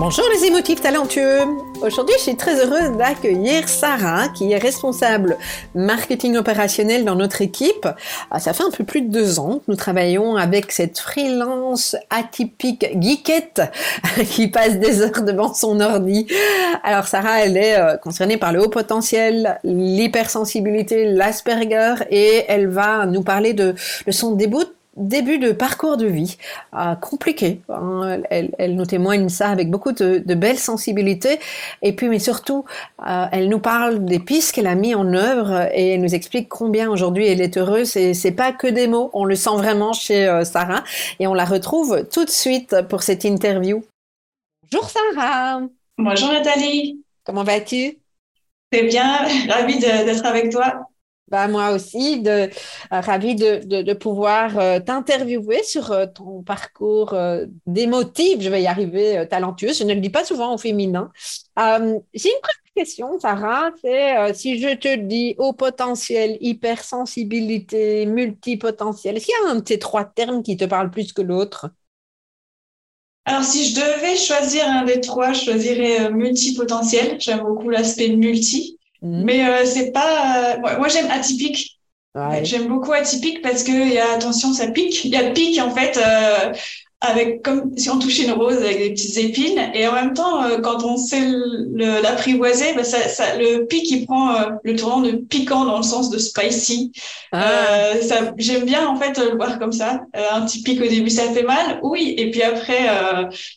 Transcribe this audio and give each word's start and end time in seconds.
Bonjour 0.00 0.24
les 0.32 0.46
émotifs 0.46 0.80
talentueux. 0.80 1.40
Aujourd'hui, 1.82 2.14
je 2.16 2.22
suis 2.22 2.36
très 2.36 2.58
heureuse 2.58 2.96
d'accueillir 2.96 3.68
Sarah, 3.68 4.28
qui 4.30 4.50
est 4.50 4.56
responsable 4.56 5.36
marketing 5.74 6.38
opérationnel 6.38 7.04
dans 7.04 7.16
notre 7.16 7.42
équipe. 7.42 7.86
Ah, 8.30 8.40
ça 8.40 8.54
fait 8.54 8.62
un 8.62 8.70
peu 8.70 8.82
plus 8.82 9.02
de 9.02 9.08
deux 9.08 9.38
ans 9.38 9.58
que 9.58 9.64
nous 9.68 9.76
travaillons 9.76 10.36
avec 10.36 10.72
cette 10.72 10.98
freelance 10.98 11.96
atypique 12.08 12.86
geekette 12.98 13.60
qui 14.30 14.48
passe 14.48 14.78
des 14.78 15.02
heures 15.02 15.22
devant 15.22 15.52
son 15.52 15.80
ordi. 15.80 16.26
Alors 16.82 17.06
Sarah, 17.06 17.44
elle 17.44 17.58
est 17.58 17.78
euh, 17.78 17.98
concernée 17.98 18.38
par 18.38 18.54
le 18.54 18.64
haut 18.64 18.70
potentiel, 18.70 19.60
l'hypersensibilité, 19.64 21.12
l'Asperger 21.12 21.96
et 22.08 22.46
elle 22.48 22.68
va 22.68 23.04
nous 23.04 23.22
parler 23.22 23.52
de, 23.52 23.74
de 24.06 24.12
son 24.12 24.30
début 24.30 24.64
début 25.00 25.38
de 25.38 25.52
parcours 25.52 25.96
de 25.96 26.06
vie 26.06 26.36
euh, 26.74 26.94
compliqué. 26.94 27.60
Hein. 27.68 28.20
Elle, 28.30 28.76
nous 28.76 28.86
témoigne 28.86 29.28
ça 29.28 29.48
avec 29.48 29.70
beaucoup 29.70 29.92
de, 29.92 30.22
belles 30.34 30.58
sensibilités. 30.58 31.40
Et 31.82 31.92
puis, 31.94 32.08
mais 32.08 32.18
surtout, 32.18 32.64
euh, 33.06 33.26
elle 33.32 33.48
nous 33.48 33.58
parle 33.58 34.04
des 34.04 34.18
pistes 34.18 34.52
qu'elle 34.52 34.66
a 34.66 34.74
mis 34.74 34.94
en 34.94 35.12
œuvre 35.14 35.68
et 35.74 35.94
elle 35.94 36.02
nous 36.02 36.14
explique 36.14 36.48
combien 36.48 36.88
aujourd'hui 36.90 37.26
elle 37.26 37.40
est 37.40 37.56
heureuse. 37.56 37.96
Et 37.96 38.14
c'est 38.14 38.32
pas 38.32 38.52
que 38.52 38.66
des 38.66 38.86
mots, 38.86 39.10
on 39.12 39.24
le 39.24 39.34
sent 39.34 39.56
vraiment 39.56 39.92
chez 39.92 40.26
euh, 40.28 40.44
Sarah. 40.44 40.84
Et 41.18 41.26
on 41.26 41.34
la 41.34 41.44
retrouve 41.44 42.06
tout 42.12 42.24
de 42.24 42.30
suite 42.30 42.76
pour 42.88 43.02
cette 43.02 43.24
interview. 43.24 43.82
Bonjour 44.70 44.88
Sarah. 44.88 45.62
Bonjour 45.98 46.32
Nathalie. 46.32 47.02
Comment 47.24 47.44
vas-tu? 47.44 47.98
Très 48.70 48.84
bien, 48.84 49.26
ravie 49.48 49.78
d'être 49.78 50.24
avec 50.24 50.50
toi. 50.50 50.89
Bah, 51.30 51.46
moi 51.46 51.70
aussi, 51.70 52.24
euh, 52.26 52.48
ravie 52.90 53.36
de, 53.36 53.92
pouvoir 53.92 54.58
euh, 54.58 54.80
t'interviewer 54.80 55.62
sur 55.62 55.92
euh, 55.92 56.06
ton 56.06 56.42
parcours 56.42 57.14
d'émotive, 57.66 58.40
je 58.42 58.48
vais 58.50 58.62
y 58.62 58.66
arriver, 58.66 59.26
talentueux. 59.30 59.72
Je 59.72 59.84
ne 59.84 59.94
le 59.94 60.00
dis 60.00 60.10
pas 60.10 60.24
souvent 60.24 60.54
au 60.54 60.58
féminin. 60.58 61.12
J'ai 61.56 62.30
une 62.30 62.40
première 62.42 62.74
question, 62.74 63.18
Sarah, 63.20 63.70
c'est 63.80 64.34
si 64.34 64.60
je 64.60 64.74
te 64.74 64.96
dis 64.96 65.36
haut 65.38 65.52
potentiel, 65.52 66.36
hypersensibilité, 66.40 68.06
multipotentiel, 68.06 69.16
est-ce 69.16 69.26
qu'il 69.26 69.34
y 69.44 69.48
a 69.48 69.50
un 69.50 69.56
de 69.56 69.68
ces 69.68 69.78
trois 69.78 70.04
termes 70.04 70.42
qui 70.42 70.56
te 70.56 70.64
parle 70.64 70.90
plus 70.90 71.12
que 71.12 71.22
l'autre? 71.22 71.70
Alors, 73.26 73.44
si 73.44 73.68
je 73.68 73.76
devais 73.76 74.16
choisir 74.16 74.66
un 74.66 74.84
des 74.84 75.00
trois, 75.00 75.32
je 75.32 75.44
choisirais 75.44 76.10
multipotentiel. 76.10 77.20
J'aime 77.20 77.42
beaucoup 77.42 77.68
l'aspect 77.68 78.08
multi. 78.08 78.79
Mhm. 79.02 79.24
Mais 79.24 79.46
euh, 79.48 79.64
c'est 79.66 79.92
pas. 79.92 80.54
Euh, 80.54 80.78
moi, 80.78 80.88
j'aime 80.88 81.10
atypique. 81.10 81.78
J'aime 82.42 82.68
beaucoup 82.68 82.92
atypique 82.92 83.40
parce 83.42 83.62
que 83.62 83.72
y 83.72 83.98
a 83.98 84.12
attention, 84.14 84.52
ça 84.52 84.68
pique. 84.68 85.04
Il 85.04 85.12
y 85.12 85.16
a 85.16 85.30
pique 85.30 85.58
en 85.60 85.70
fait. 85.74 85.96
Euh, 85.96 86.52
avec 87.02 87.42
comme 87.42 87.76
si 87.78 87.88
on 87.88 87.98
touchait 87.98 88.24
une 88.24 88.32
rose 88.32 88.58
avec 88.58 88.78
des 88.78 88.90
petites 88.90 89.16
épines. 89.16 89.70
Et 89.72 89.88
en 89.88 89.92
même 89.92 90.12
temps 90.12 90.44
euh, 90.44 90.58
quand 90.60 90.84
on 90.84 90.98
sait 90.98 91.22
l'apprivoiser 91.74 92.74
bah, 92.74 92.84
ça, 92.84 93.08
ça, 93.08 93.36
le 93.38 93.64
pic 93.64 93.90
il 93.90 94.04
prend 94.04 94.34
euh, 94.34 94.50
le 94.64 94.76
tournant 94.76 95.00
de 95.00 95.12
piquant 95.12 95.64
dans 95.64 95.78
le 95.78 95.82
sens 95.82 96.10
de 96.10 96.18
spicy. 96.18 96.92
Ah. 97.32 97.94
euh, 97.94 98.02
ça 98.02 98.32
j'aime 98.36 98.64
bien 98.64 98.86
en 98.86 98.96
fait 98.96 99.16
le 99.18 99.36
voir 99.36 99.58
comme 99.58 99.72
ça. 99.72 100.02
Euh, 100.14 100.26
un 100.32 100.44
petit 100.44 100.62
pic 100.62 100.80
au 100.80 100.86
début 100.86 101.08
ça 101.08 101.30
fait 101.32 101.42
mal 101.42 101.80
oui. 101.82 102.14
Et 102.18 102.30
puis 102.30 102.42
après 102.42 102.86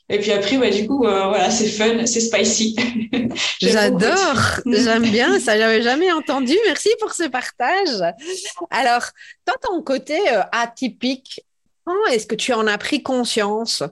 et 0.10 0.20
puis 0.20 0.32
après 0.32 0.58
bah, 0.58 0.70
du 0.70 0.88
coup 0.88 1.00
voilà 1.00 1.52
c'est 1.52 1.68
fun 1.68 2.06
c'est 2.06 2.22
spicy. 2.22 2.78
J'adore. 3.62 4.62
J'aime 4.66 5.04
bien. 5.04 5.40
Ça 5.42 5.58
j'avais 5.58 5.82
jamais 5.82 6.12
entendu. 6.14 6.56
Merci 6.66 6.90
pour 7.02 7.14
ce 7.14 7.24
partage. 7.24 8.14
Alors 8.70 9.04
toi 9.46 9.56
ton 9.62 9.82
côté 9.82 10.18
atypique 10.54 11.42
est-ce 12.12 12.28
que 12.28 12.36
tu 12.36 12.54
en 12.54 12.68
as 12.68 12.78
pris 12.78 13.04
conscience? 13.04 13.84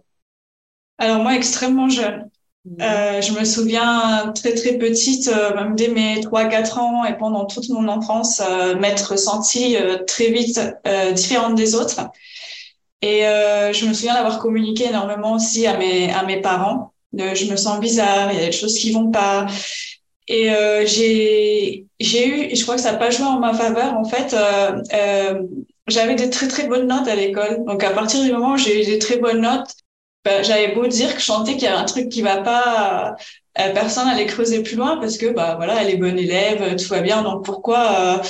Alors 0.97 1.23
moi, 1.23 1.35
extrêmement 1.35 1.89
jeune. 1.89 2.29
Mmh. 2.65 2.81
Euh, 2.81 3.21
je 3.21 3.33
me 3.33 3.43
souviens 3.43 4.31
très 4.35 4.53
très 4.53 4.73
petite, 4.73 5.27
euh, 5.29 5.55
même 5.55 5.75
dès 5.75 5.87
mes 5.87 6.21
3-4 6.21 6.77
ans 6.77 7.05
et 7.05 7.17
pendant 7.17 7.45
toute 7.45 7.69
mon 7.69 7.87
enfance, 7.87 8.39
euh, 8.39 8.75
m'être 8.75 9.17
sentie 9.17 9.75
très 10.05 10.29
vite 10.29 10.59
différente 11.15 11.55
des 11.55 11.75
autres. 11.75 12.01
Et 13.01 13.21
je 13.21 13.85
me 13.87 13.93
souviens 13.93 14.13
d'avoir 14.13 14.37
communiqué 14.37 14.85
énormément 14.85 15.33
aussi 15.33 15.65
à 15.65 15.75
mes, 15.75 16.11
à 16.11 16.23
mes 16.23 16.39
parents. 16.39 16.93
je 17.13 17.49
me 17.49 17.55
sens 17.55 17.79
bizarre, 17.79 18.31
il 18.31 18.39
y 18.39 18.43
a 18.43 18.45
des 18.45 18.51
choses 18.51 18.77
qui 18.77 18.91
vont 18.91 19.09
pas. 19.09 19.47
Et 20.27 20.49
j'ai 20.85 21.87
j'ai 21.99 22.27
eu, 22.27 22.43
et 22.51 22.55
je 22.55 22.63
crois 22.63 22.75
que 22.75 22.81
ça 22.81 22.91
n'a 22.91 22.99
pas 22.99 23.09
joué 23.09 23.25
en 23.25 23.39
ma 23.39 23.55
faveur, 23.55 23.95
en 23.95 24.03
fait, 24.03 24.35
j'avais 25.91 26.15
des 26.15 26.29
très 26.29 26.47
très 26.47 26.67
bonnes 26.67 26.87
notes 26.87 27.07
à 27.07 27.15
l'école. 27.15 27.63
Donc 27.65 27.83
à 27.83 27.91
partir 27.91 28.23
du 28.23 28.31
moment 28.31 28.53
où 28.53 28.57
j'ai 28.57 28.81
eu 28.81 28.85
des 28.85 28.99
très 28.99 29.17
bonnes 29.17 29.41
notes, 29.41 29.71
bah, 30.25 30.43
j'avais 30.43 30.73
beau 30.75 30.87
dire 30.87 31.15
que 31.15 31.21
sentais 31.21 31.53
qu'il 31.53 31.63
y 31.63 31.67
avait 31.67 31.77
un 31.77 31.85
truc 31.85 32.09
qui 32.09 32.21
va 32.21 32.37
pas, 32.37 33.15
euh, 33.59 33.73
personne 33.73 34.05
n'allait 34.05 34.25
creuser 34.27 34.61
plus 34.63 34.75
loin 34.75 34.97
parce 34.97 35.17
que 35.17 35.27
bah 35.33 35.55
voilà, 35.57 35.81
elle 35.81 35.89
est 35.89 35.97
bonne 35.97 36.19
élève, 36.19 36.75
tout 36.75 36.87
va 36.89 37.01
bien. 37.01 37.23
Donc 37.23 37.43
pourquoi 37.45 38.19
euh, 38.21 38.23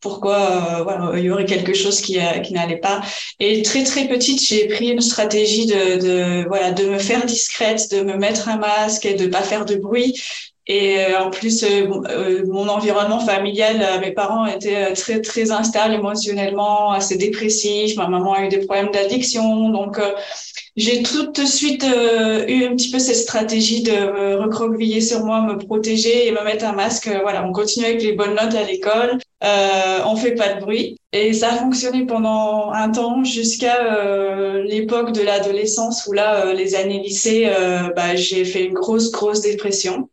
pourquoi 0.00 1.12
euh, 1.12 1.18
il 1.18 1.24
y 1.24 1.30
aurait 1.30 1.44
quelque 1.44 1.74
chose 1.74 2.00
qui, 2.00 2.18
qui 2.44 2.52
n'allait 2.54 2.78
pas? 2.78 3.02
Et 3.40 3.62
très 3.62 3.84
très 3.84 4.08
petite, 4.08 4.42
j'ai 4.42 4.68
pris 4.68 4.88
une 4.88 5.00
stratégie 5.00 5.66
de, 5.66 6.00
de 6.00 6.48
voilà 6.48 6.72
de 6.72 6.84
me 6.86 6.98
faire 6.98 7.24
discrète, 7.26 7.90
de 7.92 8.02
me 8.02 8.16
mettre 8.16 8.48
un 8.48 8.56
masque 8.58 9.04
et 9.06 9.14
de 9.14 9.26
pas 9.26 9.42
faire 9.42 9.64
de 9.64 9.76
bruit. 9.76 10.20
Et 10.68 10.98
euh, 10.98 11.24
en 11.24 11.30
plus, 11.30 11.64
euh, 11.64 11.88
euh, 12.08 12.44
mon 12.46 12.68
environnement 12.68 13.18
familial, 13.18 14.00
mes 14.00 14.12
parents 14.12 14.46
étaient 14.46 14.92
très 14.92 15.20
très 15.20 15.50
instables 15.50 15.94
émotionnellement, 15.94 16.92
assez 16.92 17.16
dépressifs. 17.16 17.96
Ma 17.96 18.06
maman 18.06 18.34
a 18.34 18.44
eu 18.44 18.48
des 18.48 18.58
problèmes 18.58 18.90
d'addiction, 18.92 19.70
donc 19.70 20.00
j'ai 20.76 21.02
tout 21.02 21.32
de 21.32 21.44
suite 21.44 21.84
eu 21.84 22.64
un 22.64 22.76
petit 22.76 22.90
peu 22.90 22.98
cette 22.98 23.16
stratégie 23.16 23.82
de 23.82 23.90
me 23.90 24.36
recroqueviller 24.36 25.00
sur 25.00 25.24
moi, 25.24 25.42
me 25.42 25.58
protéger 25.58 26.28
et 26.28 26.30
me 26.32 26.42
mettre 26.44 26.64
un 26.64 26.72
masque. 26.72 27.10
voilà, 27.22 27.44
on 27.44 27.52
continue 27.52 27.86
avec 27.86 28.02
les 28.02 28.12
bonnes 28.12 28.34
notes 28.34 28.54
à 28.54 28.62
l'école, 28.62 29.18
euh, 29.44 29.98
on 30.06 30.16
fait 30.16 30.34
pas 30.34 30.54
de 30.54 30.60
bruit. 30.60 30.96
Et 31.12 31.32
ça 31.32 31.52
a 31.52 31.56
fonctionné 31.56 32.06
pendant 32.06 32.70
un 32.70 32.90
temps 32.90 33.24
jusqu'à 33.24 33.76
l'époque 34.64 35.12
de 35.12 35.22
l'adolescence 35.22 36.06
où 36.06 36.12
là, 36.12 36.54
les 36.54 36.74
années 36.76 37.00
lycée, 37.00 37.50
bah, 37.96 38.14
j'ai 38.14 38.44
fait 38.44 38.64
une 38.64 38.74
grosse 38.74 39.10
grosse 39.10 39.40
dépression. 39.40 40.08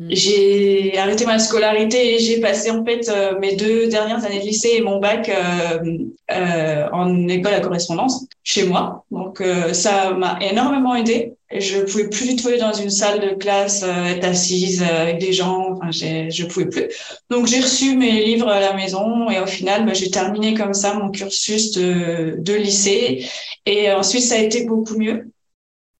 Mm. 0.00 0.06
J'ai 0.08 0.96
arrêté 0.96 1.26
ma 1.26 1.38
scolarité 1.38 2.14
et 2.14 2.18
j'ai 2.18 2.40
passé 2.40 2.70
en 2.70 2.82
fait 2.86 3.06
euh, 3.10 3.38
mes 3.38 3.54
deux 3.54 3.86
dernières 3.88 4.24
années 4.24 4.40
de 4.40 4.46
lycée 4.46 4.70
et 4.76 4.80
mon 4.80 4.98
bac 4.98 5.28
euh, 5.28 5.98
euh, 6.32 6.88
en 6.90 7.28
école 7.28 7.52
à 7.52 7.60
correspondance 7.60 8.24
chez 8.42 8.64
moi. 8.64 9.04
Donc 9.10 9.42
euh, 9.42 9.74
ça 9.74 10.12
m'a 10.14 10.38
énormément 10.40 10.94
aidé. 10.94 11.34
Je 11.54 11.80
pouvais 11.80 12.08
plus 12.08 12.28
du 12.28 12.36
tout 12.36 12.48
aller 12.48 12.56
dans 12.56 12.72
une 12.72 12.88
salle 12.88 13.20
de 13.20 13.34
classe, 13.34 13.82
être 13.82 14.24
assise 14.24 14.82
avec 14.82 15.18
des 15.18 15.34
gens. 15.34 15.72
Enfin, 15.72 15.90
je 15.90 16.46
pouvais 16.46 16.66
plus. 16.66 16.84
Donc 17.28 17.46
j'ai 17.46 17.60
reçu 17.60 17.96
mes 17.96 18.24
livres 18.24 18.48
à 18.48 18.60
la 18.60 18.72
maison 18.72 19.28
et 19.28 19.38
au 19.40 19.46
final, 19.46 19.84
bah, 19.84 19.92
j'ai 19.92 20.10
terminé 20.10 20.54
comme 20.54 20.72
ça 20.72 20.94
mon 20.94 21.10
cursus 21.10 21.72
de, 21.72 22.36
de 22.38 22.54
lycée. 22.54 23.26
Et 23.66 23.92
ensuite, 23.92 24.22
ça 24.22 24.36
a 24.36 24.38
été 24.38 24.64
beaucoup 24.64 24.96
mieux. 24.96 25.28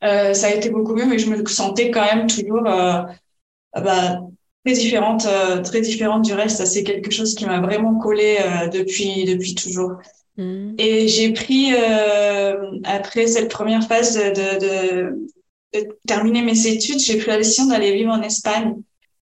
ça 0.01 0.47
a 0.47 0.55
été 0.55 0.71
beaucoup 0.71 0.95
mieux, 0.95 1.07
mais 1.07 1.19
je 1.19 1.29
me 1.29 1.45
sentais 1.45 1.91
quand 1.91 2.05
même 2.05 2.29
toujours 2.29 2.63
ah 2.67 3.09
bah, 3.75 4.21
très 4.65 4.75
différente, 4.75 5.27
euh, 5.27 5.63
très 5.63 5.81
différente 5.81 6.25
du 6.25 6.35
reste. 6.35 6.65
C'est 6.67 6.85
quelque 6.85 7.11
chose 7.11 7.35
qui 7.35 7.47
m'a 7.47 7.61
vraiment 7.61 7.99
collé 7.99 8.39
euh, 8.41 8.69
depuis, 8.69 9.25
depuis 9.25 9.55
toujours. 9.55 9.93
Mm. 10.37 10.75
Et 10.79 11.09
j'ai 11.09 11.33
pris, 11.33 11.73
euh, 11.75 12.79
après 12.85 13.27
cette 13.27 13.51
première 13.51 13.87
phase 13.87 14.17
de, 14.17 14.59
de, 14.59 15.29
de, 15.75 15.99
terminer 16.07 16.43
mes 16.43 16.67
études, 16.67 16.99
j'ai 16.99 17.19
pris 17.19 17.29
la 17.29 17.39
décision 17.39 17.67
d'aller 17.67 17.95
vivre 17.95 18.13
en 18.13 18.23
Espagne. 18.23 18.77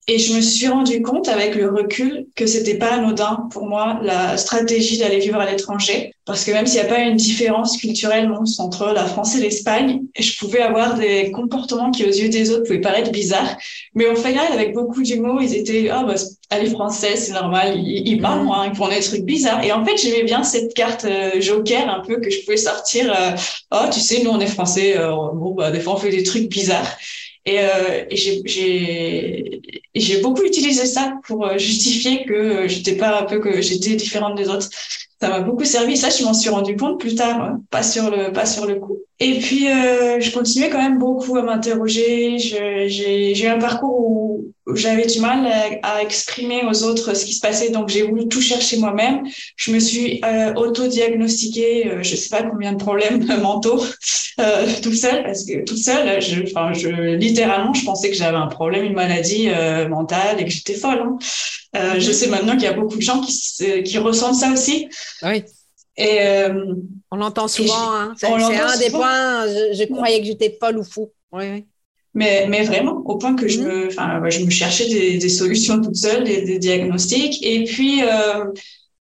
Et 0.08 0.18
je 0.18 0.34
me 0.34 0.42
suis 0.42 0.68
rendu 0.68 1.02
compte 1.04 1.28
avec 1.28 1.56
le 1.56 1.70
recul 1.70 2.26
que 2.36 2.48
c'était 2.48 2.78
pas 2.78 2.94
anodin 2.94 3.48
pour 3.52 3.68
moi 3.68 4.00
la 4.04 4.36
stratégie 4.36 4.98
d'aller 4.98 5.20
vivre 5.20 5.40
à 5.40 5.50
l'étranger. 5.50 6.14
Parce 6.26 6.44
que 6.44 6.52
même 6.52 6.66
s'il 6.66 6.82
n'y 6.82 6.88
a 6.88 6.90
pas 6.90 7.00
une 7.00 7.18
différence 7.18 7.78
culturelle 7.78 8.32
entre 8.60 8.94
la 8.94 9.06
France 9.06 9.36
et 9.36 9.42
l'Espagne, 9.42 10.02
je 10.18 10.38
pouvais 10.38 10.62
avoir 10.62 10.96
des 10.96 11.32
comportements 11.32 11.92
qui 11.92 12.04
aux 12.04 12.12
yeux 12.12 12.30
des 12.30 12.52
autres 12.52 12.64
pouvaient 12.64 12.82
paraître 12.82 13.12
bizarres. 13.12 13.58
Mais 13.96 14.08
au 14.08 14.16
final, 14.16 14.52
avec 14.52 14.74
beaucoup 14.74 15.04
d'humour, 15.04 15.42
ils 15.42 15.56
étaient, 15.56 15.90
ah, 15.90 16.02
oh, 16.04 16.08
bah, 16.08 16.16
elle 16.50 16.66
est 16.66 16.70
française, 16.70 17.26
c'est 17.26 17.34
normal, 17.34 17.78
ils, 17.78 18.08
ils 18.08 18.22
parlent 18.22 18.44
moins, 18.44 18.68
ils 18.68 18.76
font 18.76 18.88
des 18.88 19.00
trucs 19.00 19.24
bizarres. 19.24 19.64
Et 19.64 19.72
en 19.72 19.84
fait, 19.86 19.98
j'aimais 19.98 20.24
bien 20.24 20.44
cette 20.44 20.74
carte 20.74 21.06
euh, 21.06 21.42
joker 21.42 21.90
un 21.90 22.02
peu 22.02 22.20
que 22.20 22.30
je 22.30 22.42
pouvais 22.44 22.58
sortir. 22.58 23.12
Euh, 23.12 23.32
oh, 23.72 23.86
tu 23.92 24.00
sais, 24.00 24.24
nous, 24.24 24.32
on 24.32 24.40
est 24.40 24.48
français, 24.48 24.98
euh, 24.98 25.12
bon, 25.34 25.54
bah, 25.54 25.72
des 25.72 25.80
fois, 25.80 25.94
on 25.94 25.98
fait 25.98 26.12
des 26.12 26.24
trucs 26.24 26.50
bizarres. 26.50 26.98
Et, 27.46 27.60
euh, 27.60 28.06
j'ai 29.96 30.22
beaucoup 30.22 30.44
utilisé 30.44 30.86
ça 30.86 31.14
pour 31.26 31.46
euh, 31.46 31.58
justifier 31.58 32.24
que 32.26 32.68
j'étais 32.68 32.96
pas 32.96 33.20
un 33.22 33.24
peu 33.24 33.40
que 33.40 33.62
j'étais 33.62 33.96
différente 33.96 34.36
des 34.36 34.48
autres. 34.50 34.70
Ça 35.20 35.30
m'a 35.30 35.40
beaucoup 35.42 35.66
servi. 35.66 35.98
Ça, 35.98 36.10
je 36.10 36.24
m'en 36.24 36.34
suis 36.34 36.50
rendu 36.50 36.76
compte 36.76 37.00
plus 37.00 37.16
tard, 37.16 37.42
hein, 37.42 37.62
pas 37.70 37.84
sur 37.84 38.10
le 38.10 38.32
pas 38.32 38.46
sur 38.46 38.66
le 38.66 38.76
coup. 38.76 38.98
Et 39.20 39.40
puis, 39.40 39.70
euh, 39.70 40.20
je 40.20 40.32
continuais 40.32 40.70
quand 40.70 40.82
même 40.82 40.98
beaucoup 40.98 41.38
à 41.38 41.44
m'interroger. 41.44 42.38
J'ai 42.40 43.44
eu 43.44 43.48
un 43.48 43.60
parcours 43.60 44.00
où 44.00 44.51
j'avais 44.76 45.06
du 45.06 45.20
mal 45.20 45.48
à, 45.84 46.02
exprimer 46.02 46.64
aux 46.66 46.84
autres 46.84 47.16
ce 47.16 47.26
qui 47.26 47.34
se 47.34 47.42
passait, 47.42 47.70
donc 47.70 47.90
j'ai 47.90 48.04
voulu 48.04 48.28
tout 48.28 48.42
chercher 48.42 48.78
moi-même. 48.78 49.24
Je 49.56 49.72
me 49.72 49.80
suis 49.80 50.22
euh, 50.24 50.54
auto-diagnostiquée, 50.54 51.88
euh, 51.88 52.04
je 52.04 52.16
sais 52.16 52.30
pas 52.30 52.44
combien 52.44 52.74
de 52.74 52.78
problèmes 52.78 53.26
mentaux 53.42 53.84
euh, 54.40 54.68
tout 54.82 54.94
seul, 54.94 55.24
parce 55.24 55.46
que 55.46 55.64
tout 55.66 55.78
seul, 55.78 56.22
je, 56.22 56.44
enfin, 56.44 56.74
je, 56.74 56.90
littéralement, 57.16 57.74
je 57.74 57.86
pensais 57.86 58.10
que 58.10 58.16
j'avais 58.16 58.38
un 58.38 58.48
problème, 58.48 58.86
une 58.86 58.94
maladie 58.94 59.50
euh, 59.50 59.88
mentale 59.88 60.40
et 60.40 60.46
que 60.46 60.52
j'étais 60.52 60.74
folle. 60.74 61.00
Hein. 61.00 61.18
Euh, 61.76 62.00
je 62.00 62.08
mhm. 62.08 62.14
sais 62.14 62.28
maintenant 62.28 62.54
qu'il 62.54 62.64
y 62.64 62.68
a 62.68 62.74
beaucoup 62.74 62.96
de 62.96 63.02
gens 63.02 63.22
qui, 63.22 63.84
qui 63.84 63.98
ressentent 63.98 64.36
ça 64.36 64.52
aussi. 64.52 64.90
Oui. 65.24 65.44
Et 65.98 66.22
euh, 66.22 66.76
on 67.12 67.18
l'entend 67.18 67.48
souvent. 67.48 67.92
Hein. 67.94 68.14
C'est 68.18 68.28
un 68.28 68.78
des 68.78 68.90
points. 68.90 69.48
Je, 69.48 69.74
je 69.74 69.84
croyais 69.94 70.20
que 70.20 70.26
j'étais 70.26 70.58
folle 70.60 70.78
ou 70.78 70.84
fou. 70.84 71.12
Oui, 71.32 71.46
oui. 71.50 71.66
Mais, 72.14 72.46
mais 72.50 72.64
vraiment, 72.64 73.02
au 73.06 73.18
point 73.18 73.36
que 73.36 73.48
je 73.48 73.60
mhm. 73.60 73.68
me, 73.68 73.88
enfin, 73.88 74.22
je 74.30 74.44
me 74.44 74.50
cherchais 74.50 74.88
des, 74.88 75.18
des 75.18 75.30
solutions 75.30 75.82
toute 75.82 75.96
seule, 75.96 76.24
des, 76.24 76.42
des 76.42 76.60
diagnostics. 76.60 77.40
Et 77.42 77.64
puis, 77.64 78.04
euh, 78.04 78.46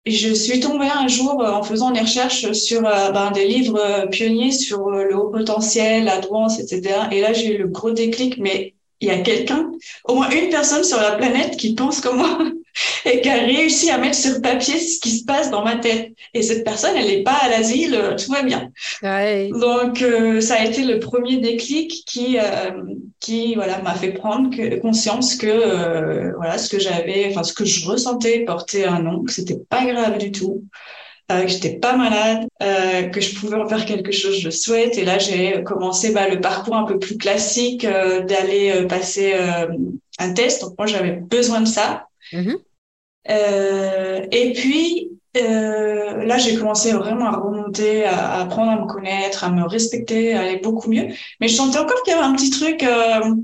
je 0.06 0.34
suis 0.34 0.60
tombée 0.60 0.88
un 0.88 1.07
jour 1.07 1.44
en 1.44 1.63
faisant 1.63 1.92
des 1.92 2.02
recherches 2.02 2.52
sur 2.54 2.86
euh, 2.86 3.12
ben, 3.12 3.31
des 3.31 3.48
livres 3.48 4.07
pionniers 4.12 4.52
sur 4.52 4.90
le 4.90 5.16
haut 5.16 5.30
potentiel, 5.30 6.06
la 6.06 6.19
douance, 6.19 6.60
etc. 6.60 7.07
Et 7.12 7.22
là, 7.22 7.34
j'ai 7.34 7.56
eu 7.56 7.57
le 7.57 7.68
gros 7.68 7.92
déclic. 7.92 8.38
Mais 8.38 8.74
il 9.02 9.10
y 9.10 9.12
a 9.12 9.19
quelqu'un, 9.19 9.72
au 10.06 10.16
moins 10.16 10.30
une 10.30 10.50
personne 10.50 10.84
sur 10.84 10.98
la 10.98 11.12
planète 11.12 11.57
qui 11.57 11.75
pense 11.75 12.02
comme 12.02 12.18
moi 12.18 12.40
et 13.06 13.22
qui 13.22 13.30
a 13.30 13.36
réussi 13.36 13.89
à 13.89 13.98
mettre 13.98 14.18
sur 14.18 14.42
papier 14.42 14.77
ce 14.77 15.00
qui 15.00 15.12
se 15.12 15.25
passe 15.25 15.50
dans 15.51 15.63
ma 15.63 15.75
tête. 15.77 16.12
Et 16.33 16.42
cette 16.42 16.63
personne, 16.63 16.95
elle 16.95 17.07
n'est 17.07 17.24
pas 17.24 17.38
à 17.42 17.50
l'asile, 17.50 17.95
euh, 17.95 18.16
tout 18.16 18.31
va 18.31 18.44
bien. 18.44 18.72
Donc, 19.51 20.01
euh, 20.01 20.42
ça 20.42 20.56
a 20.56 20.66
été 20.66 20.83
le 20.83 21.00
premier 21.00 21.38
déclic 21.38 22.04
qui, 22.06 22.38
euh, 22.38 22.72
qui 23.19 23.56
voilà, 23.56 23.81
m'a 23.81 23.94
fait 23.94 24.12
prendre 24.12 24.56
que, 24.56 24.80
conscience 24.80 25.36
que 25.36 26.33
voilà, 26.36 26.57
ce 26.57 26.69
que 26.69 26.80
j'avais, 26.80 27.27
enfin, 27.30 27.44
ce 27.44 27.54
que 27.54 27.66
je 27.66 27.88
ressentais 27.88 28.39
portait 28.45 28.86
un 28.86 29.00
nom, 29.00 29.24
que 29.24 29.31
c'était 29.31 29.60
pas 29.69 29.86
grave 29.86 30.18
du 30.18 30.31
tout. 30.31 30.63
Euh, 31.31 31.42
que 31.42 31.48
j'étais 31.48 31.80
pas 31.80 31.98
malade, 31.98 32.48
euh, 32.62 33.10
que 33.10 33.19
je 33.19 33.33
pouvais 33.33 33.56
en 33.56 33.68
faire 33.68 33.83
quelque 33.88 34.12
chose, 34.12 34.38
je 34.38 34.51
souhaite. 34.51 34.95
Et 35.00 35.04
là, 35.04 35.18
j'ai 35.18 35.63
commencé 35.63 36.13
bah, 36.13 36.30
le 36.30 36.39
parcours 36.39 36.75
un 36.75 36.83
peu 36.83 37.00
plus 37.00 37.18
classique 37.18 37.81
d'aller 37.83 38.86
passer 38.88 39.33
un 40.19 40.33
test. 40.33 40.62
Donc 40.62 40.78
moi, 40.78 40.86
j'avais 40.86 41.13
besoin 41.13 41.62
de 41.62 41.68
ça. 41.68 42.07
Mm-hmm. 42.31 42.57
Et 43.27 44.54
puis, 44.54 45.16
euh, 45.38 46.24
là, 46.25 46.38
j'ai 46.38 46.56
commencé 46.56 46.92
vraiment 46.94 47.25
à 47.25 47.38
remonter, 47.38 48.06
à, 48.06 48.42
apprendre 48.42 48.72
à 48.72 48.81
me 48.81 48.88
connaître, 48.88 49.44
à 49.44 49.51
me 49.51 49.63
respecter, 49.63 50.33
à 50.33 50.42
aller 50.42 50.57
beaucoup 50.57 50.89
mieux. 50.89 51.07
Mais 51.39 51.48
je 51.48 51.56
sentais 51.56 51.77
encore 51.77 52.01
qu'il 52.04 52.13
y 52.13 52.18
avait 52.18 52.25
un 52.25 52.36
petit 52.36 52.50
truc, 52.50 52.83
euh, 52.83 53.36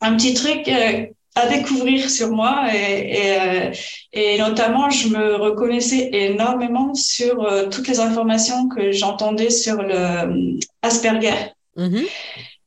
un 0.00 0.16
petit 0.16 0.34
truc 0.34 0.68
euh, 0.68 1.06
à 1.34 1.46
découvrir 1.46 2.10
sur 2.10 2.30
moi. 2.30 2.66
Euh, 2.72 3.72
et, 4.12 4.38
notamment, 4.38 4.90
je 4.90 5.08
me 5.08 5.36
reconnaissais 5.36 6.10
énormément 6.12 6.94
sur 6.94 7.46
toutes 7.70 7.88
les 7.88 8.00
informations 8.00 8.68
que 8.68 8.92
j'entendais 8.92 9.50
sur 9.50 9.82
le 9.82 10.58
Asperger. 10.82 11.52
Mm-hmm. 11.76 12.06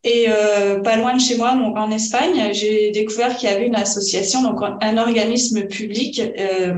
Et 0.03 0.25
euh, 0.29 0.79
pas 0.79 0.97
loin 0.97 1.15
de 1.15 1.21
chez 1.21 1.37
moi, 1.37 1.55
donc 1.55 1.77
en 1.77 1.91
Espagne, 1.91 2.53
j'ai 2.53 2.89
découvert 2.91 3.35
qu'il 3.35 3.49
y 3.49 3.51
avait 3.51 3.67
une 3.67 3.75
association, 3.75 4.41
donc 4.41 4.59
un 4.81 4.97
organisme 4.97 5.67
public 5.67 6.19
euh, 6.19 6.73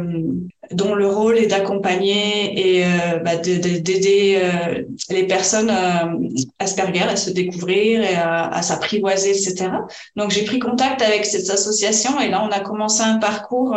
dont 0.71 0.95
le 0.95 1.07
rôle 1.07 1.37
est 1.37 1.47
d'accompagner 1.47 2.77
et 2.77 2.85
euh, 2.85 3.19
bah, 3.23 3.35
d'aider 3.35 4.39
euh, 4.41 4.83
les 5.09 5.27
personnes 5.27 5.69
euh, 5.69 6.29
Asperger 6.59 7.01
à 7.01 7.15
se 7.15 7.29
découvrir 7.29 8.01
et 8.01 8.15
à, 8.15 8.61
s'apprivoiser, 8.61 9.31
etc. 9.31 9.69
Donc 10.15 10.31
j'ai 10.31 10.45
pris 10.45 10.59
contact 10.59 11.01
avec 11.01 11.25
cette 11.25 11.49
association 11.49 12.19
et 12.21 12.29
là 12.29 12.43
on 12.43 12.51
a 12.51 12.59
commencé 12.59 13.01
un 13.01 13.17
parcours 13.17 13.75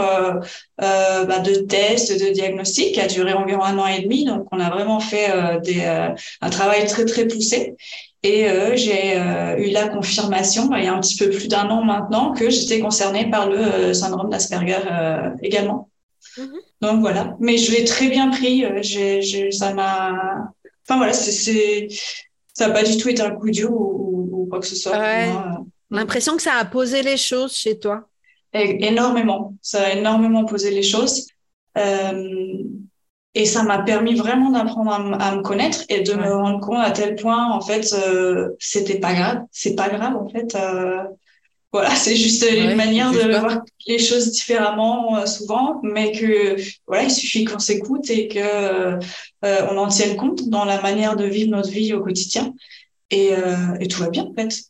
bah, 0.79 1.39
de 1.41 1.55
tests, 1.67 2.13
de 2.13 2.33
diagnostic 2.33 2.95
qui 2.95 3.01
a 3.01 3.07
duré 3.07 3.33
environ 3.33 3.65
un 3.65 3.79
an 3.79 3.87
et 3.87 4.03
demi. 4.03 4.25
Donc 4.25 4.47
on 4.53 4.61
a 4.61 4.71
vraiment 4.71 5.01
fait 5.01 5.31
des, 5.65 5.83
un 6.41 6.51
travail 6.51 6.87
très 6.87 7.05
très 7.05 7.27
poussé. 7.27 7.75
Et 8.27 8.49
euh, 8.49 8.75
j'ai 8.75 9.17
euh, 9.17 9.57
eu 9.57 9.71
la 9.71 9.87
confirmation, 9.87 10.69
il 10.75 10.83
y 10.83 10.89
a 10.89 10.93
un 10.93 11.01
petit 11.01 11.17
peu 11.17 11.31
plus 11.31 11.47
d'un 11.47 11.71
an 11.71 11.85
maintenant, 11.85 12.33
que 12.33 12.51
j'étais 12.51 12.81
concernée 12.81 13.31
par 13.31 13.49
le 13.49 13.57
euh, 13.57 13.95
syndrome 13.95 14.31
d'Asperger 14.31 14.81
également. 15.43 15.89
Mhm. 16.37 16.59
Donc 16.81 17.01
voilà, 17.01 17.37
mais 17.39 17.57
je 17.57 17.71
l'ai 17.71 17.85
très 17.85 18.09
bien 18.09 18.31
pris. 18.31 18.65
J'ai, 18.83 19.53
ça 19.53 19.73
m'a, 19.75 20.51
enfin 20.83 20.97
voilà, 20.97 21.13
c'est, 21.13 21.87
ça 22.53 22.67
n'a 22.67 22.75
pas 22.75 22.83
du 22.83 22.97
tout 22.97 23.09
été 23.09 23.23
un 23.23 23.31
coup 23.31 23.49
dur 23.49 23.71
ou, 23.71 24.49
quoi 24.51 24.59
que 24.59 24.67
ce 24.67 24.75
soit. 24.75 24.99
L'impression 25.93 26.35
que 26.35 26.43
ça 26.43 26.55
a 26.55 26.65
posé 26.65 27.03
les 27.03 27.17
choses 27.17 27.55
chez 27.55 27.79
toi. 27.79 28.09
énormément, 28.53 29.55
ça 29.63 29.85
a 29.85 29.93
énormément 29.93 30.45
posé 30.45 30.73
les 30.73 30.83
choses. 30.83 31.29
Euh, 31.79 32.65
et 33.37 33.45
ça 33.45 33.63
m'a 33.63 33.83
permis 33.83 34.15
vraiment 34.15 34.51
d'apprendre 34.51 34.91
à, 35.21 35.37
me 35.37 35.43
connaître 35.43 35.85
et 35.91 36.01
de 36.01 36.15
me 36.15 36.35
rendre 36.35 36.59
compte 36.61 36.79
à 36.79 36.91
tel 36.91 37.17
point, 37.17 37.53
en 37.53 37.61
fait, 37.61 37.93
euh, 37.93 38.49
c'était 38.59 38.99
pas 38.99 39.13
grave. 39.13 39.43
C'est 39.53 39.75
pas 39.75 39.91
grave, 39.91 40.17
en 40.17 40.27
fait. 40.27 40.55
Euh, 40.55 41.03
voilà, 41.71 41.91
c'est 41.97 42.17
juste 42.17 42.47
une 42.51 42.75
manière 42.77 43.13
de 43.13 43.39
voir 43.39 43.61
les 43.87 43.99
choses 43.99 44.33
différemment 44.33 45.19
euh, 45.19 45.27
souvent, 45.27 45.81
mais 45.83 46.13
que 46.13 46.57
voilà, 46.87 47.03
il 47.03 47.11
suffit 47.11 47.45
qu'on 47.45 47.59
s'écoute 47.59 48.09
et 48.09 48.29
que 48.29 48.39
euh, 48.39 49.67
on 49.71 49.77
en 49.77 49.89
tienne 49.89 50.17
compte 50.17 50.49
dans 50.49 50.65
la 50.65 50.81
manière 50.81 51.15
de 51.15 51.27
vivre 51.27 51.51
notre 51.51 51.69
vie 51.69 51.93
au 51.93 52.03
quotidien. 52.03 52.55
Et, 53.11 53.33
et 53.81 53.87
tout 53.87 54.01
va 54.01 54.09
bien, 54.09 54.25
en 54.25 54.35
fait. 54.35 54.65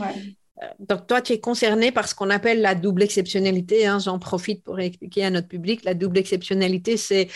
ouais. 0.00 0.34
Donc, 0.78 1.06
toi, 1.06 1.22
tu 1.22 1.32
es 1.32 1.40
concerné 1.40 1.92
par 1.92 2.08
ce 2.08 2.14
qu'on 2.14 2.30
appelle 2.30 2.60
la 2.60 2.74
double 2.74 3.02
exceptionnalité. 3.02 3.86
Hein. 3.86 3.98
J'en 3.98 4.18
profite 4.18 4.62
pour 4.62 4.78
expliquer 4.80 5.24
à 5.24 5.30
notre 5.30 5.48
public. 5.48 5.84
La 5.84 5.94
double 5.94 6.18
exceptionnalité, 6.18 6.96
c'est 6.96 7.28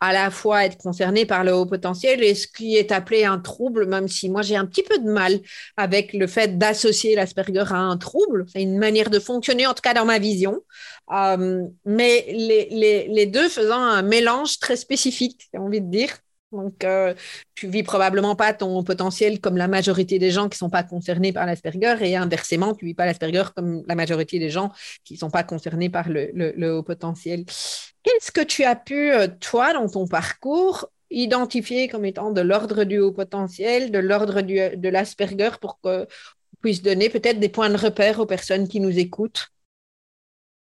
à 0.00 0.14
la 0.14 0.30
fois 0.30 0.64
être 0.64 0.78
concerné 0.78 1.26
par 1.26 1.44
le 1.44 1.52
haut 1.52 1.66
potentiel 1.66 2.24
et 2.24 2.34
ce 2.34 2.46
qui 2.46 2.76
est 2.76 2.90
appelé 2.90 3.24
un 3.24 3.38
trouble, 3.38 3.86
même 3.86 4.08
si 4.08 4.30
moi 4.30 4.40
j'ai 4.40 4.56
un 4.56 4.64
petit 4.64 4.82
peu 4.82 4.98
de 4.98 5.10
mal 5.10 5.40
avec 5.76 6.14
le 6.14 6.26
fait 6.26 6.56
d'associer 6.56 7.14
l'Asperger 7.14 7.66
à 7.68 7.76
un 7.76 7.98
trouble. 7.98 8.46
C'est 8.50 8.62
une 8.62 8.78
manière 8.78 9.10
de 9.10 9.18
fonctionner, 9.18 9.66
en 9.66 9.74
tout 9.74 9.82
cas 9.82 9.92
dans 9.92 10.06
ma 10.06 10.18
vision. 10.18 10.62
Euh, 11.12 11.64
mais 11.84 12.24
les, 12.30 13.26
deux 13.26 13.48
faisant 13.48 13.80
un 13.80 14.02
mélange 14.02 14.58
très 14.58 14.76
spécifique, 14.76 15.48
j'ai 15.52 15.60
envie 15.60 15.82
de 15.82 15.90
dire. 15.90 16.16
Donc, 16.52 16.82
euh, 16.84 17.14
tu 17.54 17.68
vis 17.68 17.82
probablement 17.82 18.34
pas 18.34 18.52
ton 18.52 18.82
potentiel 18.82 19.40
comme 19.40 19.56
la 19.56 19.68
majorité 19.68 20.18
des 20.18 20.30
gens 20.30 20.48
qui 20.48 20.58
sont 20.58 20.70
pas 20.70 20.82
concernés 20.82 21.32
par 21.32 21.46
l'Asperger 21.46 21.96
et 22.00 22.16
inversement, 22.16 22.74
tu 22.74 22.86
vis 22.86 22.94
pas 22.94 23.06
l'Asperger 23.06 23.44
comme 23.54 23.82
la 23.86 23.94
majorité 23.94 24.38
des 24.38 24.50
gens 24.50 24.72
qui 25.04 25.16
sont 25.16 25.30
pas 25.30 25.44
concernés 25.44 25.90
par 25.90 26.08
le, 26.08 26.30
le, 26.34 26.74
haut 26.74 26.82
potentiel. 26.82 27.44
Qu'est-ce 28.02 28.32
que 28.32 28.40
tu 28.40 28.64
as 28.64 28.74
pu, 28.74 29.12
euh, 29.12 29.28
toi, 29.28 29.72
dans 29.72 29.88
ton 29.88 30.08
parcours, 30.08 30.90
identifier 31.10 31.88
comme 31.88 32.04
étant 32.04 32.32
de 32.32 32.40
l'ordre 32.40 32.84
du 32.84 32.98
haut 32.98 33.12
potentiel, 33.12 33.92
de 33.92 33.98
l'ordre 33.98 34.40
de 34.40 34.88
l'Asperger 34.88 35.50
pour 35.60 35.80
qu'on 35.80 36.06
puisse 36.60 36.82
donner 36.82 37.10
peut-être 37.10 37.38
des 37.38 37.48
points 37.48 37.70
de 37.70 37.76
repère 37.76 38.18
aux 38.18 38.26
personnes 38.26 38.66
qui 38.66 38.80
nous 38.80 38.98
écoutent? 38.98 39.52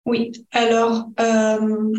Oui, 0.05 0.31
alors, 0.51 1.09
euh, 1.19 1.91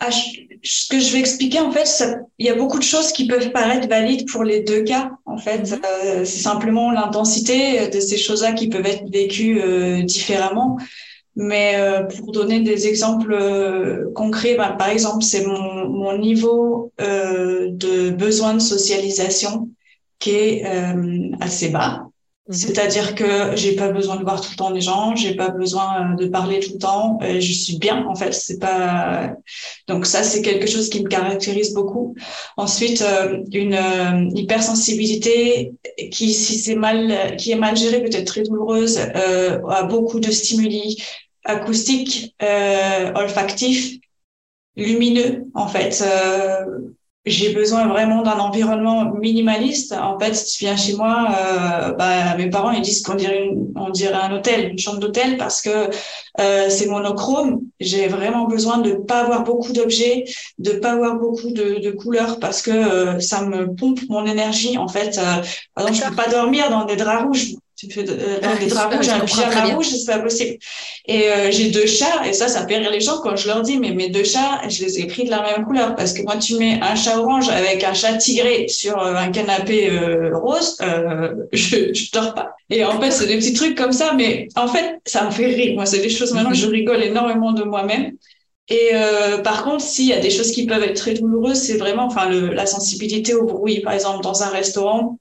ah, 0.00 0.10
ce 0.10 0.88
que 0.88 0.98
je 0.98 1.12
vais 1.12 1.18
expliquer, 1.18 1.60
en 1.60 1.70
fait, 1.70 2.04
il 2.38 2.46
y 2.46 2.48
a 2.48 2.54
beaucoup 2.54 2.78
de 2.78 2.84
choses 2.84 3.12
qui 3.12 3.26
peuvent 3.26 3.52
paraître 3.52 3.86
valides 3.86 4.26
pour 4.30 4.44
les 4.44 4.62
deux 4.62 4.82
cas. 4.82 5.10
En 5.26 5.36
fait, 5.36 5.62
mm-hmm. 5.62 5.80
euh, 5.84 6.24
c'est 6.24 6.42
simplement 6.42 6.90
l'intensité 6.90 7.88
de 7.88 8.00
ces 8.00 8.16
choses-là 8.16 8.52
qui 8.52 8.68
peuvent 8.68 8.86
être 8.86 9.08
vécues 9.10 9.60
euh, 9.60 10.02
différemment. 10.02 10.78
Mais 11.36 11.74
euh, 11.76 12.04
pour 12.04 12.32
donner 12.32 12.60
des 12.60 12.88
exemples 12.88 13.32
euh, 13.32 14.10
concrets, 14.14 14.56
bah, 14.56 14.74
par 14.78 14.88
exemple, 14.88 15.22
c'est 15.22 15.44
mon, 15.44 15.88
mon 15.88 16.18
niveau 16.18 16.92
de 16.98 18.10
besoin 18.10 18.54
de 18.54 18.58
socialisation 18.58 19.68
qui 20.18 20.30
est 20.30 20.64
assez 21.40 21.68
bas. 21.68 22.09
C'est-à-dire 22.50 23.14
que 23.14 23.54
j'ai 23.54 23.76
pas 23.76 23.90
besoin 23.90 24.16
de 24.16 24.22
voir 24.22 24.40
tout 24.40 24.50
le 24.50 24.56
temps 24.56 24.70
des 24.72 24.80
gens, 24.80 25.14
j'ai 25.14 25.36
pas 25.36 25.50
besoin 25.50 26.14
de 26.14 26.26
parler 26.26 26.58
tout 26.58 26.72
le 26.72 26.78
temps, 26.78 27.18
et 27.22 27.40
je 27.40 27.52
suis 27.52 27.78
bien 27.78 28.04
en 28.06 28.16
fait. 28.16 28.32
C'est 28.34 28.58
pas 28.58 29.34
donc 29.86 30.04
ça 30.06 30.22
c'est 30.22 30.42
quelque 30.42 30.66
chose 30.66 30.88
qui 30.88 31.02
me 31.02 31.08
caractérise 31.08 31.72
beaucoup. 31.74 32.16
Ensuite 32.56 33.02
euh, 33.02 33.38
une 33.52 33.74
euh, 33.74 34.28
hypersensibilité 34.34 35.72
qui 36.10 36.34
si 36.34 36.58
c'est 36.58 36.74
mal 36.74 37.36
qui 37.36 37.52
est 37.52 37.56
mal 37.56 37.76
gérée 37.76 38.02
peut 38.02 38.10
être 38.12 38.26
très 38.26 38.42
douloureuse, 38.42 38.98
euh, 38.98 39.60
a 39.68 39.84
beaucoup 39.84 40.18
de 40.18 40.30
stimuli 40.30 41.00
acoustiques, 41.44 42.34
euh, 42.42 43.12
olfactifs, 43.14 43.98
lumineux 44.76 45.46
en 45.54 45.68
fait. 45.68 46.02
Euh, 46.04 46.64
j'ai 47.26 47.52
besoin 47.52 47.86
vraiment 47.86 48.22
d'un 48.22 48.38
environnement 48.38 49.12
minimaliste. 49.12 49.92
En 49.92 50.18
fait, 50.18 50.34
si 50.34 50.58
tu 50.58 50.64
viens 50.64 50.76
chez 50.76 50.94
moi, 50.94 51.28
euh, 51.38 51.92
bah, 51.92 52.34
mes 52.38 52.48
parents 52.48 52.70
ils 52.70 52.80
disent 52.80 53.02
qu'on 53.02 53.14
dirait 53.14 53.50
on 53.76 53.90
dirait 53.90 54.14
un 54.14 54.32
hôtel, 54.34 54.70
une 54.70 54.78
chambre 54.78 55.00
d'hôtel 55.00 55.36
parce 55.36 55.60
que 55.60 55.90
euh, 56.40 56.70
c'est 56.70 56.86
monochrome. 56.86 57.60
J'ai 57.78 58.08
vraiment 58.08 58.46
besoin 58.46 58.78
de 58.78 58.92
pas 58.92 59.20
avoir 59.20 59.44
beaucoup 59.44 59.72
d'objets, 59.72 60.24
de 60.58 60.72
pas 60.72 60.92
avoir 60.92 61.16
beaucoup 61.16 61.50
de, 61.50 61.80
de 61.80 61.90
couleurs 61.90 62.38
parce 62.40 62.62
que 62.62 62.70
euh, 62.70 63.20
ça 63.20 63.42
me 63.44 63.74
pompe 63.74 64.00
mon 64.08 64.24
énergie. 64.24 64.78
En 64.78 64.88
fait, 64.88 65.18
euh, 65.18 65.42
par 65.74 65.88
exemple, 65.88 66.04
je 66.04 66.08
peux 66.10 66.16
pas 66.16 66.30
dormir 66.30 66.70
dans 66.70 66.84
des 66.86 66.96
draps 66.96 67.24
rouges 67.24 67.54
tu 67.80 67.90
fais 67.90 68.08
euh, 68.08 68.40
dans 68.40 68.56
des 68.58 68.66
draps 68.66 68.94
rouges, 68.94 69.08
un 69.08 69.20
pyjama 69.20 69.74
rouge, 69.74 69.86
c'est 69.86 70.12
pas 70.12 70.18
possible. 70.18 70.58
Et 71.06 71.28
euh, 71.28 71.50
j'ai 71.50 71.70
deux 71.70 71.86
chats, 71.86 72.26
et 72.28 72.32
ça, 72.32 72.48
ça 72.48 72.66
fait 72.66 72.76
rire 72.76 72.90
les 72.90 73.00
gens 73.00 73.18
quand 73.22 73.36
je 73.36 73.46
leur 73.48 73.62
dis, 73.62 73.78
mais 73.78 73.92
mes 73.92 74.10
deux 74.10 74.24
chats, 74.24 74.60
je 74.68 74.84
les 74.84 75.00
ai 75.00 75.06
pris 75.06 75.24
de 75.24 75.30
la 75.30 75.42
même 75.42 75.64
couleur, 75.64 75.96
parce 75.96 76.12
que 76.12 76.22
moi, 76.22 76.36
tu 76.36 76.56
mets 76.56 76.78
un 76.82 76.94
chat 76.94 77.18
orange 77.18 77.48
avec 77.48 77.82
un 77.84 77.94
chat 77.94 78.14
tigré 78.14 78.68
sur 78.68 78.98
euh, 78.98 79.14
un 79.14 79.30
canapé 79.30 79.90
rose, 80.32 80.76
je, 81.52 81.94
je 81.94 82.12
dors 82.12 82.34
pas. 82.34 82.54
Et 82.68 82.84
en 82.84 83.00
fait, 83.00 83.10
c'est 83.10 83.26
des 83.26 83.38
petits 83.38 83.54
trucs 83.54 83.76
comme 83.76 83.92
ça, 83.92 84.12
mais 84.14 84.48
en 84.56 84.68
fait, 84.68 85.00
ça 85.06 85.24
me 85.24 85.30
fait 85.30 85.46
rire. 85.46 85.74
Moi, 85.74 85.86
c'est 85.86 86.00
des 86.00 86.10
choses 86.10 86.32
maintenant, 86.32 86.52
je 86.52 86.66
rigole 86.66 87.02
énormément 87.02 87.52
de 87.52 87.64
moi-même. 87.64 88.12
Et 88.68 88.90
par 89.42 89.64
contre, 89.64 89.82
s'il 89.82 90.06
y 90.06 90.12
a 90.12 90.20
des 90.20 90.30
choses 90.30 90.52
qui 90.52 90.66
peuvent 90.66 90.82
être 90.82 90.96
très 90.96 91.14
douloureuses, 91.14 91.58
c'est 91.58 91.78
vraiment, 91.78 92.04
enfin, 92.04 92.28
le, 92.28 92.52
la 92.52 92.66
sensibilité 92.66 93.34
au 93.34 93.44
bruit. 93.44 93.80
Par 93.80 93.94
exemple, 93.94 94.22
dans 94.22 94.42
un 94.42 94.48
restaurant, 94.48 95.18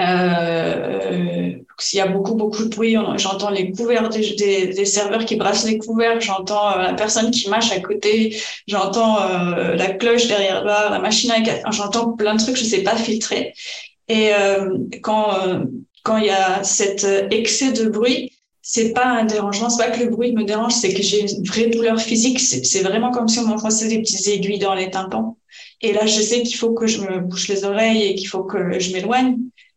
euh, 0.00 1.52
s'il 1.78 1.98
y 1.98 2.02
a 2.02 2.06
beaucoup 2.06 2.34
beaucoup 2.34 2.64
de 2.64 2.74
bruit, 2.74 2.96
j'entends 3.16 3.50
les 3.50 3.70
couverts 3.70 4.08
des, 4.08 4.84
serveurs 4.84 5.24
qui 5.24 5.36
brassent 5.36 5.66
les 5.66 5.78
couverts, 5.78 6.20
j'entends 6.20 6.72
euh, 6.72 6.82
la 6.82 6.94
personne 6.94 7.30
qui 7.30 7.50
mâche 7.50 7.70
à 7.72 7.80
côté, 7.80 8.36
j'entends 8.66 9.20
euh, 9.20 9.74
la 9.74 9.90
cloche 9.90 10.26
derrière 10.26 10.62
le 10.62 10.68
la 10.68 10.98
machine 10.98 11.30
à 11.30 11.70
j'entends 11.70 12.12
plein 12.12 12.34
de 12.34 12.40
trucs, 12.40 12.56
je 12.56 12.64
sais 12.64 12.82
pas 12.82 12.96
filtrer. 12.96 13.52
Et 14.08 14.32
euh, 14.34 14.70
quand 15.02 15.36
quand 16.02 16.18
il 16.18 16.26
y 16.26 16.30
a 16.30 16.62
cet 16.64 17.04
excès 17.30 17.72
de 17.72 17.88
bruit, 17.88 18.32
c'est 18.62 18.92
pas 18.92 19.06
un 19.06 19.24
dérangement, 19.24 19.70
c'est 19.70 19.84
pas 19.84 19.90
que 19.90 20.02
le 20.02 20.10
bruit 20.10 20.32
me 20.32 20.44
dérange, 20.44 20.72
c'est 20.72 20.92
que 20.92 21.02
j'ai 21.02 21.20
une 21.22 21.44
vraie 21.44 21.68
douleur 21.68 22.00
physique. 22.00 22.40
C'est 22.40 22.82
vraiment 22.82 23.10
comme 23.12 23.28
si 23.28 23.38
on 23.38 23.46
m'enfonçait 23.46 23.88
des 23.88 24.00
petites 24.00 24.26
aiguilles 24.26 24.58
dans 24.58 24.74
les 24.74 24.90
tympans. 24.90 25.36
Et 25.82 25.92
là, 25.92 26.06
je 26.06 26.20
sais 26.20 26.42
qu'il 26.42 26.56
faut 26.56 26.74
que 26.74 26.86
je 26.86 27.00
me 27.00 27.20
bouche 27.20 27.48
les 27.48 27.64
oreilles 27.64 28.02
et 28.02 28.14
qu'il 28.14 28.28
faut 28.28 28.44
que 28.44 28.78
je 28.78 28.92
m'éloigne. 28.92 29.36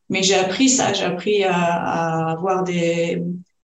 Mais 0.10 0.24
j'ai 0.24 0.36
appris 0.36 0.70
ça, 0.70 0.94
j'ai 0.94 1.06
appris 1.06 1.44
à, 1.44 1.54
à, 1.54 2.32
avoir 2.32 2.64
des 2.64 3.22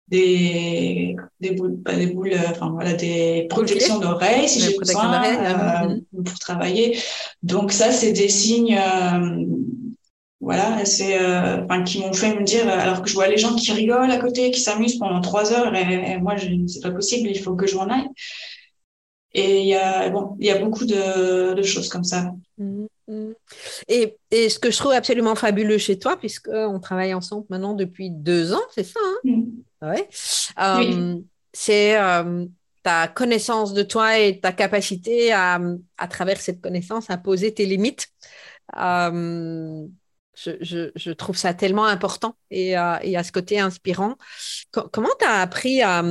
des 0.08 1.16
des 1.40 1.52
boules, 1.52 1.82
pas 1.82 1.96
des 1.96 2.08
boules, 2.08 2.34
enfin 2.50 2.70
voilà, 2.72 2.94
des 2.94 3.48
protections 3.50 4.00
d'oreilles 4.00 4.48
si 4.48 4.60
j'ai 4.60 4.78
besoin 4.78 5.24
euh, 5.24 6.00
pour 6.24 6.40
travailler. 6.40 6.98
Donc 7.42 7.72
ça, 7.72 7.92
c'est 7.92 8.14
des 8.14 8.30
signes. 8.30 8.78
Euh, 8.78 9.46
voilà, 10.40 10.84
c'est 10.84 11.22
euh, 11.22 11.64
enfin 11.64 11.84
qui 11.84 12.00
m'ont 12.00 12.12
fait 12.12 12.36
me 12.36 12.44
dire 12.44 12.68
alors 12.68 13.02
que 13.02 13.10
je 13.10 13.14
vois 13.14 13.28
les 13.28 13.38
gens 13.38 13.56
qui 13.56 13.72
rigolent 13.72 14.12
à 14.12 14.18
côté, 14.18 14.52
qui 14.52 14.60
s'amusent 14.60 15.00
pendant 15.00 15.22
trois 15.22 15.54
heures 15.54 15.74
et, 15.74 16.18
moi 16.20 16.36
je 16.36 16.50
c'est 16.68 16.82
pas 16.82 16.92
possible, 16.92 17.30
il 17.30 17.40
faut 17.40 17.56
que 17.56 17.66
je 17.66 17.76
m'en 17.76 17.88
aille. 17.88 18.10
Et 19.34 19.62
il 19.62 19.68
y 19.68 19.76
a 19.76 20.10
bon, 20.10 20.36
il 20.40 20.46
y 20.46 20.52
a 20.52 20.60
beaucoup 20.60 20.86
de, 20.86 21.54
de 21.54 21.64
choses 21.64 21.88
comme 21.88 22.04
ça. 22.04 22.34
Mmh. 22.58 22.73
Et, 23.88 24.18
et, 24.32 24.50
ce 24.50 24.60
que 24.60 24.72
je 24.72 24.78
trouve 24.78 24.92
absolument 24.92 25.36
fabuleux 25.36 25.78
chez 25.78 26.00
toi, 26.00 26.18
puisqu'on 26.18 26.80
travaille 26.80 27.14
ensemble 27.14 27.46
maintenant 27.50 27.74
depuis 27.74 28.10
deux 28.10 28.54
ans, 28.54 28.62
c'est 28.74 28.84
ça 28.84 29.00
hein? 29.04 29.16
Mmh. 29.24 29.44
ouais. 29.82 30.10
Euh, 30.60 31.20
c'est 31.54 32.00
euh, 32.00 32.46
ta 32.84 33.08
connaissance 33.08 33.74
de 33.74 33.84
toi 33.84 34.20
et 34.20 34.40
ta 34.40 34.52
capacité 34.52 35.32
à, 35.32 35.60
à 35.98 36.08
travers 36.08 36.40
cette 36.40 36.62
connaissance, 36.62 37.10
à 37.10 37.18
poser 37.18 37.54
tes 37.54 37.66
limites. 37.66 38.08
Euh, 38.78 39.86
je, 40.36 40.52
je, 40.62 40.92
je, 40.96 41.12
trouve 41.12 41.38
ça 41.38 41.54
tellement 41.54 41.86
important 41.86 42.36
et, 42.50 42.70
et 42.70 43.18
à 43.18 43.24
ce 43.24 43.32
côté 43.32 43.60
inspirant. 43.60 44.16
comment 44.72 45.10
tu 45.20 45.26
as 45.26 45.42
appris 45.42 45.84
à, 45.84 46.04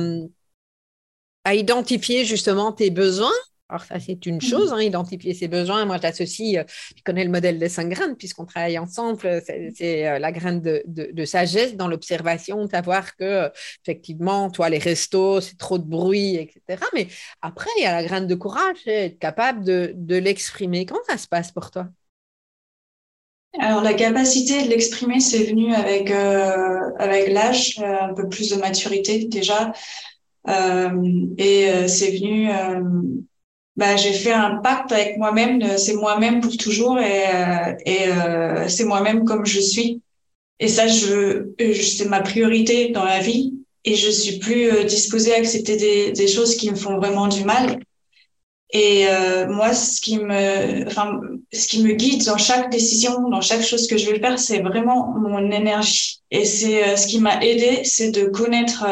à 1.43 1.55
identifier 1.55 2.25
justement 2.25 2.71
tes 2.71 2.89
besoins? 2.89 3.31
Alors 3.73 3.85
ça, 3.85 3.99
c'est 3.99 4.27
une 4.27 4.35
mmh. 4.35 4.41
chose, 4.41 4.71
hein, 4.71 4.81
identifier 4.81 5.33
ses 5.33 5.47
besoins. 5.47 5.83
Moi, 5.85 5.97
j'associe, 5.99 6.57
euh, 6.57 6.63
je 6.95 7.01
connais 7.03 7.23
le 7.23 7.31
modèle 7.31 7.57
des 7.57 7.69
cinq 7.69 7.89
graines 7.89 8.15
puisqu'on 8.15 8.45
travaille 8.45 8.77
ensemble. 8.77 9.41
C'est 9.75 10.07
euh, 10.07 10.19
la 10.19 10.31
graine 10.31 10.61
de, 10.61 10.83
de, 10.85 11.25
sagesse 11.25 11.75
dans 11.75 11.87
l'observation, 11.87 12.67
savoir 12.67 13.15
que 13.15 13.49
effectivement, 13.83 14.51
toi, 14.51 14.69
les 14.69 14.77
restos, 14.77 15.41
c'est 15.41 15.57
trop 15.57 15.79
de 15.79 15.85
bruit, 15.85 16.35
etc. 16.35 16.83
Mais 16.93 17.07
après, 17.41 17.69
il 17.79 17.83
y 17.83 17.85
a 17.87 17.93
la 17.93 18.03
graine 18.03 18.27
de 18.27 18.35
courage, 18.35 18.77
être 18.85 19.17
capable 19.17 19.65
de, 19.65 19.91
de 19.95 20.17
l'exprimer. 20.17 20.85
Comment 20.85 21.01
ça 21.07 21.17
se 21.17 21.27
passe 21.27 21.51
pour 21.51 21.71
toi? 21.71 21.87
Alors 23.59 23.81
la 23.81 23.93
capacité 23.95 24.63
de 24.63 24.69
l'exprimer, 24.69 25.19
c'est 25.19 25.45
venu 25.45 25.73
avec 25.73 26.11
euh, 26.11 26.91
avec 26.97 27.31
l'âge, 27.31 27.79
un 27.79 28.13
peu 28.13 28.27
plus 28.29 28.49
de 28.51 28.55
maturité 28.55 29.25
déjà, 29.25 29.73
et 30.47 31.87
c'est 31.87 32.17
venu 32.17 32.49
bah, 33.75 33.95
j'ai 33.95 34.13
fait 34.13 34.31
un 34.31 34.57
pacte 34.57 34.91
avec 34.91 35.17
moi-même. 35.17 35.77
C'est 35.77 35.95
moi-même 35.95 36.41
pour 36.41 36.55
toujours 36.57 36.99
et, 36.99 37.23
euh, 37.33 37.73
et 37.85 38.07
euh, 38.07 38.67
c'est 38.67 38.85
moi-même 38.85 39.25
comme 39.25 39.45
je 39.45 39.59
suis. 39.59 40.01
Et 40.59 40.67
ça, 40.67 40.87
je, 40.87 41.47
c'est 41.81 42.07
ma 42.07 42.21
priorité 42.21 42.89
dans 42.89 43.03
la 43.03 43.19
vie. 43.19 43.53
Et 43.85 43.95
je 43.95 44.09
suis 44.09 44.39
plus 44.39 44.71
euh, 44.71 44.83
disposée 44.83 45.33
à 45.33 45.37
accepter 45.37 45.75
des, 45.75 46.11
des 46.11 46.27
choses 46.27 46.55
qui 46.55 46.69
me 46.71 46.75
font 46.75 46.97
vraiment 46.97 47.27
du 47.27 47.43
mal. 47.43 47.79
Et 48.75 49.05
moi, 49.49 49.71
ce 49.71 50.01
qui 50.01 50.17
me, 50.17 50.87
enfin, 50.87 51.21
ce 51.53 51.67
qui 51.67 51.83
me 51.83 51.91
guide 51.93 52.25
dans 52.25 52.39
chaque 52.39 52.71
décision, 52.71 53.29
dans 53.29 53.39
chaque 53.39 53.61
chose 53.61 53.85
que 53.85 53.97
je 53.97 54.09
vais 54.09 54.19
faire, 54.19 54.39
c'est 54.39 54.61
vraiment 54.61 55.13
mon 55.15 55.51
énergie. 55.51 56.23
Et 56.31 56.43
c'est 56.43 56.97
ce 56.97 57.05
qui 57.05 57.19
m'a 57.19 57.39
aidé, 57.45 57.83
c'est 57.83 58.09
de 58.09 58.25
connaître 58.25 58.83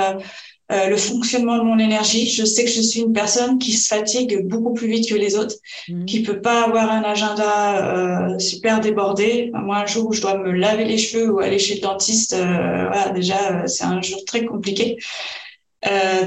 euh, 0.71 0.87
le 0.87 0.97
fonctionnement 0.97 1.57
de 1.57 1.63
mon 1.63 1.79
énergie. 1.79 2.29
Je 2.29 2.45
sais 2.45 2.63
que 2.63 2.71
je 2.71 2.81
suis 2.81 3.01
une 3.01 3.13
personne 3.13 3.59
qui 3.59 3.73
se 3.73 3.87
fatigue 3.87 4.47
beaucoup 4.47 4.73
plus 4.73 4.87
vite 4.87 5.09
que 5.09 5.15
les 5.15 5.35
autres, 5.35 5.55
mmh. 5.89 6.05
qui 6.05 6.23
peut 6.23 6.41
pas 6.41 6.63
avoir 6.63 6.89
un 6.91 7.03
agenda 7.03 8.33
euh, 8.33 8.39
super 8.39 8.79
débordé. 8.79 9.51
Moi, 9.53 9.77
un 9.77 9.85
jour 9.85 10.07
où 10.07 10.13
je 10.13 10.21
dois 10.21 10.37
me 10.37 10.51
laver 10.51 10.85
les 10.85 10.97
cheveux 10.97 11.31
ou 11.31 11.39
aller 11.39 11.59
chez 11.59 11.75
le 11.75 11.81
dentiste, 11.81 12.33
euh, 12.33 12.87
voilà, 12.87 13.09
déjà, 13.09 13.67
c'est 13.67 13.83
un 13.83 14.01
jour 14.01 14.23
très 14.25 14.45
compliqué. 14.45 14.97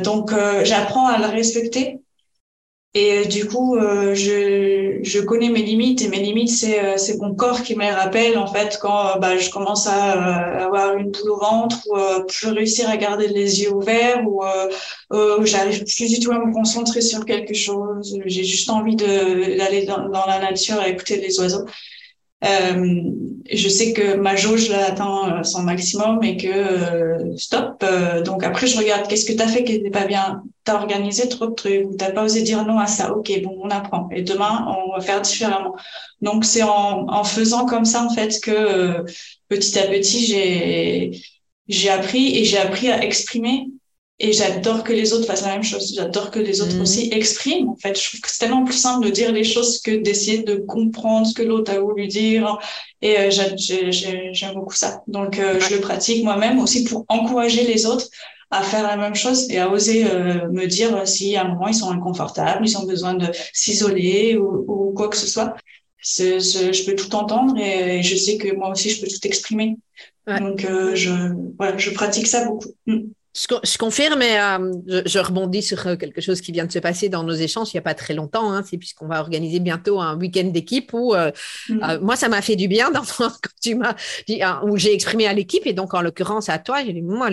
donc, 0.03 0.33
j'apprends 0.65 1.07
à 1.07 1.19
le 1.19 1.27
respecter 1.27 2.01
et 2.97 3.19
euh, 3.19 3.25
du 3.25 3.49
coup, 3.49 3.77
euh, 3.77 4.15
je, 4.15 5.01
je 5.03 5.21
connais 5.21 5.49
mes 5.49 5.63
limites 5.63 6.01
et 6.03 6.09
mes 6.09 6.21
limites, 6.21 6.51
c'est 6.51 6.81
euh, 6.81 6.97
c'est 6.97 7.19
mon 7.19 7.35
corps 7.35 7.63
qui 7.65 7.75
me 7.75 7.81
les 7.83 7.91
rappelle 7.91 8.39
en 8.39 8.47
fait 8.47 8.79
quand 8.81 9.19
bah, 9.19 9.37
je 9.37 9.51
commence 9.51 9.89
à 9.89 10.13
avoir 10.65 10.97
une 10.97 11.11
boule 11.11 11.31
au 11.33 11.39
ventre 11.41 11.77
ou 11.89 11.97
je 12.31 12.49
réussir 12.51 12.89
à 12.89 12.97
garder 12.97 13.27
les 13.27 13.63
yeux 13.63 13.73
ouverts 13.73 14.23
ou 14.27 14.43
j'arrive 15.45 15.85
plus 15.85 16.09
du 16.09 16.21
tout 16.21 16.31
à 16.31 16.39
me 16.39 16.53
concentrer 16.53 17.01
sur 17.01 17.25
quelque 17.25 17.55
chose. 17.55 18.17
J'ai 18.27 18.45
juste 18.45 18.71
envie 18.71 18.95
d'aller 18.97 19.85
dans, 19.87 20.09
dans 20.09 20.27
la 20.27 20.39
nature 20.39 20.81
et 20.85 20.91
écouter 20.91 21.17
les 21.17 21.41
oiseaux. 21.41 21.65
Euh, 22.43 23.11
je 23.50 23.69
sais 23.69 23.93
que 23.93 24.17
ma 24.17 24.37
jauge 24.37 24.69
là 24.69 24.87
atteint 24.88 25.38
euh, 25.38 25.43
son 25.45 25.62
maximum 25.62 26.23
et 26.23 26.37
que 26.37 26.49
euh, 26.49 27.37
stop. 27.37 27.85
donc 28.25 28.43
après, 28.45 28.67
je 28.67 28.76
regarde 28.76 29.09
qu'est-ce 29.09 29.25
que 29.25 29.33
tu 29.33 29.43
as 29.43 29.49
fait 29.49 29.64
qui 29.64 29.75
n'était 29.75 29.91
pas 29.91 30.07
bien? 30.07 30.43
Tu 30.64 30.71
as 30.71 30.76
organisé 30.76 31.29
trop 31.29 31.47
de 31.47 31.55
trucs 31.55 31.87
ou 31.87 31.97
tu 31.97 32.12
pas 32.12 32.25
osé 32.25 32.43
dire 32.43 32.64
non 32.67 32.79
à 32.79 32.87
ça? 32.87 33.12
Ok, 33.14 33.31
bon, 33.43 33.59
on 33.62 33.71
apprend. 33.71 34.09
Et 34.12 34.23
demain, 34.23 34.67
on 34.69 34.93
va 34.95 35.00
faire 35.00 35.23
différemment. 35.23 35.75
Donc 36.21 36.45
c'est 36.45 36.62
en, 36.62 37.07
en 37.09 37.25
faisant 37.25 37.67
comme 37.67 37.85
ça 37.85 38.05
en 38.05 38.11
fait 38.11 38.41
que 38.43 39.05
petit 39.49 39.79
à 39.79 39.87
petit, 39.87 41.21
j'ai 41.69 41.91
appris 41.91 42.38
et 42.38 42.45
j'ai 42.45 42.59
appris 42.59 42.91
à 42.91 43.03
exprimer 43.05 43.69
et 44.21 44.33
j'adore 44.33 44.85
que 44.85 44.92
les 44.92 45.12
autres 45.12 45.26
fassent 45.26 45.42
la 45.42 45.54
même 45.54 45.64
chose. 45.64 45.92
J'adore 45.97 46.30
que 46.30 46.38
les 46.38 46.61
autres 46.61 46.76
mhm. 46.76 46.83
aussi 46.83 47.09
expriment. 47.12 47.71
En 47.71 47.76
fait, 47.76 47.99
je 48.00 48.09
trouve 48.09 48.21
que 48.21 48.30
c'est 48.30 48.38
tellement 48.38 48.64
plus 48.64 48.76
simple 48.76 49.04
de 49.06 49.11
dire 49.11 49.33
les 49.33 49.42
choses 49.42 49.80
que 49.80 49.90
d'essayer 49.90 50.42
de 50.44 50.54
comprendre 50.54 51.26
ce 51.26 51.35
que 51.35 51.42
l'autre 51.42 51.73
a 51.73 51.80
voulu 51.80 52.06
dire. 52.06 52.59
Et 53.02 53.18
euh, 53.18 53.30
j'aime 53.30 54.54
beaucoup 54.54 54.75
ça. 54.75 55.02
Donc, 55.09 55.38
euh, 55.38 55.59
je 55.59 55.75
le 55.75 55.80
pratique 55.80 56.23
moi-même 56.23 56.61
aussi 56.61 56.85
pour 56.85 57.04
encourager 57.09 57.64
les 57.64 57.87
autres 57.87 58.09
à 58.50 58.62
faire 58.62 58.85
la 58.85 58.97
même 58.97 59.16
chose 59.16 59.50
et 59.50 59.59
à 59.59 59.68
oser 59.68 60.04
euh, 60.04 60.49
me 60.49 60.66
dire 60.66 61.09
si 61.09 61.35
à 61.35 61.44
un 61.44 61.49
moment 61.49 61.66
ils 61.66 61.75
sont 61.75 61.90
inconfortables, 61.90 62.64
ils 62.64 62.78
ont 62.78 62.85
besoin 62.85 63.14
de 63.14 63.26
s'isoler 63.52 64.37
ou, 64.37 64.64
ou, 64.68 64.92
quoi 64.92 65.09
que 65.09 65.16
ce 65.16 65.26
soit. 65.26 65.56
je 65.99 66.87
peux 66.87 66.94
tout 66.94 67.12
entendre 67.16 67.59
et, 67.59 68.00
je 68.04 68.14
sais 68.14 68.37
que 68.37 68.54
moi 68.54 68.71
aussi 68.71 68.90
je 68.90 69.00
peux 69.00 69.09
tout 69.09 69.26
exprimer. 69.26 69.76
Donc 70.26 70.61
je 70.94 71.11
voilà, 71.59 71.76
je 71.78 71.90
pratique 71.90 72.28
ça 72.28 72.44
beaucoup. 72.44 72.68
Mm. 72.87 73.09
Je, 73.35 73.79
confirme, 73.79 74.23
euh, 74.23 75.03
je, 75.07 75.19
rebondis 75.19 75.62
sur 75.62 75.85
euh, 75.88 75.97
quelque 75.97 76.21
chose 76.21 76.41
qui 76.41 76.53
vient 76.53 76.67
de 76.67 76.71
se 76.71 76.79
passer 76.79 77.09
dans 77.09 77.25
nos 77.25 77.33
échanges 77.33 77.71
il 77.73 77.76
n'y 77.76 77.81
a 77.81 77.83
pas 77.83 77.95
très 77.95 78.14
longtemps. 78.14 78.53
Hein, 78.53 78.62
c'est 78.64 78.79
puisqu'on 78.79 79.09
va 79.09 79.19
organiser 79.19 79.59
bientôt 79.59 80.00
un 80.00 80.17
week-end 80.17 80.45
d'équipe 80.45 80.93
où 80.93 81.14
euh, 81.14 81.33
mm. 81.69 81.99
moi, 82.00 82.14
ça 82.14 82.29
m'a 82.29 82.43
fait 82.43 82.55
du 82.55 82.69
bien 82.69 82.91
d'entendre 82.93 83.37
quand 83.43 83.50
tu 83.61 83.75
m'as 83.75 83.97
dit, 84.29 84.41
hein, 84.41 84.61
où 84.62 84.76
j'ai 84.76 84.95
exprimé 84.95 85.26
à 85.26 85.33
l'équipe 85.33 85.67
et 85.67 85.73
donc 85.73 85.95
en 85.95 86.00
l'occurrence 86.00 86.49
à 86.49 86.61
toi, 86.61 86.85
j'ai 86.87 86.93
dit, 86.93 87.03
moi, 87.03 87.29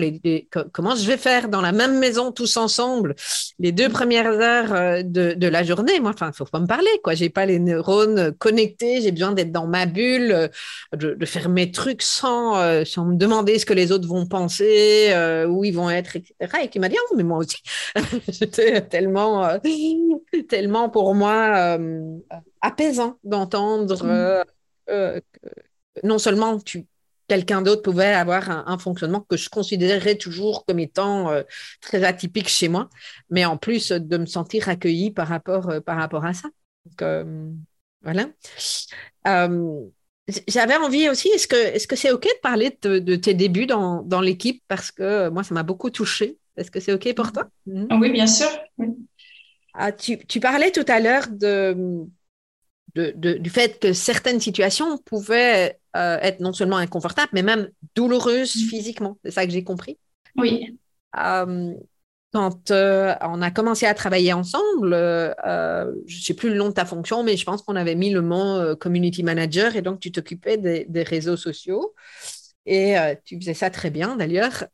comment 0.72 0.96
je 0.96 1.06
vais 1.06 1.16
faire 1.16 1.48
dans 1.48 1.60
la 1.60 1.70
même 1.70 2.00
maison 2.00 2.32
tous 2.32 2.56
ensemble 2.56 3.14
les 3.60 3.70
deux 3.70 3.88
mm. 3.88 3.92
premières 3.92 4.32
heures 4.32 5.04
de, 5.04 5.46
la 5.46 5.62
journée? 5.62 6.00
Moi, 6.00 6.10
enfin, 6.12 6.32
faut 6.32 6.44
pas 6.46 6.58
me 6.58 6.66
parler, 6.66 6.90
quoi. 7.04 7.14
J'ai 7.14 7.30
pas 7.30 7.46
les 7.46 7.60
neurones 7.60 8.32
connectés, 8.38 9.02
j'ai 9.02 9.12
besoin 9.12 9.30
d'être 9.30 9.52
dans 9.52 9.68
ma 9.68 9.86
bulle, 9.86 10.50
de, 10.96 11.26
faire 11.26 11.48
mes 11.48 11.70
trucs 11.70 12.02
sans, 12.02 12.84
sans 12.84 13.04
me 13.04 13.14
demander 13.14 13.60
ce 13.60 13.66
que 13.66 13.74
les 13.74 13.92
autres 13.92 14.08
vont 14.08 14.26
penser, 14.26 15.14
où 15.48 15.64
ils 15.64 15.72
vont 15.72 15.91
être, 15.96 16.16
etc. 16.16 16.34
Et 16.62 16.68
qui 16.68 16.78
m'a 16.78 16.88
dit, 16.88 16.96
oh, 17.10 17.14
mais 17.16 17.22
moi 17.22 17.38
aussi. 17.38 17.58
C'était 18.32 18.80
tellement, 18.82 19.44
euh, 19.44 19.58
tellement 20.48 20.88
pour 20.88 21.14
moi 21.14 21.76
euh, 21.78 22.18
apaisant 22.60 23.18
d'entendre 23.24 24.04
mm. 24.04 24.44
euh, 24.90 25.20
non 26.02 26.18
seulement 26.18 26.58
tu, 26.58 26.86
quelqu'un 27.28 27.62
d'autre 27.62 27.82
pouvait 27.82 28.12
avoir 28.12 28.50
un, 28.50 28.78
fonctionnement 28.78 29.20
que 29.20 29.36
je 29.36 29.48
considérerais 29.48 30.16
toujours 30.16 30.64
comme 30.66 30.78
étant 30.78 31.30
très 31.80 32.04
atypique 32.04 32.48
chez 32.48 32.68
moi, 32.68 32.88
mais 33.30 33.44
en 33.44 33.56
plus 33.56 33.92
de 33.92 34.16
me 34.18 34.26
sentir 34.26 34.68
accueillie 34.68 35.10
par 35.10 35.28
rapport, 35.28 35.72
par 35.84 35.96
rapport 35.96 36.24
à 36.24 36.34
ça. 36.34 36.48
Donc, 36.86 37.26
voilà. 38.02 38.26
J'avais 40.46 40.76
envie 40.76 41.08
aussi, 41.08 41.28
est-ce 41.28 41.48
que 41.48 41.56
est-ce 41.56 41.88
que 41.88 41.96
c'est 41.96 42.12
OK 42.12 42.24
de 42.24 42.40
parler 42.42 42.76
de, 42.82 43.16
tes 43.16 43.34
débuts 43.34 43.66
dans, 43.66 44.02
dans 44.02 44.20
l'équipe? 44.20 44.62
Parce 44.68 44.92
que 44.92 45.28
moi, 45.30 45.42
ça 45.42 45.54
m'a 45.54 45.64
beaucoup 45.64 45.90
touché. 45.90 46.38
Est-ce 46.56 46.70
que 46.70 46.80
c'est 46.80 46.92
OK 46.92 47.12
pour 47.14 47.32
toi? 47.32 47.48
Mhm. 47.66 47.88
Oui, 48.00 48.10
bien 48.10 48.26
sûr. 48.26 48.48
Ah, 49.74 49.90
tu, 49.90 50.18
tu, 50.26 50.38
parlais 50.38 50.70
tout 50.70 50.84
à 50.86 51.00
l'heure 51.00 51.26
de, 51.28 52.04
de, 52.94 53.34
du 53.38 53.50
fait 53.50 53.80
que 53.80 53.92
certaines 53.92 54.38
situations 54.38 54.98
pouvaient 54.98 55.78
euh, 55.96 56.18
être 56.20 56.40
non 56.40 56.52
seulement 56.52 56.76
inconfortables, 56.76 57.30
mais 57.32 57.42
même 57.42 57.70
douloureuses 57.94 58.54
mhm. 58.54 58.68
physiquement. 58.68 59.18
C'est 59.24 59.30
ça 59.30 59.46
que 59.46 59.52
j'ai 59.52 59.64
compris? 59.64 59.98
Oui. 60.36 60.78
Euh, 61.18 61.74
quand 62.32 62.70
euh, 62.70 63.14
on 63.20 63.42
a 63.42 63.50
commencé 63.50 63.84
à 63.84 63.92
travailler 63.92 64.32
ensemble, 64.32 64.94
euh, 64.94 65.32
euh, 65.46 65.92
je 66.06 66.16
ne 66.16 66.22
sais 66.22 66.34
plus 66.34 66.48
le 66.48 66.56
nom 66.56 66.68
de 66.68 66.74
ta 66.74 66.86
fonction, 66.86 67.22
mais 67.22 67.36
je 67.36 67.44
pense 67.44 67.62
qu'on 67.62 67.76
avait 67.76 67.94
mis 67.94 68.10
le 68.10 68.22
mot 68.22 68.74
community 68.76 69.22
manager 69.22 69.76
et 69.76 69.82
donc 69.82 70.00
tu 70.00 70.10
t'occupais 70.10 70.56
des, 70.56 71.02
réseaux 71.02 71.36
sociaux. 71.36 71.94
Et 72.64 72.94
tu 73.24 73.40
faisais 73.40 73.54
ça 73.54 73.70
très 73.70 73.90
bien 73.90 74.16
d'ailleurs. 74.16 74.64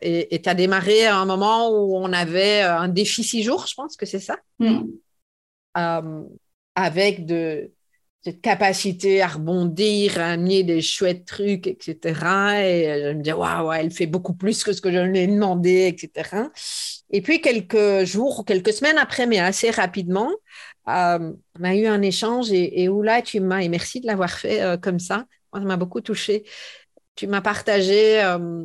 et 0.00 0.40
tu 0.42 0.48
as 0.48 0.54
démarré 0.54 1.06
à 1.06 1.16
un 1.16 1.26
moment 1.26 1.70
où 1.70 1.96
on 1.96 2.12
avait 2.12 2.62
un 2.62 2.88
défi 2.88 3.24
six 3.24 3.42
jours, 3.42 3.66
je 3.66 3.74
pense 3.74 3.96
que 3.96 4.06
c'est 4.06 4.20
ça. 4.20 4.36
Mm. 4.58 4.84
avec 6.74 7.26
de, 7.26 7.72
cette 8.26 8.40
capacité 8.40 9.22
à 9.22 9.28
rebondir, 9.28 10.18
à 10.18 10.30
amener 10.32 10.64
des 10.64 10.82
chouettes 10.82 11.26
trucs, 11.26 11.68
etc. 11.68 11.96
Et 12.60 13.02
je 13.04 13.12
me 13.12 13.22
disais, 13.22 13.32
waouh, 13.34 13.72
elle 13.72 13.92
fait 13.92 14.06
beaucoup 14.06 14.34
plus 14.34 14.64
que 14.64 14.72
ce 14.72 14.80
que 14.80 14.90
je 14.90 14.98
lui 14.98 15.20
ai 15.20 15.28
demandé, 15.28 15.86
etc. 15.86 16.50
Et 17.10 17.22
puis, 17.22 17.40
quelques 17.40 18.04
jours 18.04 18.40
ou 18.40 18.42
quelques 18.42 18.72
semaines 18.72 18.98
après, 18.98 19.28
mais 19.28 19.38
assez 19.38 19.70
rapidement, 19.70 20.32
euh, 20.88 21.34
on 21.60 21.62
a 21.62 21.74
eu 21.76 21.86
un 21.86 22.02
échange 22.02 22.50
et, 22.50 22.88
où 22.88 23.00
là, 23.00 23.22
tu 23.22 23.38
m'as, 23.38 23.60
et 23.62 23.68
merci 23.68 24.00
de 24.00 24.08
l'avoir 24.08 24.32
fait 24.32 24.60
euh, 24.60 24.76
comme 24.76 24.98
ça, 24.98 25.26
moi, 25.52 25.60
ça 25.60 25.68
m'a 25.68 25.76
beaucoup 25.76 26.00
touché. 26.00 26.42
Tu 27.14 27.28
m'as 27.28 27.42
partagé 27.42 28.24
euh, 28.24 28.64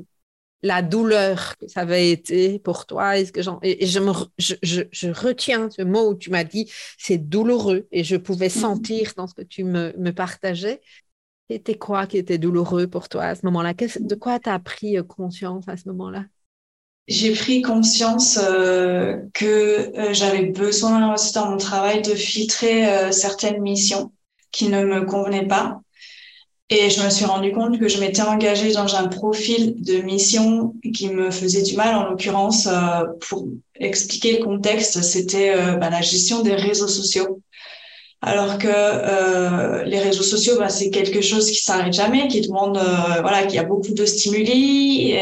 la 0.63 0.81
douleur 0.81 1.57
que 1.57 1.67
ça 1.67 1.81
avait 1.81 2.11
été 2.11 2.59
pour 2.59 2.85
toi. 2.85 3.17
Et, 3.17 3.25
que 3.25 3.41
et, 3.63 3.85
je, 3.85 3.99
me, 3.99 4.11
je, 4.37 5.07
retiens 5.11 5.69
ce 5.69 5.81
mot 5.81 6.11
où 6.11 6.15
tu 6.15 6.29
m'as 6.29 6.43
dit 6.43 6.71
c'est 6.97 7.17
douloureux 7.17 7.87
et 7.91 8.03
je 8.03 8.15
pouvais 8.15 8.47
mm-hmm. 8.47 8.59
sentir 8.59 9.13
dans 9.17 9.27
ce 9.27 9.33
que 9.33 9.41
tu 9.41 9.63
me, 9.63 9.93
me 9.97 10.11
partageais. 10.11 10.81
C'était 11.49 11.77
quoi 11.77 12.07
qui 12.07 12.17
était 12.17 12.37
douloureux 12.37 12.87
pour 12.87 13.09
toi 13.09 13.25
à 13.25 13.35
ce 13.35 13.45
moment-là? 13.45 13.73
De 13.73 14.15
quoi 14.15 14.39
tu 14.39 14.49
as 14.49 14.59
pris 14.59 14.97
euh, 14.97 15.03
conscience 15.03 15.67
à 15.67 15.75
ce 15.75 15.89
moment-là? 15.89 16.23
J'ai 17.07 17.33
pris 17.33 17.61
conscience 17.61 18.39
euh, 18.41 19.17
que 19.33 19.45
euh, 19.97 20.13
j'avais 20.13 20.45
besoin 20.45 21.13
aussi 21.13 21.33
dans 21.33 21.49
mon 21.49 21.57
travail 21.57 22.01
de 22.03 22.15
filtrer 22.15 23.11
certaines 23.11 23.61
missions 23.61 24.13
qui 24.51 24.69
ne 24.69 24.85
me 24.85 25.03
convenaient 25.03 25.47
pas 25.47 25.81
et 26.71 26.89
je 26.89 27.03
me 27.03 27.09
suis 27.09 27.25
rendu 27.25 27.51
compte 27.51 27.77
que 27.77 27.89
je 27.89 27.99
m'étais 27.99 28.21
engagée 28.21 28.71
dans 28.71 28.95
un 28.95 29.09
profil 29.09 29.75
de 29.83 29.95
mission 29.97 30.73
qui 30.95 31.09
me 31.09 31.29
faisait 31.29 31.63
du 31.63 31.75
mal. 31.75 31.93
En 31.95 32.05
l'occurrence, 32.09 32.65
euh, 32.65 33.03
pour 33.27 33.45
expliquer 33.77 34.37
le 34.37 34.45
contexte, 34.45 35.01
c'était 35.01 35.53
euh, 35.53 35.73
bah, 35.73 35.89
la 35.89 36.01
gestion 36.01 36.41
des 36.41 36.55
réseaux 36.55 36.87
sociaux. 36.87 37.41
Alors 38.21 38.57
que 38.57 38.69
euh, 38.69 39.83
les 39.83 39.99
réseaux 39.99 40.23
sociaux, 40.23 40.57
bah, 40.57 40.69
c'est 40.69 40.91
quelque 40.91 41.19
chose 41.19 41.51
qui 41.51 41.61
s'arrête 41.61 41.91
jamais, 41.91 42.29
qui 42.29 42.39
demande, 42.39 42.79
voilà, 43.19 43.43
qui 43.47 43.57
a 43.57 43.63
beaucoup 43.63 43.93
de 43.93 44.05
stimuli. 44.05 45.17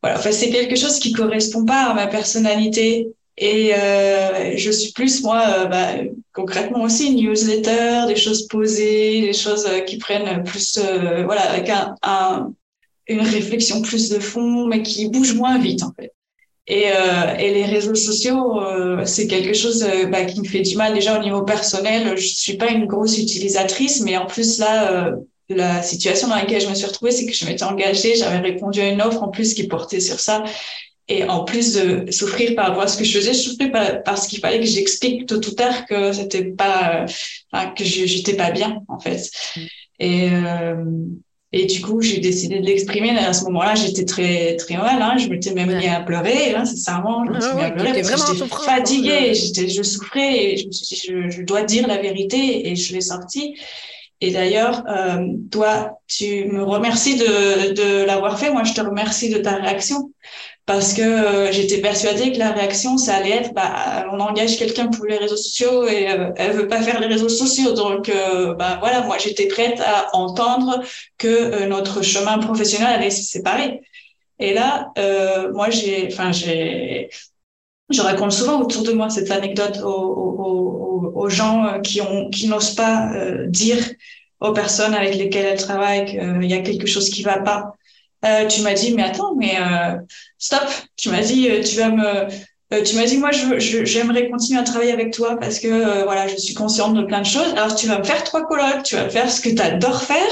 voilà, 0.00 0.16
enfin, 0.16 0.30
c'est 0.30 0.50
quelque 0.50 0.76
chose 0.76 1.00
qui 1.00 1.12
correspond 1.12 1.64
pas 1.64 1.86
à 1.86 1.94
ma 1.94 2.06
personnalité. 2.06 3.08
Et 3.36 3.72
je 4.56 4.70
suis 4.70 4.92
plus, 4.92 5.24
moi, 5.24 5.66
bah, 5.66 5.94
concrètement 6.32 6.82
aussi, 6.82 7.08
une 7.08 7.16
newsletter, 7.16 8.06
des 8.06 8.16
choses 8.16 8.46
posées, 8.48 9.20
des 9.20 9.32
choses 9.32 9.66
euh, 9.66 9.80
qui 9.80 9.98
prennent 9.98 10.42
plus, 10.44 10.78
euh, 10.78 11.24
voilà, 11.24 11.42
avec 11.50 11.68
un, 11.68 11.94
un, 12.02 12.52
une 13.08 13.20
réflexion 13.20 13.82
plus 13.82 14.08
de 14.08 14.18
fond, 14.18 14.66
mais 14.66 14.82
qui 14.82 15.08
bougent 15.08 15.34
moins 15.34 15.58
vite, 15.58 15.82
en 15.82 15.92
fait. 15.98 16.12
Et, 16.68 16.84
et 16.84 17.52
les 17.52 17.64
réseaux 17.64 17.96
sociaux, 17.96 18.60
c'est 19.04 19.26
quelque 19.26 19.52
chose 19.52 19.84
bah, 20.12 20.24
qui 20.24 20.40
me 20.40 20.46
fait 20.46 20.60
du 20.60 20.76
mal 20.76 20.94
déjà 20.94 21.18
au 21.18 21.22
niveau 21.22 21.42
personnel. 21.42 22.16
Je 22.16 22.24
suis 22.24 22.56
pas 22.56 22.70
une 22.70 22.86
grosse 22.86 23.18
utilisatrice, 23.18 24.00
mais 24.00 24.16
en 24.16 24.26
plus 24.26 24.60
là, 24.60 25.12
la 25.48 25.82
situation 25.82 26.28
dans 26.28 26.36
laquelle 26.36 26.60
je 26.60 26.68
me 26.68 26.74
suis 26.74 26.86
retrouvée, 26.86 27.10
c'est 27.10 27.26
que 27.26 27.32
je 27.32 27.44
m'étais 27.46 27.64
engagée, 27.64 28.14
j'avais 28.14 28.38
répondu 28.38 28.80
à 28.80 28.88
une 28.88 29.02
offre 29.02 29.24
en 29.24 29.28
plus 29.28 29.54
qui 29.54 29.66
portait 29.66 30.00
sur 30.00 30.20
ça. 30.20 30.44
Et 31.08 31.24
en 31.24 31.44
plus 31.44 31.74
de 31.74 32.10
souffrir 32.10 32.54
par 32.54 32.68
rapport 32.68 32.84
à 32.84 32.88
ce 32.88 32.96
que 32.96 33.04
je 33.04 33.18
faisais, 33.18 33.34
je 33.34 33.38
souffrais 33.38 33.72
parce 34.04 34.26
qu'il 34.26 34.38
fallait 34.38 34.60
que 34.60 34.66
j'explique 34.66 35.26
tôt 35.26 35.36
ou 35.36 35.50
tard 35.50 35.84
que 35.86 36.12
c'était 36.12 36.44
pas, 36.44 37.06
que 37.76 37.84
j'étais 37.84 38.34
pas 38.34 38.50
bien, 38.50 38.82
en 38.88 39.00
fait. 39.00 39.30
Mm. 39.56 39.60
Et, 39.98 40.30
euh, 40.32 40.84
et 41.52 41.66
du 41.66 41.82
coup, 41.82 42.00
j'ai 42.00 42.18
décidé 42.18 42.60
de 42.60 42.66
l'exprimer. 42.66 43.10
À 43.10 43.32
ce 43.34 43.44
moment-là, 43.44 43.74
j'étais 43.74 44.04
très, 44.04 44.56
très 44.56 44.76
mal. 44.76 45.02
Hein. 45.02 45.18
Je 45.18 45.28
m'étais 45.28 45.52
même 45.52 45.76
mis 45.76 45.86
à 45.86 46.00
pleurer. 46.00 46.54
Hein, 46.54 46.64
sincèrement, 46.64 47.26
je 47.26 47.32
me 47.32 47.40
suis 47.40 47.50
ah 47.52 47.56
mis 47.56 47.62
à 47.62 47.70
pleurer 47.72 48.02
parce 48.02 48.24
que 48.24 48.34
j'étais 48.34 48.48
fatiguée. 48.48 49.34
J'étais, 49.34 49.68
je 49.68 49.82
souffrais 49.82 50.44
et 50.44 50.56
je 50.56 50.66
me 50.66 50.72
suis 50.72 50.86
dit, 50.86 51.02
je, 51.06 51.28
je 51.28 51.42
dois 51.42 51.62
dire 51.62 51.86
la 51.86 51.98
vérité 51.98 52.68
et 52.68 52.74
je 52.74 52.94
l'ai 52.94 53.02
sorti. 53.02 53.54
Et 54.22 54.30
d'ailleurs, 54.30 54.84
euh, 54.88 55.26
toi, 55.50 55.98
tu 56.06 56.46
me 56.46 56.62
remercies 56.62 57.16
de, 57.16 57.72
de 57.72 58.04
l'avoir 58.04 58.38
fait. 58.38 58.50
Moi, 58.50 58.62
je 58.64 58.72
te 58.72 58.80
remercie 58.80 59.28
de 59.28 59.38
ta 59.38 59.56
réaction 59.56 60.10
parce 60.64 60.94
que 60.94 61.02
euh, 61.02 61.52
j'étais 61.52 61.80
persuadée 61.80 62.32
que 62.32 62.38
la 62.38 62.52
réaction, 62.52 62.96
ça 62.96 63.16
allait 63.16 63.30
être, 63.30 63.52
bah, 63.52 64.06
on 64.12 64.20
engage 64.20 64.56
quelqu'un 64.58 64.88
pour 64.88 65.06
les 65.06 65.16
réseaux 65.16 65.36
sociaux 65.36 65.88
et 65.88 66.08
euh, 66.08 66.30
elle 66.36 66.52
veut 66.52 66.68
pas 66.68 66.80
faire 66.82 67.00
les 67.00 67.08
réseaux 67.08 67.28
sociaux. 67.28 67.72
Donc, 67.72 68.08
euh, 68.08 68.54
bah, 68.54 68.78
voilà, 68.80 69.02
moi, 69.02 69.18
j'étais 69.18 69.48
prête 69.48 69.80
à 69.80 70.14
entendre 70.16 70.82
que 71.18 71.26
euh, 71.26 71.66
notre 71.66 72.02
chemin 72.02 72.38
professionnel 72.38 72.94
allait 72.94 73.10
se 73.10 73.24
séparer. 73.24 73.80
Et 74.38 74.54
là, 74.54 74.92
moi, 75.52 75.70
j'ai, 75.70 76.08
enfin, 76.10 76.32
j'ai, 76.32 77.10
je 77.90 78.00
raconte 78.00 78.32
souvent 78.32 78.60
autour 78.60 78.82
de 78.82 78.92
moi 78.92 79.08
cette 79.08 79.30
anecdote 79.30 79.78
aux, 79.84 81.28
gens 81.28 81.80
qui 81.82 82.00
ont, 82.00 82.28
qui 82.30 82.48
n'osent 82.48 82.74
pas 82.74 83.12
dire 83.46 83.78
aux 84.40 84.52
personnes 84.52 84.94
avec 84.94 85.14
lesquelles 85.14 85.46
elles 85.46 85.60
travaillent 85.60 86.06
qu'il 86.06 86.50
y 86.50 86.54
a 86.54 86.60
quelque 86.60 86.88
chose 86.88 87.08
qui 87.08 87.22
va 87.22 87.38
pas 87.38 87.74
euh, 88.24 88.46
tu 88.46 88.62
m'as 88.62 88.74
dit 88.74 88.94
mais 88.94 89.02
attends 89.02 89.34
mais 89.36 89.56
euh, 89.60 89.96
stop. 90.38 90.68
Tu 90.96 91.10
m'as 91.10 91.22
dit 91.22 91.48
euh, 91.50 91.62
tu 91.62 91.76
vas 91.76 91.88
me 91.90 92.28
tu 92.84 92.96
m'as 92.96 93.04
dit 93.04 93.18
moi 93.18 93.30
je 93.32 93.84
j'aimerais 93.84 94.30
continuer 94.30 94.58
à 94.58 94.62
travailler 94.62 94.92
avec 94.92 95.12
toi 95.12 95.36
parce 95.38 95.58
que 95.58 96.04
voilà 96.04 96.26
je 96.26 96.36
suis 96.36 96.54
consciente 96.54 96.94
de 96.94 97.02
plein 97.02 97.20
de 97.20 97.26
choses. 97.26 97.52
Alors 97.52 97.74
tu 97.74 97.86
vas 97.86 97.98
me 97.98 98.04
faire 98.04 98.24
trois 98.24 98.46
colloques 98.46 98.84
tu 98.84 98.94
vas 98.94 99.08
faire 99.10 99.30
ce 99.30 99.40
que 99.40 99.50
tu 99.50 99.60
adores 99.60 100.02
faire 100.02 100.30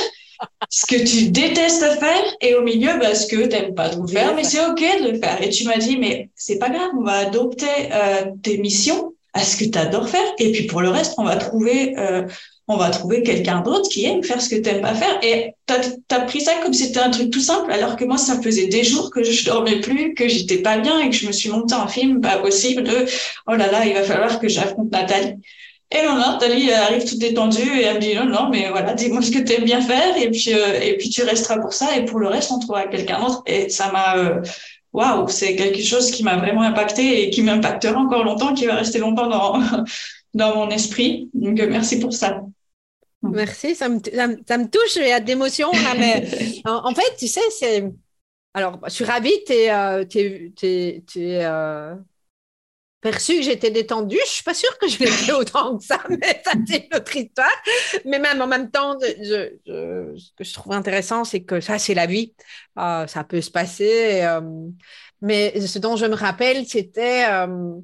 ce 0.70 0.86
que 0.86 1.04
tu 1.04 1.30
détestes 1.30 1.84
faire 1.98 2.24
et 2.40 2.54
au 2.54 2.62
milieu 2.62 2.98
bah, 2.98 3.14
ce 3.14 3.26
que 3.26 3.44
t'aimes 3.46 3.74
pas 3.74 3.90
trop 3.90 4.06
faire 4.06 4.34
mais 4.34 4.44
c'est 4.44 4.64
ok 4.64 4.80
de 5.02 5.10
le 5.10 5.18
faire. 5.18 5.42
Et 5.42 5.50
tu 5.50 5.64
m'as 5.64 5.76
dit 5.76 5.98
mais 5.98 6.30
c'est 6.34 6.58
pas 6.58 6.70
grave 6.70 6.90
on 6.98 7.02
va 7.02 7.18
adopter 7.18 7.90
tes 8.42 8.56
missions 8.56 9.12
à 9.34 9.42
ce 9.42 9.56
que 9.58 9.64
tu 9.64 9.78
adores 9.78 10.08
faire. 10.08 10.32
Et 10.38 10.52
puis 10.52 10.62
pour 10.66 10.80
le 10.80 10.88
reste 10.88 11.14
on 11.18 11.24
va 11.24 11.36
trouver 11.36 11.94
on 12.70 12.76
va 12.76 12.90
trouver 12.90 13.22
quelqu'un 13.22 13.60
d'autre 13.60 13.88
qui 13.90 14.04
aime 14.04 14.22
faire 14.22 14.40
ce 14.40 14.48
que 14.48 14.56
tu 14.56 14.62
n'aimes 14.62 14.80
pas 14.80 14.94
faire. 14.94 15.18
Et 15.22 15.54
tu 15.66 15.74
as, 16.14 16.20
pris 16.20 16.40
ça 16.40 16.52
comme 16.62 16.72
si 16.72 16.86
c'était 16.86 17.00
un 17.00 17.10
truc 17.10 17.30
tout 17.30 17.40
simple, 17.40 17.70
alors 17.72 17.96
que 17.96 18.04
moi, 18.04 18.18
ça 18.18 18.40
faisait 18.40 18.68
des 18.68 18.84
jours 18.84 19.10
que 19.10 19.22
je 19.22 19.44
dormais 19.44 19.80
plus, 19.80 20.14
que 20.14 20.28
j'étais 20.28 20.58
pas 20.58 20.78
bien 20.78 21.00
et 21.00 21.10
que 21.10 21.16
je 21.16 21.26
me 21.26 21.32
suis 21.32 21.50
montée 21.50 21.74
en 21.74 21.88
film, 21.88 22.20
pas 22.20 22.38
possible 22.38 22.84
de, 22.84 23.06
oh 23.46 23.54
là 23.54 23.70
là, 23.70 23.84
il 23.86 23.94
va 23.94 24.02
falloir 24.02 24.38
que 24.40 24.48
j'affronte 24.48 24.90
Nathalie. 24.92 25.34
Et 25.92 26.06
non, 26.06 26.38
Tali 26.38 26.70
arrive 26.72 27.04
toute 27.04 27.18
détendue 27.18 27.80
et 27.80 27.82
elle 27.82 27.96
me 27.96 28.00
dit 28.00 28.14
non, 28.14 28.26
non, 28.26 28.48
mais 28.48 28.70
voilà, 28.70 28.94
dis-moi 28.94 29.22
ce 29.22 29.32
que 29.32 29.40
tu 29.40 29.54
aimes 29.54 29.64
bien 29.64 29.80
faire 29.80 30.16
et 30.16 30.30
puis 30.30 30.54
euh, 30.54 30.96
tu 31.12 31.24
resteras 31.24 31.58
pour 31.58 31.72
ça 31.72 31.96
et 31.96 32.04
pour 32.04 32.20
le 32.20 32.28
reste 32.28 32.52
on 32.52 32.60
trouvera 32.60 32.86
quelqu'un 32.86 33.18
d'autre. 33.20 33.42
Et 33.46 33.68
ça 33.70 33.90
m'a 33.90 34.16
euh, 34.16 34.40
waouh, 34.92 35.26
c'est 35.28 35.56
quelque 35.56 35.82
chose 35.82 36.12
qui 36.12 36.22
m'a 36.22 36.36
vraiment 36.36 36.62
impacté 36.62 37.24
et 37.24 37.30
qui 37.30 37.42
m'impactera 37.42 37.98
encore 37.98 38.22
longtemps, 38.22 38.54
qui 38.54 38.66
va 38.66 38.76
rester 38.76 39.00
longtemps 39.00 39.26
dans 39.28 39.60
dans 40.34 40.54
mon 40.54 40.70
esprit. 40.70 41.28
Donc 41.34 41.60
merci 41.60 41.98
pour 41.98 42.12
ça. 42.12 42.42
Merci, 43.22 43.74
ça 43.74 43.88
me, 43.88 44.00
ça 44.00 44.58
me, 44.58 44.68
touche, 44.68 44.96
il 44.96 45.08
y 45.08 45.12
a 45.12 45.20
d'émotions 45.20 45.70
mais 45.98 46.26
en, 46.64 46.94
fait, 46.94 47.16
tu 47.18 47.26
sais, 47.28 47.40
c'est. 47.50 47.84
Alors, 48.54 48.80
je 48.84 48.90
suis 48.90 49.04
ravie, 49.04 49.44
tu 49.46 49.52
es, 49.52 51.00
perçu 53.00 53.36
que 53.36 53.42
j'étais 53.42 53.70
détendue. 53.70 54.18
Je 54.24 54.30
suis 54.30 54.42
pas 54.42 54.54
sûre 54.54 54.76
que 54.78 54.88
je 54.88 54.98
l'étais 54.98 55.32
autant 55.32 55.78
que 55.78 55.84
ça, 55.84 56.02
mais 56.08 56.42
ça 56.44 56.52
c'est 56.66 56.88
une 56.90 56.96
autre 56.96 57.16
histoire. 57.16 57.62
Mais 58.04 58.18
même 58.18 58.40
en 58.40 58.46
même 58.46 58.70
temps, 58.70 58.98
je, 59.00 59.52
ce 59.66 60.32
que 60.36 60.44
je 60.44 60.52
trouve 60.52 60.72
intéressant, 60.72 61.24
c'est 61.24 61.42
que 61.42 61.60
ça 61.60 61.78
c'est 61.78 61.94
la 61.94 62.06
vie. 62.06 62.34
Euh, 62.78 63.06
ça 63.06 63.24
peut 63.24 63.40
se 63.40 63.50
passer. 63.50 64.22
Euh, 64.22 64.40
mais 65.22 65.60
ce 65.60 65.78
dont 65.78 65.96
je 65.96 66.06
me 66.06 66.14
rappelle, 66.14 66.66
c'était 66.66 67.26
euh, 67.28 67.74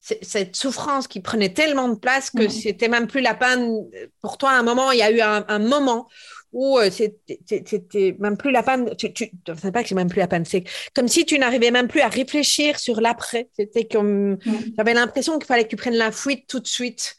cette 0.00 0.54
souffrance 0.54 1.08
qui 1.08 1.20
prenait 1.20 1.52
tellement 1.52 1.88
de 1.88 1.96
place 1.96 2.30
que 2.30 2.48
c'était 2.48 2.88
même 2.88 3.08
plus 3.08 3.20
la 3.20 3.34
peine. 3.34 3.72
Pour 4.20 4.38
toi, 4.38 4.50
à 4.50 4.58
un 4.58 4.62
moment, 4.62 4.92
il 4.92 4.98
y 4.98 5.02
a 5.02 5.10
eu 5.10 5.20
un 5.20 5.58
moment 5.58 6.08
où 6.56 6.78
euh, 6.78 6.90
c'était 6.90 8.16
même 8.18 8.38
plus 8.38 8.50
la 8.50 8.62
peine, 8.62 8.96
tu, 8.96 9.12
tu 9.12 9.30
pas 9.72 9.82
que 9.82 9.88
c'est 9.88 9.94
même 9.94 10.08
plus 10.08 10.20
la 10.20 10.26
peine, 10.26 10.46
c'est 10.46 10.64
comme 10.94 11.06
si 11.06 11.26
tu 11.26 11.38
n'arrivais 11.38 11.70
même 11.70 11.86
plus 11.86 12.00
à 12.00 12.08
réfléchir 12.08 12.78
sur 12.78 13.02
l'après. 13.02 13.50
C'était 13.52 13.84
comme, 13.84 14.34
mm. 14.34 14.38
j'avais 14.78 14.94
l'impression 14.94 15.38
qu'il 15.38 15.46
fallait 15.46 15.64
que 15.64 15.68
tu 15.68 15.76
prennes 15.76 15.96
la 15.96 16.12
fuite 16.12 16.46
tout 16.48 16.60
de 16.60 16.66
suite. 16.66 17.16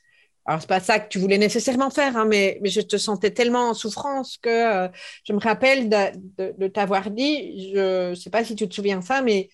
Alors, 0.47 0.61
c'est 0.61 0.69
pas 0.69 0.79
ça 0.79 0.99
que 0.99 1.09
tu 1.09 1.19
voulais 1.19 1.37
nécessairement 1.37 1.91
faire, 1.91 2.17
hein, 2.17 2.25
mais, 2.25 2.57
mais, 2.61 2.69
je 2.69 2.81
te 2.81 2.97
sentais 2.97 3.31
tellement 3.31 3.69
en 3.69 3.73
souffrance 3.73 4.37
que 4.41 4.49
euh, 4.85 4.87
je 5.25 5.33
me 5.33 5.39
rappelle 5.39 5.89
de, 5.89 6.53
de, 6.57 6.67
t'avoir 6.67 7.11
dit, 7.11 7.73
je 7.75 8.15
sais 8.15 8.29
pas 8.29 8.45
si 8.45 8.55
tu 8.55 8.67
te 8.67 8.73
souviens 8.73 9.01
ça, 9.01 9.21
mais 9.21 9.49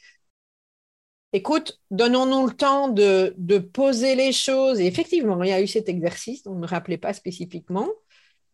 écoute, 1.34 1.80
donnons-nous 1.92 2.48
le 2.48 2.54
temps 2.54 2.88
de, 2.88 3.34
de, 3.38 3.58
poser 3.58 4.16
les 4.16 4.32
choses. 4.32 4.80
Et 4.80 4.86
effectivement, 4.86 5.42
il 5.44 5.50
y 5.50 5.54
a 5.54 5.62
eu 5.62 5.68
cet 5.68 5.90
exercice, 5.90 6.44
on 6.46 6.54
ne 6.56 6.62
me 6.62 6.68
rappelait 6.68 6.98
pas 6.98 7.14
spécifiquement. 7.14 7.90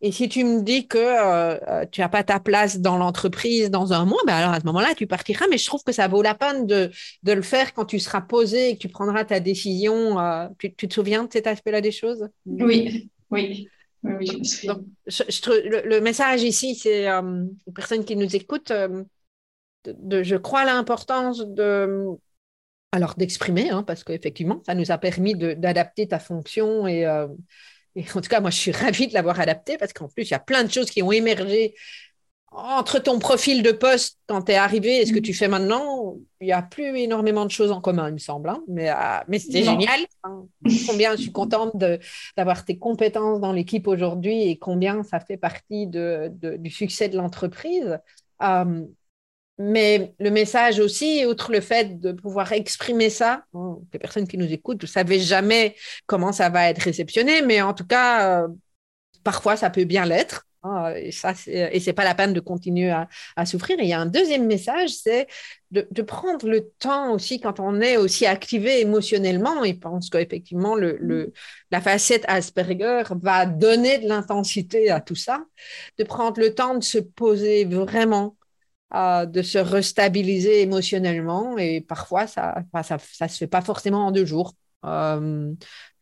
Et 0.02 0.12
si 0.12 0.30
tu 0.30 0.44
me 0.44 0.62
dis 0.62 0.88
que 0.88 0.96
euh, 0.96 1.58
euh, 1.68 1.84
tu 1.90 2.00
n'as 2.00 2.08
pas 2.08 2.24
ta 2.24 2.40
place 2.40 2.80
dans 2.80 2.96
l'entreprise 2.96 3.70
dans 3.70 3.92
un 3.92 4.06
mois, 4.06 4.20
ben 4.26 4.34
alors 4.34 4.52
à 4.52 4.60
ce 4.60 4.64
moment-là, 4.64 4.94
tu 4.96 5.06
partiras. 5.06 5.44
Mais 5.50 5.58
je 5.58 5.66
trouve 5.66 5.84
que 5.84 5.92
ça 5.92 6.08
vaut 6.08 6.22
la 6.22 6.34
peine 6.34 6.66
de, 6.66 6.90
de 7.22 7.32
le 7.32 7.42
faire 7.42 7.74
quand 7.74 7.84
tu 7.84 7.98
seras 7.98 8.22
posé 8.22 8.70
et 8.70 8.74
que 8.76 8.80
tu 8.80 8.88
prendras 8.88 9.24
ta 9.24 9.40
décision. 9.40 10.18
Euh, 10.18 10.48
tu, 10.58 10.72
te 10.72 10.94
souviens 10.94 11.24
de 11.24 11.32
cet 11.32 11.46
aspect-là 11.46 11.82
des 11.82 11.92
choses? 11.92 12.26
Oui, 12.46 13.10
oui. 13.30 13.68
oui, 14.02 14.26
je 14.26 14.38
me 14.38 14.44
souviens. 14.44 14.74
Donc, 14.74 14.84
le, 15.84 16.00
message 16.00 16.44
ici, 16.44 16.74
c'est 16.74 17.06
aux 17.66 17.72
personnes 17.74 18.06
qui 18.06 18.16
nous 18.16 18.34
écoutent, 18.34 18.72
de, 19.84 20.22
je 20.22 20.36
crois 20.36 20.64
l'importance 20.64 21.40
de, 21.40 22.06
alors 22.92 23.14
d'exprimer, 23.16 23.70
hein, 23.70 23.82
parce 23.82 24.04
qu'effectivement, 24.04 24.62
ça 24.66 24.74
nous 24.74 24.90
a 24.90 24.98
permis 24.98 25.34
d'adapter 25.34 26.08
ta 26.08 26.18
fonction 26.18 26.86
et 26.86 27.06
et 27.96 28.04
en 28.14 28.20
tout 28.20 28.28
cas, 28.28 28.40
moi, 28.40 28.50
je 28.50 28.56
suis 28.56 28.72
ravie 28.72 29.08
de 29.08 29.14
l'avoir 29.14 29.40
adapté 29.40 29.76
parce 29.76 29.92
qu'en 29.92 30.08
plus, 30.08 30.24
il 30.24 30.30
y 30.30 30.34
a 30.34 30.38
plein 30.38 30.64
de 30.64 30.70
choses 30.70 30.90
qui 30.90 31.02
ont 31.02 31.12
émergé 31.12 31.74
entre 32.52 32.98
ton 32.98 33.20
profil 33.20 33.62
de 33.62 33.70
poste 33.70 34.18
quand 34.26 34.42
tu 34.42 34.52
es 34.52 34.56
arrivé 34.56 35.00
et 35.00 35.06
ce 35.06 35.12
que 35.12 35.18
mm. 35.18 35.22
tu 35.22 35.34
fais 35.34 35.48
maintenant. 35.48 36.16
Il 36.40 36.46
n'y 36.46 36.52
a 36.52 36.62
plus 36.62 36.96
énormément 36.98 37.44
de 37.44 37.50
choses 37.50 37.70
en 37.70 37.80
commun, 37.80 38.08
il 38.08 38.14
me 38.14 38.18
semble. 38.18 38.48
Hein. 38.48 38.62
Mais, 38.68 38.90
euh, 38.90 38.94
mais 39.28 39.38
c'était 39.38 39.62
génial. 39.62 40.00
Hein. 40.24 40.46
Combien 40.86 41.12
je 41.16 41.22
suis 41.22 41.32
contente 41.32 41.76
d'avoir 42.36 42.64
tes 42.64 42.78
compétences 42.78 43.40
dans 43.40 43.52
l'équipe 43.52 43.86
aujourd'hui 43.86 44.48
et 44.48 44.58
combien 44.58 45.02
ça 45.02 45.20
fait 45.20 45.36
partie 45.36 45.86
de, 45.86 46.32
du 46.40 46.70
succès 46.70 47.08
de 47.08 47.16
l'entreprise. 47.16 47.98
Euh, 48.42 48.84
mais 49.62 50.14
le 50.18 50.30
message 50.30 50.80
aussi, 50.80 51.26
outre 51.26 51.52
le 51.52 51.60
fait 51.60 52.00
de 52.00 52.12
pouvoir 52.12 52.50
exprimer 52.52 53.10
ça, 53.10 53.44
les 53.92 53.98
personnes 53.98 54.26
qui 54.26 54.38
nous 54.38 54.50
écoutent, 54.50 54.80
vous 54.80 54.86
ne 54.86 54.90
savez 54.90 55.20
jamais 55.20 55.76
comment 56.06 56.32
ça 56.32 56.48
va 56.48 56.70
être 56.70 56.80
réceptionné, 56.80 57.42
mais 57.42 57.60
en 57.60 57.74
tout 57.74 57.86
cas, 57.86 58.44
euh, 58.44 58.48
parfois 59.22 59.58
ça 59.58 59.68
peut 59.68 59.84
bien 59.84 60.06
l'être. 60.06 60.46
Hein, 60.62 60.94
et 60.94 61.12
ça, 61.12 61.34
et 61.46 61.78
c'est 61.78 61.92
pas 61.92 62.04
la 62.04 62.14
peine 62.14 62.32
de 62.32 62.40
continuer 62.40 62.90
à, 62.90 63.46
souffrir. 63.46 63.78
Et 63.80 63.82
il 63.82 63.88
y 63.90 63.92
a 63.92 64.00
un 64.00 64.06
deuxième 64.06 64.46
message, 64.46 64.90
c'est 64.90 65.26
de, 65.70 66.02
prendre 66.02 66.48
le 66.48 66.70
temps 66.78 67.12
aussi 67.12 67.38
quand 67.38 67.60
on 67.60 67.82
est 67.82 67.98
aussi 67.98 68.24
activé 68.24 68.80
émotionnellement. 68.80 69.62
Et 69.62 69.74
pense 69.74 70.08
qu'effectivement, 70.08 70.74
le, 70.74 70.96
le, 71.00 71.34
la 71.70 71.82
facette 71.82 72.24
Asperger 72.28 73.02
va 73.22 73.44
donner 73.44 73.98
de 73.98 74.08
l'intensité 74.08 74.90
à 74.90 75.02
tout 75.02 75.16
ça. 75.16 75.44
De 75.98 76.04
prendre 76.04 76.40
le 76.40 76.54
temps 76.54 76.76
de 76.76 76.84
se 76.84 76.98
poser 76.98 77.66
vraiment 77.66 78.36
de 78.92 79.42
se 79.42 79.58
restabiliser 79.58 80.62
émotionnellement 80.62 81.56
et 81.58 81.80
parfois 81.80 82.26
ça 82.26 82.62
ça, 82.82 82.98
ça, 82.98 83.28
se 83.28 83.38
fait 83.38 83.46
pas 83.46 83.60
forcément 83.60 84.06
en 84.06 84.10
deux 84.10 84.24
jours. 84.24 84.54
Euh, 84.84 85.52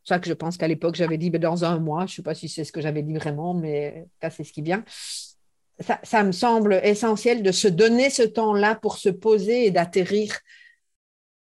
c'est 0.04 0.14
ça 0.14 0.18
que 0.18 0.28
je 0.28 0.32
pense 0.32 0.56
qu'à 0.56 0.68
l'époque 0.68 0.94
j'avais 0.94 1.18
dit 1.18 1.28
ben, 1.30 1.40
dans 1.40 1.64
un 1.64 1.78
mois, 1.78 2.06
je 2.06 2.16
sais 2.16 2.22
pas 2.22 2.34
si 2.34 2.48
c'est 2.48 2.64
ce 2.64 2.72
que 2.72 2.80
j'avais 2.80 3.02
dit 3.02 3.14
vraiment, 3.14 3.52
mais 3.52 4.06
ça 4.22 4.30
c'est 4.30 4.44
ce 4.44 4.52
qui 4.52 4.62
vient. 4.62 4.84
Ça, 6.02 6.24
me 6.24 6.32
semble 6.32 6.80
essentiel 6.82 7.44
de 7.44 7.52
se 7.52 7.68
donner 7.68 8.10
ce 8.10 8.22
temps-là 8.22 8.74
pour 8.74 8.98
se 8.98 9.10
poser 9.10 9.66
et 9.66 9.70
d'atterrir. 9.70 10.40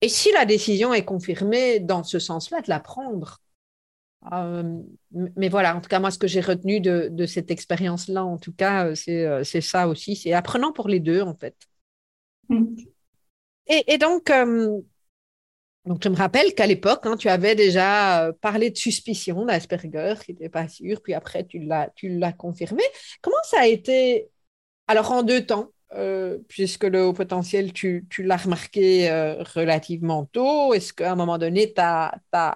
Et 0.02 0.10
si 0.10 0.34
la 0.34 0.46
décision 0.46 0.94
est 0.94 1.06
confirmée 1.06 1.80
dans 1.80 2.04
ce 2.04 2.20
sens-là, 2.20 2.60
de 2.62 2.70
la 2.70 2.82
prendre. 2.82 3.40
Euh, 4.34 4.82
mais 5.36 5.50
voilà, 5.50 5.76
en 5.76 5.82
tout 5.82 5.90
cas, 5.90 6.00
moi, 6.00 6.12
ce 6.12 6.18
que 6.18 6.28
j'ai 6.28 6.42
retenu 6.42 6.82
de, 6.82 7.26
cette 7.26 7.52
expérience-là, 7.52 8.24
en 8.24 8.38
tout 8.38 8.54
cas, 8.54 8.88
euh, 8.88 8.96
euh, 9.10 9.44
c'est 9.44 9.62
ça 9.62 9.88
aussi. 9.88 10.16
C'est 10.16 10.34
apprenant 10.34 10.72
pour 10.72 10.88
les 10.88 11.00
deux, 11.00 11.22
en 11.22 11.36
fait. 11.36 11.56
Mm. 12.50 12.76
Et, 13.68 13.98
donc, 13.98 14.32
donc, 15.86 16.04
je 16.04 16.10
me 16.10 16.16
rappelle 16.16 16.54
qu'à 16.56 16.68
l'époque, 16.68 17.06
hein, 17.06 17.18
tu 17.18 17.28
avais 17.28 17.54
déjà 17.54 18.32
parlé 18.40 18.70
de 18.70 18.78
suspicion 18.78 19.46
d'Asperger, 19.46 20.16
qui 20.24 20.32
n'était 20.32 20.50
pas 20.50 20.70
sûr, 20.70 21.02
puis 21.02 21.14
après, 21.14 21.46
tu 21.46 21.60
l'as 21.60 22.34
confirmé. 22.34 22.84
Comment 23.22 23.36
ça 23.44 23.62
a 23.62 23.68
été, 23.68 24.30
alors 24.88 25.12
en 25.12 25.24
deux 25.24 25.46
temps, 25.46 25.72
euh, 25.96 26.38
puisque 26.50 26.84
le 26.84 27.06
haut 27.06 27.14
potentiel, 27.14 27.72
tu, 27.72 28.06
l'as 28.20 28.36
remarqué 28.36 29.10
euh, 29.10 29.42
relativement 29.56 30.26
tôt. 30.26 30.74
Est-ce 30.74 30.92
qu'à 30.92 31.14
un 31.14 31.16
moment 31.16 31.38
donné, 31.38 31.74
tu 31.74 31.80
as, 31.82 32.12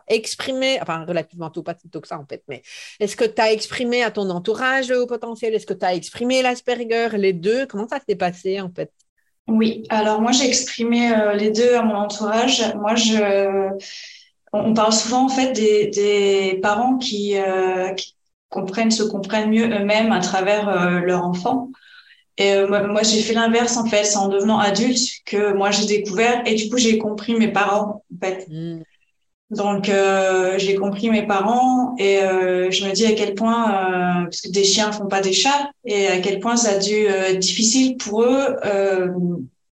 exprimé, 0.08 0.80
enfin 0.82 1.06
relativement 1.06 1.50
tôt, 1.50 1.63
pas 1.63 1.76
si 1.80 1.89
tôt 1.89 2.02
que 2.02 2.10
ça 2.10 2.20
en 2.20 2.26
fait, 2.26 2.44
mais 2.50 2.62
est-ce 3.00 3.15
que 3.15 3.24
tu 3.24 3.41
as 3.41 3.54
exprimé 3.54 4.04
à 4.04 4.12
ton 4.12 4.30
entourage 4.30 4.89
le 4.89 5.02
haut 5.02 5.08
potentiel? 5.08 5.54
Est-ce 5.54 5.65
que 5.65 5.74
tu 5.74 5.86
as 5.86 5.96
exprimé 5.96 6.41
l'Asperger 6.41 7.10
Les 7.17 7.32
deux? 7.32 7.65
Comment 7.67 7.88
ça 7.88 8.00
s'est 8.06 8.17
passé 8.17 8.60
en 8.60 8.70
fait? 8.70 8.91
Oui, 9.48 9.84
alors 9.89 10.22
moi 10.22 10.34
j'ai 10.34 10.46
exprimé 10.46 11.13
euh, 11.13 11.34
les 11.34 11.52
deux 11.52 11.74
à 11.76 11.84
mon 11.84 11.96
entourage. 11.96 12.62
Moi, 12.76 12.96
je... 12.96 13.70
on 14.52 14.74
parle 14.74 14.91
souvent 14.91 15.26
en 15.26 15.30
fait 15.30 15.54
des, 15.54 16.60
parents 16.62 16.98
qui, 16.98 17.36
comprennent, 18.50 18.91
se 18.91 19.04
comprennent 19.04 19.50
mieux 19.50 19.70
eux-mêmes 19.70 20.12
à 20.12 20.20
travers 20.20 21.00
leur 21.00 21.24
enfant. 21.24 21.70
Et 22.41 22.54
euh, 22.54 22.88
moi, 22.88 23.04
j'ai 23.04 23.21
fait 23.21 23.34
l'inverse 23.34 23.77
en 23.77 23.86
fait, 23.86 24.04
c'est 24.04 24.17
en 24.17 24.27
devenant 24.27 24.58
adulte 24.58 24.99
que 25.25 25.54
moi 25.54 25.69
j'ai 25.69 25.86
découvert 25.86 26.41
et 26.45 26.56
du 26.56 26.69
coup 26.69 26.77
j'ai 26.77 26.97
compris 26.97 27.36
mes 27.36 27.49
parents 27.49 28.04
en 28.12 28.25
fait. 28.25 28.47
Mm. 28.49 28.82
Donc 29.51 29.89
euh, 29.89 30.58
j'ai 30.58 30.75
compris 30.75 31.10
mes 31.10 31.27
parents 31.27 31.93
et 31.99 32.19
euh, 32.19 32.71
je 32.71 32.86
me 32.86 32.93
dis 32.93 33.06
à 33.06 33.12
quel 33.12 33.36
point 33.36 34.23
parce 34.23 34.41
que 34.41 34.49
des 34.49 34.63
chiens 34.63 34.91
font 34.91 35.08
pas 35.08 35.21
des 35.21 35.34
chats 35.34 35.69
et 35.86 36.08
à 36.08 36.19
quel 36.19 36.39
point 36.39 36.56
ça 36.56 36.71
a 36.71 36.80
dû 36.80 37.06
être 37.06 37.38
difficile 37.38 37.97
pour 37.97 38.23
eux 38.23 38.56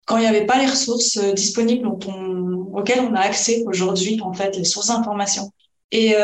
quand 0.04 0.16
il 0.16 0.22
n'y 0.22 0.26
avait 0.26 0.46
pas 0.46 0.58
les 0.58 0.66
ressources 0.66 1.18
disponibles 1.34 1.84
dont 1.84 1.98
on, 2.08 2.76
auxquelles 2.76 3.00
on 3.00 3.14
a 3.14 3.20
accès 3.20 3.62
aujourd'hui 3.66 4.20
en 4.20 4.32
fait 4.32 4.56
les 4.56 4.64
sources 4.64 4.88
d'information. 4.88 5.52
Et 5.92 6.16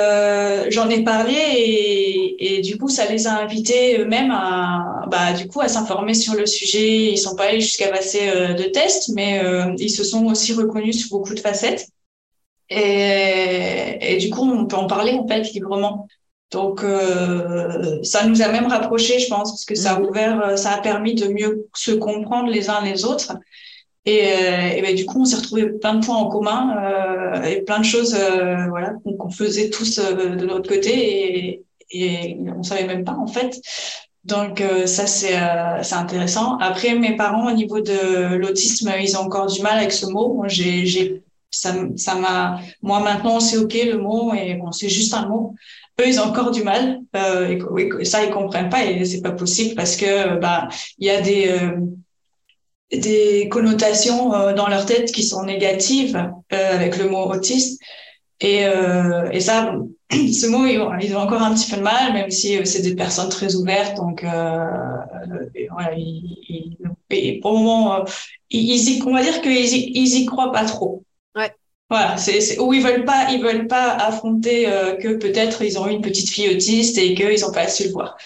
j'en 0.71 0.91
ai 0.91 1.05
parlé 1.05 1.37
et, 1.57 2.14
et, 2.39 2.61
du 2.61 2.79
coup, 2.79 2.89
ça 2.89 3.07
les 3.11 3.27
a 3.27 3.39
invités 3.39 3.99
eux-mêmes 3.99 4.31
à, 4.31 5.05
bah, 5.09 5.33
du 5.33 5.49
coup, 5.49 5.61
à 5.61 5.69
s'informer 5.69 6.15
sur 6.15 6.35
le 6.35 6.47
sujet. 6.47 7.13
Ils 7.13 7.19
sont 7.19 7.37
pas 7.37 7.45
allés 7.45 7.61
jusqu'à 7.61 7.89
passer 7.89 8.29
euh, 8.29 8.55
de 8.55 8.65
tests, 8.65 9.11
mais 9.15 9.45
euh, 9.45 9.75
ils 9.79 9.91
se 9.91 10.05
sont 10.05 10.27
aussi 10.27 10.53
reconnus 10.53 11.01
sur 11.01 11.19
beaucoup 11.19 11.35
de 11.35 11.41
facettes. 11.41 11.87
Et, 12.71 13.99
et, 14.01 14.17
du 14.19 14.31
coup, 14.31 14.43
on 14.43 14.67
peut 14.67 14.77
en 14.77 14.87
parler 14.87 15.13
en 15.13 15.27
fait 15.27 15.43
librement. 15.53 16.09
Donc, 16.51 16.85
euh, 16.85 18.03
ça 18.03 18.27
nous 18.27 18.43
a 18.43 18.49
même 18.49 18.67
rapprochés, 18.67 19.19
je 19.19 19.29
pense, 19.29 19.51
parce 19.51 19.65
que 19.65 19.75
ça 19.75 19.95
a 19.95 19.99
mhm. 19.99 20.07
ouvert, 20.07 20.59
ça 20.59 20.73
a 20.73 20.81
permis 20.81 21.15
de 21.15 21.29
mieux 21.29 21.69
se 21.75 21.93
comprendre 21.93 22.51
les 22.51 22.71
uns 22.71 22.83
les 22.85 23.05
autres. 23.05 23.35
Et, 24.07 24.21
euh, 24.27 24.69
et 24.77 24.83
ben, 24.83 24.95
du 24.95 25.07
coup, 25.07 25.21
on 25.21 25.25
s'est 25.25 25.37
retrouvé 25.37 25.71
plein 25.71 25.95
de 25.95 26.05
points 26.05 26.17
en 26.17 26.29
commun 26.29 26.77
euh, 26.77 27.43
et 27.45 27.63
plein 27.63 27.79
de 27.79 27.85
choses 27.85 28.15
euh, 28.15 28.67
voilà, 28.69 28.95
qu'on 29.19 29.31
faisait 29.31 29.71
tous 29.71 29.99
de 29.99 30.45
notre 30.45 30.69
côté 30.69 31.39
et, 31.39 31.65
et 31.91 32.37
on 32.57 32.63
savait 32.63 32.87
même 32.87 33.05
pas 33.05 33.17
en 33.17 33.27
fait. 33.27 33.61
Donc 34.25 34.63
ça 34.87 35.07
c'est 35.07 35.39
c'est 35.83 35.95
intéressant. 35.95 36.57
Après 36.59 36.95
mes 36.95 37.15
parents 37.17 37.51
au 37.51 37.55
niveau 37.55 37.81
de 37.81 38.37
l'autisme, 38.37 38.93
ils 39.01 39.17
ont 39.17 39.21
encore 39.21 39.47
du 39.47 39.61
mal 39.63 39.79
avec 39.79 39.93
ce 39.93 40.07
mot. 40.07 40.33
Moi 40.35 40.49
j'ai 40.49 40.87
j'ai 40.87 41.23
ça 41.51 41.75
ça 41.97 42.15
m'a 42.17 42.61
moi 42.83 43.01
maintenant 43.01 43.39
c'est 43.39 43.59
ok 43.59 43.75
le 43.85 43.99
mot 43.99 44.35
et 44.35 44.55
bon 44.55 44.73
c'est 44.73 44.89
juste 44.89 45.15
un 45.15 45.27
mot. 45.29 45.55
eux, 46.01 46.05
ils 46.09 46.19
ont 46.21 46.25
encore 46.25 46.51
du 46.51 46.63
mal. 46.63 47.01
Euh, 47.17 47.59
et, 48.01 48.05
ça, 48.05 48.25
ils 48.25 48.31
comprennent 48.31 48.71
pas 48.71 48.85
et 48.85 49.05
c'est 49.05 49.23
pas 49.23 49.33
possible 49.33 49.75
parce 49.75 49.97
que 49.97 50.39
bah 50.39 50.69
il 50.99 51.07
y 51.07 51.11
a 51.11 51.21
des 51.21 51.49
euh, 51.49 51.79
des 52.93 53.49
connotations 53.51 54.31
dans 54.55 54.69
leur 54.69 54.87
tête 54.87 55.11
qui 55.13 55.23
sont 55.25 55.45
négatives 55.45 56.31
avec 56.51 56.97
le 56.99 57.09
mot 57.09 57.25
autiste. 57.31 57.81
Et, 58.41 58.63
et 59.33 59.41
ça, 59.41 59.75
ce 60.11 60.47
mot, 60.47 60.67
ils 60.67 61.17
ont, 61.17 61.21
encore 61.21 61.43
un 61.43 61.55
petit 61.55 61.71
peu 61.71 61.77
de 61.79 61.83
mal, 61.83 62.13
même 62.13 62.31
si 62.31 62.59
c'est 62.67 62.83
des 62.83 62.95
personnes 62.95 63.29
très 63.29 63.55
ouvertes. 63.55 63.97
Donc, 63.97 64.23
voilà, 64.23 65.95
ils, 65.97 66.77
et 67.11 67.41
pour 67.41 67.53
le 67.53 67.59
moment, 67.59 68.05
ils, 68.51 68.97
y, 68.97 69.03
on 69.03 69.13
va 69.13 69.23
dire 69.23 69.41
qu'ils 69.41 69.75
y, 69.75 69.93
ils 69.95 70.23
y 70.23 70.27
croient 70.27 70.53
pas 70.53 70.65
trop. 70.65 71.05
Ouais. 71.35 71.53
Voilà, 71.91 72.17
c'est 72.17 72.59
où 72.59 72.73
ils 72.73 72.83
veulent 72.83 73.05
pas, 73.05 73.29
ils 73.31 73.43
veulent 73.43 73.67
pas 73.67 73.93
affronter 73.93 74.67
euh, 74.69 74.97
que 74.97 75.17
peut-être 75.17 75.63
ils 75.63 75.79
ont 75.79 75.87
eu 75.87 75.93
une 75.93 76.01
petite 76.01 76.31
fille 76.31 76.55
autiste 76.55 76.99
et 76.99 77.15
qu'ils 77.15 77.41
n'ont 77.41 77.53
pas 77.53 77.69
su 77.69 77.85
le 77.85 77.91
voir. 77.91 78.17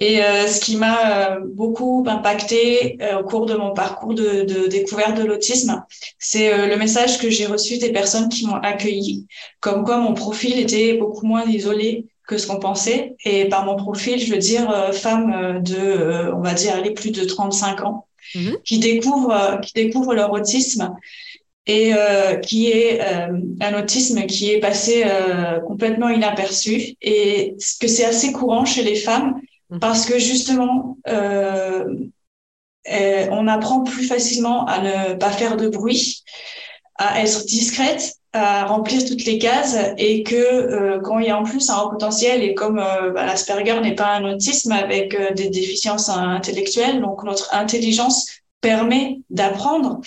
Et 0.00 0.22
euh, 0.22 0.46
ce 0.46 0.60
qui 0.60 0.76
m'a 0.76 1.32
euh, 1.32 1.40
beaucoup 1.44 2.04
impacté 2.06 2.98
au 3.18 3.24
cours 3.24 3.46
de 3.46 3.54
mon 3.54 3.72
parcours 3.74 4.14
de, 4.14 4.44
de 4.44 4.68
découverte 4.68 5.16
de 5.16 5.24
l'autisme, 5.24 5.82
c'est 6.18 6.68
le 6.68 6.76
message 6.76 7.18
que 7.18 7.30
j'ai 7.30 7.46
reçu 7.46 7.78
des 7.78 7.90
personnes 7.90 8.28
qui 8.28 8.46
m'ont 8.46 8.60
accueilli, 8.62 9.26
comme 9.60 9.84
quoi 9.84 9.98
mon 9.98 10.14
profil 10.14 10.58
était 10.58 10.94
beaucoup 10.94 11.26
moins 11.26 11.44
isolé 11.44 12.06
que 12.28 12.38
ce 12.38 12.46
qu'on 12.46 12.60
pensait. 12.60 13.16
Et 13.24 13.46
par 13.46 13.64
mon 13.64 13.76
profil, 13.76 14.20
je 14.20 14.32
veux 14.32 14.38
dire 14.38 14.94
femme 14.94 15.62
de, 15.62 16.32
on 16.32 16.40
va 16.40 16.54
dire, 16.54 16.74
aller 16.74 16.92
plus 16.92 17.10
de 17.10 17.24
35 17.24 17.82
ans, 17.82 18.06
mmh 18.34 18.50
qui 18.64 18.78
découvrent, 18.78 19.58
qui 19.62 19.72
découvrent 19.72 20.14
leur 20.14 20.32
autisme 20.32 20.94
et 21.68 21.92
euh, 21.94 22.36
qui 22.36 22.70
est 22.70 23.00
euh, 23.02 23.38
un 23.60 23.78
autisme 23.78 24.24
qui 24.24 24.50
est 24.50 24.58
passé 24.58 25.04
euh, 25.04 25.60
complètement 25.60 26.08
inaperçu 26.08 26.94
et 27.02 27.54
que 27.80 27.86
c'est 27.86 28.06
assez 28.06 28.32
courant 28.32 28.64
chez 28.64 28.82
les 28.82 28.96
femmes 28.96 29.34
mhm. 29.34 29.40
Parce 29.80 30.06
que 30.06 30.18
justement 30.18 30.98
on 33.30 33.48
apprend 33.48 33.82
plus 33.82 34.04
facilement 34.04 34.64
à 34.66 34.80
ne 34.80 35.14
pas 35.14 35.30
faire 35.30 35.56
de 35.56 35.68
bruit, 35.68 36.24
à 36.96 37.22
être 37.22 37.44
discrète, 37.44 38.14
à 38.32 38.66
remplir 38.66 39.04
toutes 39.04 39.24
les 39.24 39.38
cases 39.38 39.76
et 39.98 40.22
que 40.22 40.98
quand 41.00 41.18
il 41.18 41.26
y 41.26 41.30
a 41.30 41.38
en 41.38 41.44
plus 41.44 41.70
un 41.70 41.78
haut 41.80 41.90
potentiel 41.90 42.42
et 42.42 42.54
comme 42.54 42.76
bah, 42.76 43.26
l'Asperger 43.26 43.80
n'est 43.80 43.94
pas 43.94 44.14
un 44.14 44.24
autisme 44.24 44.72
avec 44.72 45.16
des 45.34 45.50
déficiences 45.50 46.08
intellectuelles, 46.08 47.00
donc 47.00 47.24
notre 47.24 47.54
intelligence 47.54 48.26
permet 48.60 49.18
d'apprendre 49.30 50.00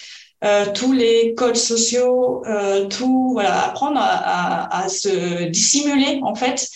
euh, 0.44 0.66
tous 0.74 0.92
les 0.92 1.36
codes 1.36 1.56
sociaux, 1.56 2.44
euh, 2.48 2.88
tout, 2.88 3.30
voilà, 3.34 3.66
apprendre 3.66 4.00
à, 4.02 4.90
se 4.90 5.44
dissimuler 5.50 6.20
en 6.24 6.34
fait. 6.34 6.68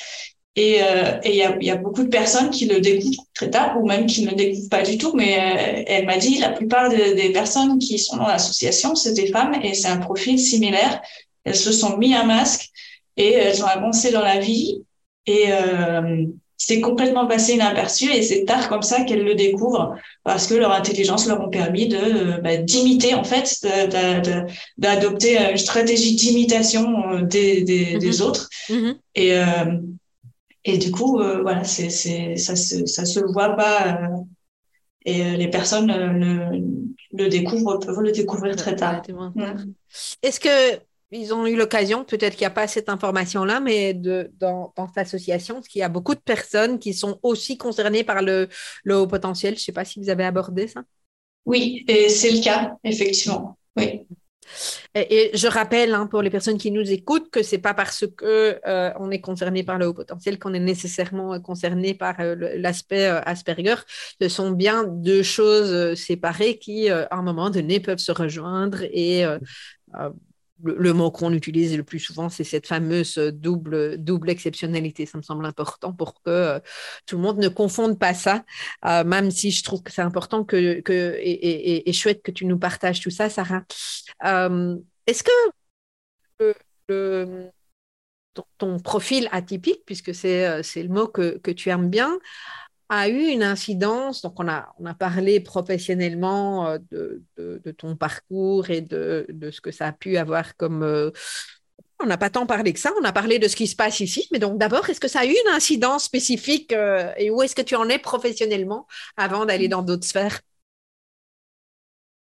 Et 0.57 0.81
euh, 0.81 1.19
il 1.25 1.35
y, 1.35 1.43
a, 1.43 1.57
y, 1.61 1.69
a, 1.69 1.75
beaucoup 1.75 2.03
de 2.03 2.09
personnes 2.09 2.49
qui 2.49 2.65
le 2.65 2.79
découvrent 2.79 3.25
très 3.33 3.49
tard 3.49 3.77
ou 3.77 3.85
même 3.85 4.05
qui 4.05 4.23
ne 4.23 4.29
le 4.29 4.35
découvrent 4.35 4.69
pas 4.69 4.83
du 4.83 4.97
tout. 4.97 5.11
Mais 5.13 5.37
euh, 5.37 5.83
elle 5.85 6.05
m'a 6.05 6.17
dit 6.17 6.37
la 6.37 6.49
plupart 6.49 6.89
des 6.89 7.29
personnes 7.31 7.77
qui 7.77 7.99
sont 7.99 8.15
dans 8.17 8.27
l'association, 8.27 8.95
c'est 8.95 9.13
des 9.13 9.27
femmes 9.27 9.55
et 9.61 9.73
c'est 9.73 9.89
un 9.89 9.97
profil 9.97 10.39
similaire. 10.39 11.01
Elles 11.43 11.57
se 11.57 11.73
sont 11.73 11.97
mis 11.97 12.15
un 12.15 12.23
masque 12.23 12.69
et 13.17 13.33
elles 13.33 13.61
ont 13.63 13.67
avancé 13.67 14.11
dans 14.11 14.21
la 14.21 14.39
vie. 14.39 14.81
Et 15.25 15.47
euh, 15.49 16.23
c'est 16.55 16.79
complètement 16.79 17.27
passé 17.27 17.55
inaperçu 17.55 18.09
et 18.13 18.21
c'est 18.21 18.45
tard 18.45 18.69
comme 18.69 18.81
ça 18.81 19.01
qu'elles 19.01 19.25
le 19.25 19.35
découvrent 19.35 19.95
parce 20.23 20.47
que 20.47 20.53
leur 20.53 20.71
intelligence 20.71 21.27
leur 21.27 21.41
ont 21.41 21.49
permis 21.49 21.89
de 21.89 22.39
bah, 22.41 22.55
d'imiter 22.57 23.13
en 23.13 23.25
fait 23.25 23.67
d'adopter 24.77 25.37
une 25.51 25.57
stratégie 25.57 26.15
d'imitation 26.15 27.19
des, 27.23 27.65
mm-hmm. 27.65 28.21
autres 28.21 28.49
mm-hmm. 28.69 28.95
et 29.15 29.33
et 30.65 30.77
du 30.77 30.91
coup 30.91 31.21
euh, 31.21 31.41
voilà 31.41 31.63
c'est 31.63 31.89
c'est 31.89 32.35
ça 32.35 32.55
se 32.57 32.85
ça 32.85 33.05
se 33.05 33.21
voit 33.21 33.55
pas 33.55 33.99
euh, 34.01 34.17
et 35.05 35.37
les 35.37 35.49
personnes 35.49 35.91
le, 35.91 36.59
le 37.13 37.29
découvrent 37.29 37.77
peuvent 37.79 38.01
le 38.01 38.11
découvrir 38.11 38.55
très 38.55 38.75
tard. 38.75 39.01
Est-ce 40.21 40.39
que 40.39 40.79
ils 41.11 41.33
ont 41.33 41.45
eu 41.45 41.55
l'occasion, 41.55 42.03
peut-être 42.03 42.33
qu'il 42.33 42.41
n'y 42.41 42.47
a 42.47 42.51
pas 42.51 42.67
cette 42.67 42.89
information-là, 42.89 43.59
mais 43.59 43.93
de, 43.93 44.31
dans, 44.39 44.73
dans, 44.75 44.87
cette 44.87 44.97
association, 44.97 45.61
qu'il 45.61 45.79
y 45.79 45.83
a 45.83 45.89
beaucoup 45.89 46.15
de 46.15 46.19
personnes 46.19 46.79
qui 46.79 46.93
sont 46.93 47.19
aussi 47.23 47.57
concernées 47.57 48.03
par 48.03 48.21
le, 48.21 48.49
le 48.83 48.97
haut 48.97 49.07
potentiel. 49.07 49.53
Je 49.53 49.59
ne 49.59 49.63
sais 49.63 49.71
pas 49.71 49.85
si 49.85 49.99
vous 49.99 50.09
avez 50.09 50.25
abordé 50.25 50.67
ça. 50.67 50.83
Oui, 51.45 51.85
et 51.87 52.09
c'est 52.09 52.31
le 52.31 52.41
cas, 52.41 52.75
effectivement. 52.83 53.57
Oui. 53.77 54.01
Et, 54.93 55.31
je 55.33 55.47
rappelle 55.47 55.93
hein, 55.93 56.07
pour 56.07 56.21
les 56.21 56.29
personnes 56.29 56.57
qui 56.57 56.71
nous 56.71 56.91
écoutent 56.91 57.29
que 57.29 57.43
c'est 57.43 57.57
pas 57.57 57.73
parce 57.73 58.05
que 58.17 58.59
euh, 58.65 58.91
on 58.99 59.11
est 59.11 59.21
concerné 59.21 59.63
par 59.63 59.77
le 59.77 59.87
haut 59.87 59.93
potentiel 59.93 60.39
qu'on 60.39 60.53
est 60.53 60.59
nécessairement 60.59 61.39
concerné 61.39 61.93
par 61.93 62.15
euh, 62.19 62.35
l'aspect 62.57 63.07
euh, 63.07 63.21
Asperger. 63.25 63.75
Ce 64.21 64.29
sont 64.29 64.51
bien 64.51 64.83
deux 64.83 65.23
choses 65.23 65.95
séparées 65.95 66.57
qui, 66.57 66.89
à 66.89 67.07
un 67.11 67.21
moment 67.21 67.49
donné, 67.49 67.79
peuvent 67.79 67.97
se 67.97 68.11
rejoindre 68.11 68.83
et 68.83 69.25
le, 70.63 70.93
mot 70.93 71.11
qu'on 71.11 71.33
utilise 71.33 71.75
le 71.75 71.83
plus 71.83 71.99
souvent, 71.99 72.29
c'est 72.29 72.43
cette 72.43 72.67
fameuse 72.67 73.17
double, 73.17 73.97
double 73.97 74.29
exceptionnalité. 74.29 75.05
Ça 75.05 75.17
me 75.17 75.23
semble 75.23 75.45
important 75.45 75.93
pour 75.93 76.15
que 76.21 76.29
euh, 76.29 76.59
tout 77.05 77.17
le 77.17 77.21
monde 77.21 77.37
ne 77.37 77.49
confonde 77.49 77.99
pas 77.99 78.13
ça, 78.13 78.45
euh, 78.85 79.03
même 79.03 79.31
si 79.31 79.51
je 79.51 79.63
trouve 79.63 79.83
que 79.83 79.91
c'est 79.91 80.01
important 80.01 80.43
que, 80.43 80.81
que 80.81 81.15
et, 81.19 81.89
et, 81.89 81.93
chouette 81.93 82.21
que 82.21 82.31
tu 82.31 82.45
nous 82.45 82.57
partages 82.57 83.01
tout 83.01 83.09
ça, 83.09 83.29
Sarah. 83.29 83.63
Euh, 84.25 84.77
est-ce 85.07 85.23
que 85.23 86.53
ton, 88.57 88.79
profil 88.79 89.29
atypique, 89.31 89.83
puisque 89.85 90.13
c'est 90.13 90.63
le 90.75 90.89
mot 90.89 91.07
que, 91.07 91.37
que 91.37 91.51
tu 91.51 91.69
aimes 91.69 91.89
bien, 91.89 92.17
a 92.89 93.09
eu 93.09 93.27
une 93.27 93.43
incidence, 93.43 94.21
donc 94.21 94.39
on 94.39 94.47
a, 94.47 94.73
on 94.79 94.85
a 94.85 94.93
parlé 94.93 95.39
professionnellement 95.39 96.67
euh, 96.67 96.77
de, 96.91 97.23
de, 97.37 97.71
ton 97.71 97.95
parcours 97.95 98.69
et 98.69 98.81
de, 98.81 99.25
de, 99.29 99.51
ce 99.51 99.61
que 99.61 99.71
ça 99.71 99.87
a 99.87 99.91
pu 99.91 100.17
avoir 100.17 100.55
comme... 100.55 100.83
Euh, 100.83 101.11
on 101.99 102.05
n'a 102.05 102.17
pas 102.17 102.29
tant 102.29 102.45
parlé 102.45 102.73
que 102.73 102.79
ça, 102.79 102.91
on 102.99 103.05
a 103.05 103.13
parlé 103.13 103.39
de 103.39 103.47
ce 103.47 103.55
qui 103.55 103.67
se 103.67 103.75
passe 103.75 104.01
ici, 104.01 104.27
mais 104.31 104.39
donc 104.39 104.57
d'abord, 104.57 104.89
est-ce 104.89 104.99
que 104.99 105.07
ça 105.07 105.21
a 105.21 105.25
eu 105.25 105.29
une 105.45 105.53
incidence 105.53 106.03
spécifique 106.03 106.73
euh, 106.73 107.11
et 107.17 107.31
où 107.31 107.41
est-ce 107.41 107.55
que 107.55 107.61
tu 107.61 107.75
en 107.75 107.87
es 107.87 107.97
professionnellement 107.97 108.85
avant 109.17 109.45
d'aller 109.45 109.67
dans 109.67 109.81
d'autres 109.81 110.05
sphères? 110.05 110.41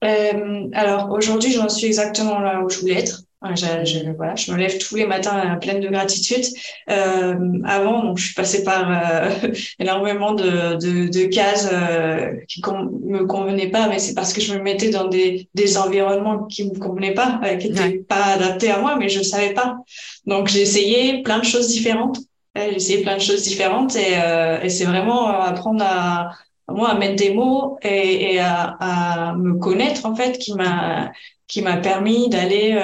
Alors 0.01 1.11
aujourd'hui, 1.11 1.51
j'en 1.51 1.69
suis 1.69 1.87
exactement 1.87 2.39
là 2.39 2.61
où 2.61 2.69
je 2.69 2.79
voulais 2.79 2.99
être. 2.99 3.21
Je, 3.41 3.85
je, 3.85 4.11
voilà, 4.17 4.35
je 4.35 4.51
me 4.51 4.57
lève 4.57 4.77
tous 4.79 4.97
les 4.97 5.05
matins 5.05 5.57
pleine 5.61 5.79
de 5.79 5.87
gratitude. 5.87 6.43
Euh, 6.89 7.35
avant, 7.63 8.03
donc, 8.03 8.17
je 8.17 8.25
suis 8.25 8.33
passée 8.33 8.65
par 8.65 8.91
euh, 8.91 9.29
énormément 9.79 10.33
de, 10.33 10.75
de, 10.75 11.07
de 11.07 11.25
cases 11.27 11.69
euh, 11.71 12.33
qui 12.49 12.61
me 12.61 13.25
convenaient 13.25 13.69
pas, 13.71 13.87
mais 13.87 13.99
c'est 13.99 14.13
parce 14.13 14.33
que 14.33 14.41
je 14.41 14.53
me 14.53 14.61
mettais 14.61 14.89
dans 14.89 15.07
des, 15.07 15.47
des 15.53 15.77
environnements 15.77 16.43
qui 16.47 16.65
me 16.65 16.77
convenaient 16.77 17.13
pas, 17.13 17.39
euh, 17.45 17.55
qui 17.55 17.69
n'étaient 17.69 17.99
pas 17.99 18.25
adaptés 18.33 18.71
à 18.71 18.79
moi, 18.79 18.97
mais 18.97 19.07
je 19.07 19.19
ne 19.19 19.23
savais 19.23 19.53
pas. 19.53 19.77
Donc, 20.25 20.49
j'ai 20.49 20.61
essayé 20.61 21.23
plein 21.23 21.39
de 21.39 21.45
choses 21.45 21.69
différentes. 21.69 22.19
J'ai 22.57 22.75
essayé 22.75 23.03
plein 23.03 23.15
de 23.15 23.21
choses 23.21 23.43
différentes 23.43 23.95
et, 23.95 24.17
euh, 24.21 24.59
et 24.61 24.69
c'est 24.69 24.83
vraiment 24.83 25.27
apprendre 25.29 25.85
à, 25.87 26.31
moi 26.67 26.89
à 26.89 26.97
mettre 26.97 27.15
des 27.15 27.33
mots 27.33 27.77
et, 27.83 28.33
et 28.33 28.39
à, 28.39 28.75
à, 28.81 29.35
me 29.35 29.53
connaître 29.53 30.05
en 30.05 30.13
fait 30.13 30.37
qui 30.39 30.53
m'a 30.55 31.11
qui 31.47 31.61
m'a 31.61 31.77
permis 31.77 32.27
d'aller 32.29 32.77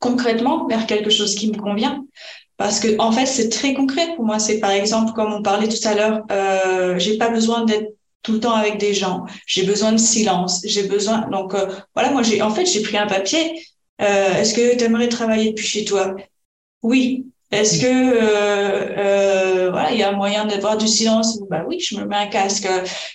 concrètement 0.00 0.66
vers 0.66 0.86
quelque 0.86 1.10
chose 1.10 1.34
qui 1.36 1.46
me 1.52 1.56
convient. 1.56 2.04
Parce 2.56 2.80
que 2.80 2.88
en 2.98 3.12
fait, 3.12 3.26
c'est 3.26 3.48
très 3.48 3.72
concret 3.74 4.06
pour 4.16 4.24
moi. 4.24 4.38
C'est 4.38 4.58
par 4.58 4.72
exemple, 4.72 5.12
comme 5.12 5.32
on 5.32 5.42
parlait 5.42 5.68
tout 5.68 5.88
à 5.88 5.94
l'heure, 5.94 6.22
euh, 6.32 6.98
j'ai 6.98 7.16
pas 7.16 7.30
besoin 7.30 7.64
d'être 7.64 7.88
tout 8.22 8.32
le 8.32 8.40
temps 8.40 8.52
avec 8.54 8.76
des 8.78 8.92
gens. 8.92 9.24
J'ai 9.46 9.62
besoin 9.62 9.92
de 9.92 9.98
silence. 9.98 10.60
J'ai 10.64 10.82
besoin. 10.82 11.28
Donc 11.30 11.54
euh, 11.54 11.66
voilà, 11.94 12.10
moi 12.10 12.22
j'ai 12.22 12.42
en 12.42 12.50
fait 12.50 12.66
j'ai 12.66 12.82
pris 12.82 12.98
un 12.98 13.06
papier. 13.06 13.44
Euh, 14.02 14.34
Est-ce 14.38 14.52
que 14.54 14.76
tu 14.76 14.84
aimerais 14.84 15.08
travailler 15.08 15.50
depuis 15.50 15.66
chez 15.66 15.84
toi? 15.84 16.16
Oui. 16.82 17.26
Est-ce 17.50 17.80
que 17.80 17.86
euh, 17.86 18.98
euh, 18.98 19.70
voilà, 19.70 19.90
il 19.92 19.98
y 19.98 20.02
a 20.04 20.10
un 20.10 20.16
moyen 20.16 20.44
d'avoir 20.44 20.76
du 20.76 20.86
silence? 20.86 21.40
Bah 21.50 21.64
oui, 21.66 21.80
je 21.80 21.96
me 21.96 22.04
mets 22.04 22.16
un 22.16 22.28
casque. 22.28 22.68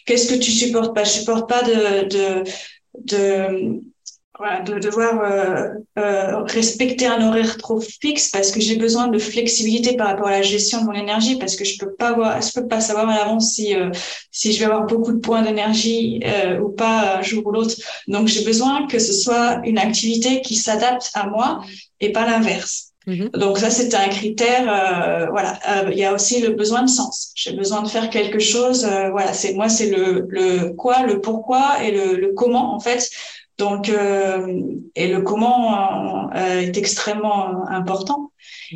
Qu'est-ce 0.06 0.28
que 0.28 0.39
tu 0.39 0.52
supportes 0.52 0.93
pas? 0.93 1.04
Je 1.06 1.12
supporte 1.12 1.48
pas 1.48 1.62
de 1.62 2.08
de, 2.15 2.43
de 3.12 3.82
voilà, 4.38 4.62
de 4.62 4.80
devoir 4.80 5.21
euh, 5.21 5.69
euh, 5.98 6.43
respecter 6.43 7.06
un 7.06 7.26
horaire 7.26 7.58
trop 7.58 7.80
fixe 7.80 8.30
parce 8.30 8.52
que 8.52 8.60
j'ai 8.60 8.76
besoin 8.76 9.08
de 9.08 9.17
flexibilité 9.17 9.95
par 9.95 10.08
rapport 10.08 10.28
à 10.28 10.32
la 10.32 10.41
gestion 10.41 10.82
de 10.82 10.86
mon 10.86 10.93
énergie 10.93 11.38
parce 11.38 11.56
que 11.56 11.63
je 11.63 11.78
peux 11.78 11.93
pas 11.93 12.13
voir, 12.13 12.41
je 12.41 12.52
peux 12.54 12.67
pas 12.67 12.82
savoir 12.82 13.08
à 13.10 13.17
l'avance 13.17 13.54
si 13.54 13.76
euh, 13.76 13.91
si 14.32 14.52
je 14.52 14.60
vais 14.60 14.65
avoir 14.65 14.86
beaucoup 14.86 15.13
de 15.13 15.19
points 15.19 15.41
d'énergie 15.41 16.19
euh, 16.26 16.60
ou 16.60 16.69
pas 16.69 17.17
un 17.17 17.21
jour 17.21 17.45
ou 17.45 17.52
l'autre. 17.52 17.76
Donc 18.08 18.28
j'ai 18.28 18.43
besoin 18.43 18.88
que 18.88 19.00
ce 19.00 19.13
soit 19.13 19.62
une 19.63 19.78
activité 19.78 20.41
qui 20.41 20.56
s'adapte 20.56 21.12
à 21.13 21.28
moi 21.28 21.62
et 22.02 22.12
pas 22.12 22.26
l'inverse. 22.26 22.91
Mm-hmm. 23.08 23.38
Donc 23.38 23.58
ça 23.58 23.69
c'est 23.69 23.93
un 23.95 24.10
critère. 24.10 24.65
Euh, 24.67 25.28
voilà, 25.30 25.60
il 25.91 25.98
y 25.98 26.04
a 26.04 26.13
aussi 26.13 26.41
le 26.41 26.50
besoin 26.50 26.84
de 26.84 26.89
sens. 26.89 27.32
J'ai 27.36 27.54
besoin 27.54 27.84
de 27.84 27.88
faire 27.88 28.10
quelque 28.10 28.39
chose. 28.39 28.86
voilà, 29.12 29.32
c'est 29.32 29.54
moi 29.54 29.69
c'est 29.69 29.89
le 29.91 30.26
le 30.28 30.74
quoi, 30.74 31.04
le 31.04 31.21
pourquoi 31.21 31.82
et 31.84 31.91
le, 31.91 32.19
le 32.19 32.34
comment 32.34 32.76
en 32.76 32.82
fait 32.82 33.10
donc, 33.58 33.89
euh, 33.89 34.62
et 34.96 35.08
le 35.08 35.22
comment 35.22 36.30
euh, 36.34 36.62
est 36.62 36.78
extrêmement 36.78 37.68
important. 37.68 38.32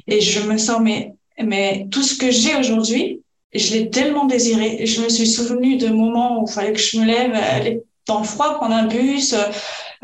Et 0.07 0.21
je 0.21 0.41
me 0.47 0.57
sens 0.57 0.79
mais 0.81 1.13
mais 1.41 1.87
tout 1.91 2.03
ce 2.03 2.17
que 2.17 2.31
j'ai 2.31 2.55
aujourd'hui, 2.55 3.21
je 3.53 3.73
l'ai 3.73 3.89
tellement 3.89 4.25
désiré. 4.25 4.85
Je 4.85 5.01
me 5.01 5.09
suis 5.09 5.27
souvenue 5.27 5.77
de 5.77 5.87
moments 5.87 6.41
où 6.41 6.45
il 6.47 6.51
fallait 6.51 6.73
que 6.73 6.79
je 6.79 6.99
me 6.99 7.05
lève, 7.05 7.33
aller 7.33 7.83
dans 8.07 8.19
le 8.19 8.25
froid, 8.25 8.55
prendre 8.55 8.75
un 8.75 8.87
bus. 8.87 9.35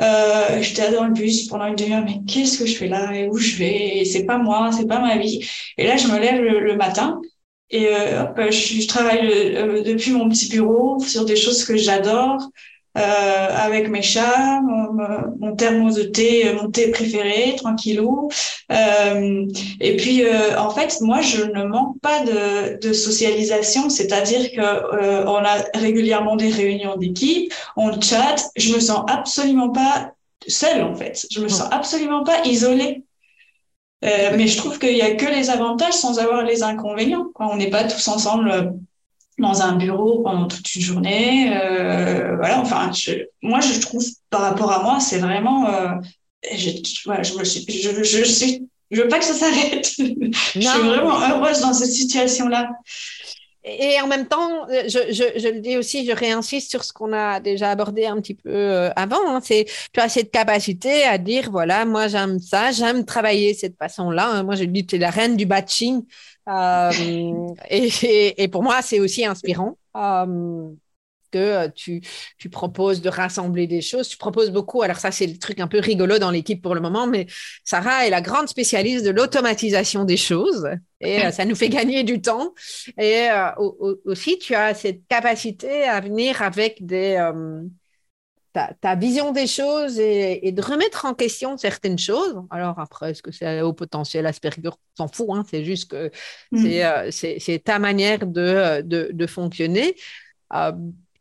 Euh, 0.02 0.62
J'étais 0.62 0.92
dans 0.92 1.06
le 1.06 1.14
bus 1.14 1.48
pendant 1.48 1.66
une 1.68 1.76
demi-heure, 1.76 2.04
mais 2.06 2.20
qu'est-ce 2.28 2.58
que 2.60 2.66
je 2.66 2.76
fais 2.76 2.88
là? 2.88 3.14
Et 3.14 3.28
où 3.28 3.38
je 3.38 3.56
vais? 3.58 4.04
C'est 4.06 4.26
pas 4.26 4.38
moi, 4.38 4.72
c'est 4.72 4.88
pas 4.88 5.00
ma 5.00 5.18
vie. 5.18 5.48
Et 5.78 5.86
là, 5.88 5.98
je 5.98 6.08
me 6.08 6.20
lève 6.20 6.42
le, 6.42 6.76
matin 6.76 7.22
et 7.70 7.88
euh, 7.88 8.52
je, 8.52 8.88
travaille 8.88 9.28
euh, 9.56 9.84
depuis 9.84 10.12
mon 10.12 10.30
petit 10.30 10.50
bureau 10.50 11.00
sur 11.00 11.26
des 11.26 11.36
choses 11.36 11.64
que 11.66 11.78
j'adore. 11.78 12.50
Euh, 12.98 13.48
avec 13.52 13.90
mes 13.90 14.02
chats, 14.02 14.62
mon, 14.62 14.94
mon, 15.38 15.56
thermos 15.58 15.96
de 15.96 16.04
thé, 16.04 16.54
mon 16.54 16.72
thé 16.72 16.92
préféré, 16.92 17.56
tranquillou. 17.58 18.30
Euh, 18.72 19.46
et 19.82 19.98
puis, 19.98 20.24
euh, 20.24 20.58
en 20.58 20.70
fait, 20.70 21.02
moi, 21.02 21.20
je 21.20 21.44
ne 21.44 21.66
manque 21.66 22.00
pas 22.00 22.22
de, 22.24 22.80
de 22.80 22.94
socialisation, 22.94 23.90
c'est-à-dire 23.90 24.50
que 24.52 24.62
euh, 24.62 25.26
on 25.26 25.44
a 25.44 25.58
régulièrement 25.74 26.38
des 26.38 26.50
réunions 26.50 26.96
d'équipe, 26.96 27.54
on 27.76 28.00
chatte. 28.00 28.46
Je 28.56 28.74
me 28.74 28.80
sens 28.80 29.04
absolument 29.10 29.72
pas 29.72 30.14
seule, 30.48 30.82
en 30.82 30.96
fait. 30.96 31.26
Je 31.32 31.42
me 31.42 31.50
sens 31.50 31.68
absolument 31.72 32.24
pas 32.24 32.46
isolée. 32.46 33.04
Euh, 34.06 34.32
mais 34.38 34.48
je 34.48 34.58
trouve 34.58 34.78
qu'il 34.78 34.96
y 34.96 35.02
a 35.02 35.16
que 35.16 35.26
les 35.26 35.50
avantages 35.50 35.94
sans 35.94 36.20
avoir 36.20 36.44
les 36.44 36.64
inconvénients. 36.64 37.28
Quoi. 37.34 37.50
On 37.52 37.56
n'est 37.56 37.70
pas 37.70 37.84
tous 37.86 38.08
ensemble 38.08 38.74
dans 39.38 39.62
un 39.62 39.76
bureau 39.76 40.22
pendant 40.22 40.48
toute 40.48 40.74
une 40.76 40.82
journée. 40.82 41.56
Euh, 41.56 42.36
voilà, 42.38 42.60
enfin, 42.60 42.92
je, 42.92 43.14
moi, 43.42 43.60
je 43.60 43.80
trouve 43.80 44.06
par 44.30 44.42
rapport 44.42 44.72
à 44.72 44.84
moi, 44.84 45.00
c'est 45.00 45.20
vraiment. 45.20 45.68
Euh, 45.68 45.90
je, 46.54 46.72
voilà, 47.06 47.24
je 47.24 47.34
me 47.38 47.44
suis, 47.44 47.66
je, 47.70 48.04
je, 48.04 48.24
suis, 48.24 48.68
je 48.92 49.02
veux 49.02 49.08
pas 49.08 49.20
que 49.20 49.26
ça 49.26 49.34
s'arrête. 49.34 49.92
je 49.98 50.60
suis 50.60 50.80
vraiment 50.80 51.20
heureuse 51.20 51.62
dans 51.62 51.74
cette 51.74 51.92
situation-là. 51.92 52.70
Et 53.68 54.00
en 54.00 54.06
même 54.06 54.28
temps, 54.28 54.68
je, 54.70 55.12
je, 55.12 55.40
je, 55.40 55.48
le 55.48 55.60
dis 55.60 55.76
aussi, 55.76 56.06
je 56.06 56.12
réinsiste 56.12 56.70
sur 56.70 56.84
ce 56.84 56.94
qu'on 56.94 57.12
a 57.14 57.40
déjà 57.40 57.72
abordé 57.72 58.06
un 58.06 58.22
petit 58.22 58.36
peu 58.36 58.52
euh, 58.54 58.92
avant. 58.96 59.28
Hein, 59.28 59.40
c'est 59.44 59.66
tu 59.92 60.00
as 60.00 60.08
cette 60.08 60.30
capacité 60.30 61.04
à 61.04 61.18
dire 61.18 61.50
voilà, 61.50 61.84
moi 61.84 62.08
j'aime 62.08 62.38
ça, 62.40 62.72
j'aime 62.72 63.06
travailler 63.06 63.54
de 63.54 63.58
cette 63.58 63.76
façon-là. 63.78 64.30
Hein. 64.30 64.44
moi, 64.44 64.54
je 64.54 64.66
dis 64.66 64.86
tu 64.86 64.98
es 64.98 65.00
la 65.00 65.10
reine 65.10 65.36
du 65.36 65.48
batching. 65.48 66.04
Euh, 66.48 66.92
et, 67.70 68.48
pour 68.48 68.64
moi, 68.64 68.82
c'est 68.82 69.00
aussi 69.00 69.26
inspirant. 69.26 69.78
Euh, 69.96 70.70
que 71.32 71.68
tu, 71.70 72.02
tu, 72.38 72.50
proposes 72.50 73.02
de 73.02 73.10
rassembler 73.10 73.68
des 73.68 73.82
choses. 73.82 74.08
Tu 74.08 74.16
proposes 74.16 74.52
beaucoup. 74.52 74.84
Alors 74.84 74.98
ça, 74.98 75.12
c'est 75.12 75.28
le 75.28 75.38
truc 75.38 75.60
un 75.60 75.68
peu 75.68 75.80
rigolo 75.80 76.18
dans 76.18 76.32
l'équipe 76.32 76.62
pour 76.62 76.76
le 76.76 76.80
moment, 76.80 77.08
mais 77.08 77.26
Sarah 77.66 78.08
est 78.08 78.10
la 78.10 78.22
grande 78.22 78.48
spécialiste 78.48 79.04
de 79.04 79.10
l'automatisation 79.10 80.06
des 80.06 80.16
choses 80.16 80.66
et 81.02 81.26
euh, 81.26 81.32
ça 81.32 81.44
nous 81.44 81.56
fait 81.56 81.68
gagner 81.68 82.04
du 82.04 82.22
temps. 82.22 82.54
Et 82.98 83.28
aussi, 84.06 84.40
tu 84.40 84.56
as 84.56 84.76
cette 84.76 85.06
capacité 85.10 85.84
à 85.84 86.00
venir 86.00 86.42
avec 86.42 86.86
des, 86.86 87.18
ta, 88.82 88.96
vision 88.96 89.32
des 89.32 89.48
choses 89.48 90.00
et, 90.00 90.52
de 90.52 90.62
remettre 90.62 91.06
en 91.06 91.14
question 91.14 91.58
certaines 91.58 92.00
choses. 92.00 92.36
Alors 92.50 92.80
après, 92.80 93.12
est-ce 93.12 93.22
que 93.22 93.32
c'est 93.32 93.62
au 93.62 93.74
potentiel 93.74 94.26
Asperger? 94.26 94.62
On 94.68 94.72
s'en 94.98 95.08
fout, 95.08 95.28
hein, 95.32 95.44
c'est 95.50 95.64
juste 95.64 95.92
que 95.92 96.12
mm. 96.52 96.66
euh, 96.66 97.10
c'est 97.12 97.64
ta 97.64 97.80
manière 97.80 98.26
de, 98.26 98.82
de, 98.82 99.28
fonctionner. 99.28 99.96
Euh, 100.54 100.72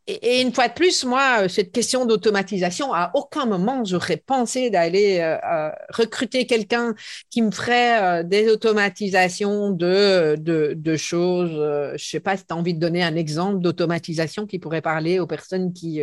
et, 0.07 0.43
une 0.43 0.53
fois 0.53 0.69
de 0.69 0.75
plus, 0.75 1.05
moi, 1.05 1.49
cette 1.49 1.73
question 1.73 2.05
d'automatisation, 2.05 2.93
à 2.93 3.11
aucun 3.15 3.47
moment 3.47 3.85
j'aurais 3.85 4.19
pensé 4.19 4.71
d'aller 4.71 5.19
euh, 5.21 5.71
recruter 5.89 6.47
quelqu'un 6.47 6.95
qui 7.31 7.43
me 7.43 7.51
ferait 7.51 8.23
des 8.23 8.49
automatisations 8.49 9.71
de, 9.71 10.37
de, 10.39 10.75
de 10.77 10.97
choses. 10.97 11.51
je 11.51 11.93
ne 11.93 11.99
sais 11.99 12.21
pas 12.21 12.37
si 12.37 12.47
tu 12.47 12.53
as 12.53 12.57
envie 12.57 12.75
de 12.75 12.81
donner 12.81 13.03
un 13.03 13.17
exemple 13.17 13.61
d'automatisation 13.61 14.47
qui 14.47 14.59
pourrait 14.59 14.83
parler 14.83 15.19
aux 15.19 15.27
personnes 15.27 15.73
qui, 15.73 16.03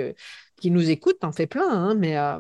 qui 0.62 0.72
nous 0.72 0.90
écoutent, 0.92 1.20
t'en 1.20 1.34
fais 1.34 1.48
plein, 1.48 1.70
hein, 1.70 1.96
mais 1.96 2.18
euh, 2.18 2.40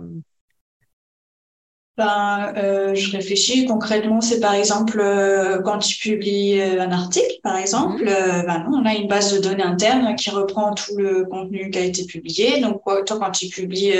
ben, 1.97 2.53
euh, 2.55 2.95
je 2.95 3.11
réfléchis 3.11 3.65
concrètement, 3.65 4.21
c'est 4.21 4.39
par 4.39 4.53
exemple 4.53 5.01
euh, 5.01 5.61
quand 5.61 5.77
tu 5.79 5.97
publies 5.97 6.61
euh, 6.61 6.81
un 6.81 6.91
article, 6.91 7.35
par 7.43 7.57
exemple, 7.57 8.05
mhm. 8.05 8.45
ben 8.45 8.65
on 8.71 8.85
a 8.85 8.93
une 8.93 9.09
base 9.09 9.33
de 9.33 9.39
données 9.39 9.61
interne 9.61 10.15
qui 10.15 10.29
reprend 10.29 10.73
tout 10.73 10.95
le 10.97 11.25
contenu 11.25 11.69
qui 11.69 11.77
a 11.77 11.81
été 11.81 12.05
publié. 12.05 12.61
Donc, 12.61 12.81
toi, 12.85 13.19
quand 13.19 13.31
tu 13.31 13.47
publies 13.47 13.93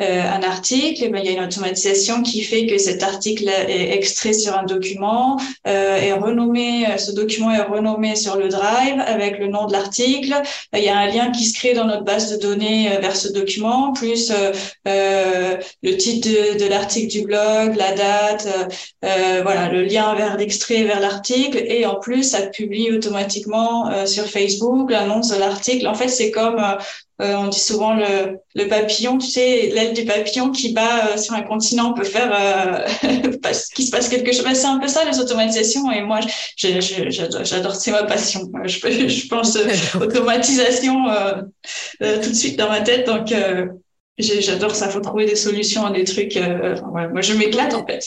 un 0.00 0.42
article, 0.42 1.02
eh 1.04 1.08
ben, 1.08 1.20
il 1.22 1.26
y 1.26 1.28
a 1.28 1.38
une 1.38 1.44
automatisation 1.44 2.22
qui 2.22 2.42
fait 2.42 2.66
que 2.66 2.76
cet 2.76 3.02
article 3.02 3.48
est 3.48 3.94
extrait 3.94 4.32
sur 4.32 4.58
un 4.58 4.64
document, 4.64 5.40
est 5.64 6.12
renommé, 6.12 6.86
ce 6.98 7.12
document 7.12 7.52
est 7.52 7.62
renommé 7.62 8.16
sur 8.16 8.36
le 8.36 8.48
Drive 8.48 9.00
avec 9.06 9.38
le 9.38 9.46
nom 9.48 9.66
de 9.66 9.72
l'article. 9.72 10.34
Il 10.74 10.82
y 10.82 10.88
a 10.88 10.98
un 10.98 11.06
lien 11.06 11.30
qui 11.30 11.44
se 11.44 11.54
crée 11.54 11.74
dans 11.74 11.84
notre 11.84 12.04
base 12.04 12.32
de 12.32 12.40
données 12.40 12.88
vers 13.00 13.16
ce 13.16 13.32
document, 13.32 13.92
plus 13.92 14.32
le 14.84 15.96
titre 15.96 16.28
de, 16.28 16.58
de 16.58 16.68
l'article 16.68 17.08
du 17.08 17.27
blog 17.28 17.76
la 17.76 17.92
date, 17.92 18.46
euh, 18.46 18.64
euh, 19.04 19.42
voilà, 19.42 19.68
le 19.68 19.82
lien 19.82 20.14
vers 20.14 20.36
l'extrait, 20.36 20.84
vers 20.84 21.00
l'article, 21.00 21.58
et 21.58 21.86
en 21.86 21.96
plus, 21.96 22.24
ça 22.24 22.46
publie 22.46 22.90
automatiquement 22.90 23.90
euh, 23.90 24.06
sur 24.06 24.24
Facebook 24.24 24.90
l'annonce 24.90 25.28
de 25.28 25.38
l'article. 25.38 25.86
En 25.86 25.94
fait, 25.94 26.08
c'est 26.08 26.30
comme 26.30 26.60
on 27.20 27.48
dit 27.48 27.58
souvent 27.58 27.94
le, 27.94 28.38
le 28.54 28.68
papillon, 28.68 29.18
tu 29.18 29.26
sais, 29.26 29.70
l'aile 29.74 29.92
du 29.92 30.04
papillon 30.04 30.52
qui 30.52 30.72
bat 30.72 31.16
sur 31.16 31.34
un 31.34 31.42
continent 31.42 31.92
peut 31.92 32.04
faire 32.04 32.30
qu'il 33.74 33.86
se 33.86 33.90
passe 33.90 34.08
quelque 34.08 34.32
chose. 34.32 34.44
c'est 34.54 34.66
un 34.66 34.78
peu 34.78 34.86
ça 34.86 35.04
les 35.04 35.18
automatisations. 35.18 35.90
Et 35.90 36.00
moi, 36.00 36.20
j'adore, 36.56 37.74
c'est 37.74 37.90
ma 37.90 38.04
passion. 38.04 38.48
Je, 38.62 38.78
je 39.08 39.26
pense 39.26 39.58
automatisation 40.00 40.94
tout 41.98 42.30
de 42.30 42.34
suite 42.34 42.56
dans 42.56 42.68
ma 42.68 42.82
tête. 42.82 43.04
Donc 43.08 43.34
J'adore 44.18 44.74
ça, 44.74 44.88
faut 44.88 45.00
trouver 45.00 45.26
des 45.26 45.36
solutions 45.36 45.86
à 45.86 45.92
des 45.92 46.02
trucs. 46.02 46.36
Euh, 46.36 46.74
moi, 47.12 47.20
je 47.20 47.34
m'éclate 47.34 47.72
en 47.72 47.86
fait. 47.86 48.04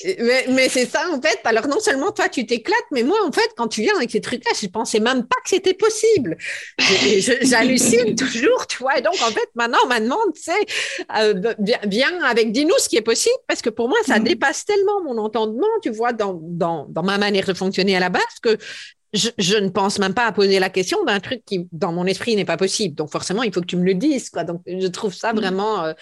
Mais, 0.49 0.67
c'est 0.67 0.85
ça 0.85 1.09
en 1.09 1.21
fait. 1.21 1.39
Alors 1.45 1.67
non 1.67 1.79
seulement 1.79 2.11
toi 2.11 2.27
tu 2.27 2.45
t'éclates, 2.45 2.77
mais 2.91 3.03
moi 3.03 3.17
en 3.25 3.31
fait 3.31 3.49
quand 3.55 3.69
tu 3.69 3.81
viens 3.81 3.95
avec 3.95 4.11
ces 4.11 4.19
trucs-là, 4.19 4.51
je 4.59 4.67
pensais 4.67 4.99
même 4.99 5.25
pas 5.25 5.37
que 5.43 5.49
c'était 5.49 5.73
possible. 5.73 6.37
J'hallucine 7.43 8.15
toujours, 8.15 8.67
tu 8.67 8.79
vois. 8.79 8.97
Et 8.97 9.01
donc 9.01 9.15
en 9.21 9.31
fait 9.31 9.49
maintenant 9.55 9.77
on 9.85 9.87
m'a 9.87 10.01
demandé, 10.01 10.21
tu 10.35 10.41
sais, 10.41 11.05
euh, 11.17 11.53
viens 11.85 12.21
avec 12.23 12.51
dis-nous 12.51 12.77
ce 12.77 12.89
qui 12.89 12.97
est 12.97 13.01
possible 13.01 13.39
parce 13.47 13.61
que 13.61 13.69
pour 13.69 13.87
moi 13.87 13.97
ça 14.05 14.19
mm. 14.19 14.23
dépasse 14.23 14.65
tellement 14.65 15.01
mon 15.03 15.17
entendement, 15.17 15.67
tu 15.81 15.91
vois, 15.91 16.11
dans, 16.11 16.37
dans, 16.41 16.87
dans 16.89 17.03
ma 17.03 17.17
manière 17.17 17.45
de 17.45 17.53
fonctionner 17.53 17.95
à 17.95 18.01
la 18.01 18.09
base 18.09 18.23
que 18.41 18.57
je, 19.13 19.57
ne 19.57 19.69
pense 19.69 19.99
même 19.99 20.13
pas 20.13 20.25
à 20.25 20.31
poser 20.31 20.59
la 20.59 20.69
question 20.69 21.03
d'un 21.03 21.19
truc 21.19 21.43
qui, 21.45 21.67
dans 21.71 21.91
mon 21.91 22.05
esprit, 22.05 22.35
n'est 22.35 22.45
pas 22.45 22.57
possible. 22.57 22.95
Donc, 22.95 23.11
forcément, 23.11 23.43
il 23.43 23.53
faut 23.53 23.61
que 23.61 23.65
tu 23.65 23.77
me 23.77 23.85
le 23.85 23.93
dises. 23.93 24.29
Quoi. 24.29 24.43
Donc, 24.43 24.61
je 24.65 24.87
trouve 24.87 25.13
ça 25.13 25.33
mmh. 25.33 25.35
vraiment 25.35 25.83
euh, 25.83 25.93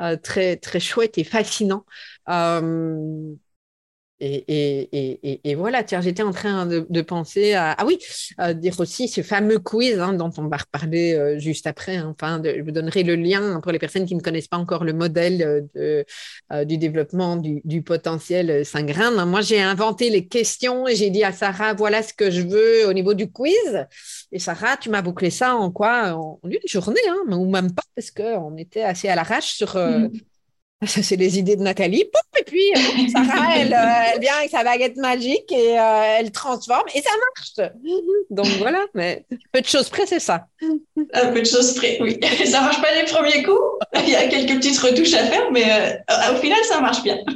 euh, 0.00 0.16
très, 0.16 0.56
très 0.56 0.80
chouette 0.80 1.16
et 1.18 1.24
fascinant. 1.24 1.84
Euh, 2.28 3.34
et, 4.20 5.54
voilà, 5.56 5.84
tiens, 5.84 6.00
j'étais 6.00 6.22
en 6.22 6.32
train 6.32 6.66
de, 6.66 7.02
penser 7.02 7.54
à, 7.54 7.72
ah 7.78 7.86
oui, 7.86 7.98
dire 8.54 8.78
aussi 8.80 9.08
ce 9.08 9.22
fameux 9.22 9.58
quiz 9.58 9.98
hein, 9.98 10.12
dont 10.12 10.30
on 10.36 10.48
va 10.48 10.56
reparler 10.56 11.14
euh, 11.14 11.38
juste 11.38 11.66
après. 11.66 11.96
Hein. 11.96 12.14
enfin, 12.14 12.42
je 12.44 12.60
vous 12.62 12.70
donnerai 12.70 13.02
le 13.04 13.14
lien 13.14 13.60
pour 13.60 13.72
les 13.72 13.78
personnes 13.78 14.06
qui 14.06 14.14
ne 14.14 14.20
connaissent 14.20 14.48
pas 14.48 14.56
encore 14.56 14.84
le 14.84 14.92
modèle 14.92 15.68
euh, 15.76 16.02
euh, 16.52 16.64
du 16.64 16.78
développement 16.78 17.36
du, 17.36 17.82
potentiel 17.82 18.66
5 18.66 18.86
grains. 18.86 19.24
Moi, 19.24 19.40
j'ai 19.40 19.60
inventé 19.60 20.10
les 20.10 20.26
questions 20.26 20.88
et 20.88 20.96
j'ai 20.96 21.10
dit 21.10 21.22
à 21.22 21.32
Sarah, 21.32 21.74
voilà 21.74 22.02
ce 22.02 22.12
que 22.12 22.30
je 22.30 22.42
veux 22.42 22.88
au 22.88 22.92
niveau 22.92 23.14
du 23.14 23.30
quiz. 23.30 23.86
Et 24.32 24.38
Sarah, 24.38 24.76
tu 24.76 24.90
m'as 24.90 25.02
bouclé 25.02 25.30
ça 25.30 25.54
en 25.54 25.70
quoi? 25.70 26.12
En 26.14 26.40
une 26.44 26.58
journée, 26.66 27.00
hein, 27.08 27.36
ou 27.36 27.48
même 27.48 27.72
pas, 27.72 27.82
parce 27.94 28.10
qu'on 28.10 28.56
était 28.56 28.82
assez 28.82 29.08
à 29.08 29.14
l'arrache 29.14 29.52
sur. 29.52 29.72
Ça, 29.72 30.08
c'est 30.86 31.16
les 31.16 31.38
idées 31.38 31.56
de 31.56 31.62
Nathalie. 31.62 32.04
et 32.38 32.44
puis, 32.44 32.72
euh, 32.76 33.08
Sarah, 33.12 33.48
elle, 33.56 33.72
euh, 33.72 34.12
elle, 34.14 34.20
vient 34.20 34.34
avec 34.38 34.50
sa 34.50 34.62
baguette 34.62 34.96
magique 34.96 35.50
et 35.50 35.78
euh, 35.78 36.16
elle 36.18 36.30
transforme 36.30 36.86
et 36.94 37.02
ça 37.02 37.10
marche. 37.36 37.72
Donc 38.30 38.46
voilà, 38.58 38.84
mais 38.94 39.24
peu 39.52 39.60
de 39.60 39.66
choses 39.66 39.88
près, 39.88 40.06
c'est 40.06 40.20
ça. 40.20 40.46
Un 41.14 41.32
peu 41.32 41.40
de 41.40 41.46
choses 41.46 41.74
près, 41.74 41.98
oui. 42.00 42.20
Ça 42.46 42.60
marche 42.60 42.80
pas 42.80 42.94
les 42.94 43.04
premiers 43.04 43.42
coups. 43.42 43.58
Il 44.04 44.10
y 44.10 44.16
a 44.16 44.28
quelques 44.28 44.56
petites 44.56 44.78
retouches 44.78 45.14
à 45.14 45.24
faire, 45.24 45.50
mais 45.50 46.00
au 46.32 46.36
final, 46.36 46.58
ça 46.64 46.80
marche 46.80 47.02
bien. 47.02 47.18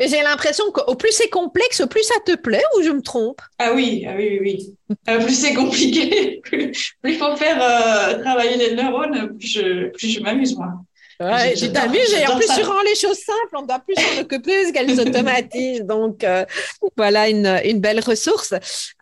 Et 0.00 0.08
j'ai 0.08 0.22
l'impression 0.22 0.64
qu'au 0.72 0.94
plus 0.94 1.12
c'est 1.12 1.28
complexe, 1.28 1.82
au 1.82 1.86
plus 1.86 2.02
ça 2.02 2.14
te 2.24 2.34
plaît 2.34 2.62
ou 2.78 2.82
je 2.82 2.88
me 2.88 3.02
trompe? 3.02 3.42
Ah 3.58 3.74
oui, 3.74 4.06
ah 4.08 4.14
oui, 4.16 4.38
oui. 4.40 4.74
oui. 4.88 5.18
plus 5.22 5.38
c'est 5.38 5.52
compliqué, 5.52 6.40
plus 6.42 6.72
il 7.04 7.18
faut 7.18 7.36
faire 7.36 7.58
travailler 8.22 8.56
les 8.56 8.74
neurones, 8.74 9.36
plus 9.36 9.48
je, 9.48 9.90
plus 9.90 10.08
je 10.08 10.20
m'amuse 10.20 10.56
moi. 10.56 10.72
Ouais, 11.20 11.54
tu 11.54 11.70
t'amuses 11.70 12.12
et 12.12 12.26
en 12.26 12.36
plus, 12.36 12.48
tu 12.56 12.62
rends 12.62 12.82
les 12.82 12.94
choses 12.96 13.18
simples, 13.18 13.54
on 13.54 13.62
doit 13.62 13.78
plus 13.78 13.94
s'en 13.94 14.22
occuper 14.22 14.72
qu'elles 14.72 14.96
s'automatisent. 14.96 15.82
Donc, 15.84 16.24
euh, 16.24 16.44
voilà 16.96 17.28
une, 17.28 17.60
une, 17.64 17.80
belle 17.80 18.00
ressource. 18.00 18.52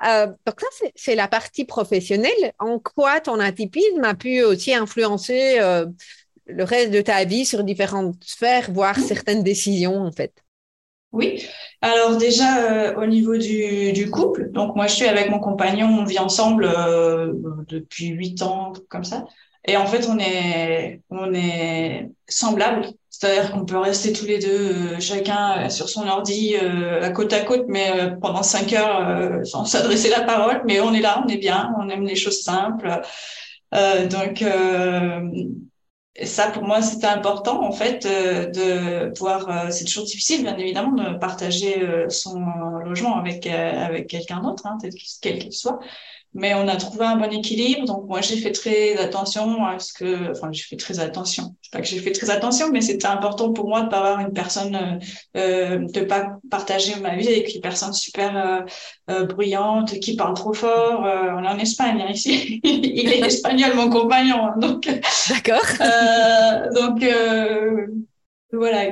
Euh, 0.06 0.26
donc, 0.26 0.60
ça, 0.60 0.86
c'est 0.94 1.14
la 1.14 1.28
partie 1.28 1.64
professionnelle. 1.64 2.52
En 2.58 2.78
quoi 2.78 3.20
ton 3.20 3.40
atypisme 3.40 4.04
a 4.04 4.14
pu 4.14 4.42
aussi 4.42 4.74
influencer 4.74 5.58
euh, 5.60 5.86
le 6.46 6.64
reste 6.64 6.90
de 6.90 7.00
ta 7.00 7.24
vie 7.24 7.46
sur 7.46 7.64
différentes 7.64 8.22
sphères, 8.24 8.70
voire 8.70 8.98
certaines 8.98 9.42
décisions, 9.42 10.00
en 10.02 10.12
fait? 10.12 10.32
Oui. 11.12 11.46
Alors 11.82 12.16
déjà 12.16 12.94
au 12.96 13.04
niveau 13.04 13.36
du, 13.36 13.92
du, 13.92 14.10
couple, 14.10 14.50
donc 14.50 14.74
moi 14.76 14.86
je 14.86 14.94
suis 14.94 15.04
avec 15.04 15.28
mon 15.28 15.40
compagnon, 15.40 15.86
on 16.00 16.04
vit 16.04 16.18
ensemble 16.18 16.66
depuis 17.68 18.06
huit 18.06 18.40
ans, 18.40 18.72
comme 18.88 19.04
ça. 19.04 19.26
Et 19.64 19.76
en 19.76 19.86
fait, 19.86 20.08
on 20.08 20.18
est, 20.18 21.00
on 21.10 21.32
semblables. 22.28 22.88
C'est-à-dire 23.22 23.52
qu'on 23.52 23.64
peut 23.64 23.78
rester 23.78 24.12
tous 24.12 24.24
les 24.24 24.38
deux, 24.40 24.94
euh, 24.94 25.00
chacun 25.00 25.66
euh, 25.66 25.68
sur 25.68 25.88
son 25.88 26.08
ordi, 26.08 26.56
euh, 26.60 27.02
à 27.02 27.10
côte 27.10 27.32
à 27.32 27.40
côte, 27.40 27.66
mais 27.68 28.16
pendant 28.20 28.42
cinq 28.42 28.72
heures, 28.72 29.46
sans 29.46 29.64
s'adresser 29.66 30.08
la 30.08 30.22
parole. 30.22 30.62
Mais 30.66 30.80
on 30.80 30.92
est 30.92 31.00
là, 31.00 31.22
on 31.24 31.28
est 31.28 31.36
bien, 31.36 31.72
on 31.78 31.88
aime 31.88 32.04
les 32.04 32.16
choses 32.16 32.42
simples. 32.42 32.88
donc, 34.10 34.44
ça, 36.24 36.50
pour 36.50 36.64
moi, 36.64 36.82
c'était 36.82 37.06
important, 37.06 37.64
en 37.64 37.72
fait, 37.72 38.04
de 38.04 39.10
pouvoir. 39.10 39.72
c'est 39.72 39.84
toujours 39.84 40.04
difficile, 40.04 40.42
bien 40.42 40.56
évidemment, 40.58 40.92
de 40.92 41.16
partager 41.18 41.86
son 42.08 42.40
logement 42.84 43.16
avec 43.16 43.42
quelqu'un 44.08 44.40
d'autre, 44.42 44.66
hein, 44.66 44.78
quel 45.22 45.38
qu'il 45.38 45.52
soit 45.52 45.78
mais 46.35 46.55
on 46.55 46.66
a 46.66 46.76
trouvé 46.76 47.05
un 47.05 47.16
bon 47.16 47.30
équilibre. 47.30 47.87
Donc 47.87 48.07
moi 48.07 48.20
j'ai 48.20 48.37
fait 48.37 48.53
très 48.53 48.97
attention 48.97 49.64
à 49.64 49.78
ce 49.78 49.93
que, 49.93 50.30
enfin 50.30 50.49
j'ai 50.53 50.62
fait 50.62 50.76
très 50.76 50.99
attention. 51.01 51.55
C'est 51.62 51.72
pas 51.72 51.80
que 51.80 51.87
j'ai 51.87 51.99
fait 51.99 52.12
très 52.12 52.30
attention, 52.30 52.70
mais 52.72 52.80
c'était 52.80 53.07
important 53.07 53.53
pour 53.53 53.68
moi 53.68 53.83
de 53.83 53.89
pas 53.89 53.99
avoir 53.99 54.20
une 54.20 54.33
personne, 54.33 54.74
euh, 54.74 54.99
euh 55.39 55.87
de 55.93 56.01
pas 56.01 56.39
partager 56.51 56.97
ma 57.01 57.16
vie 57.16 57.28
avec 57.28 57.55
une 57.55 57.61
personne 57.61 57.93
super 57.93 58.37
euh, 58.37 58.61
euh 59.11 59.26
bruyante 59.26 59.99
qui 60.01 60.16
parle 60.16 60.35
trop 60.35 60.55
fort. 60.55 61.05
Euh, 61.05 61.35
on 61.37 61.45
est 61.45 61.49
en 61.49 61.59
Espagne 61.59 62.03
hein, 62.03 62.11
ici. 62.11 62.61
Il 62.64 63.12
est 63.12 63.20
espagnol 63.20 63.74
mon 63.74 63.91
compagnon, 63.91 64.47
hein, 64.47 64.55
donc. 64.59 64.89
D'accord. 65.28 65.61
donc 66.74 67.05
voilà 68.53 68.91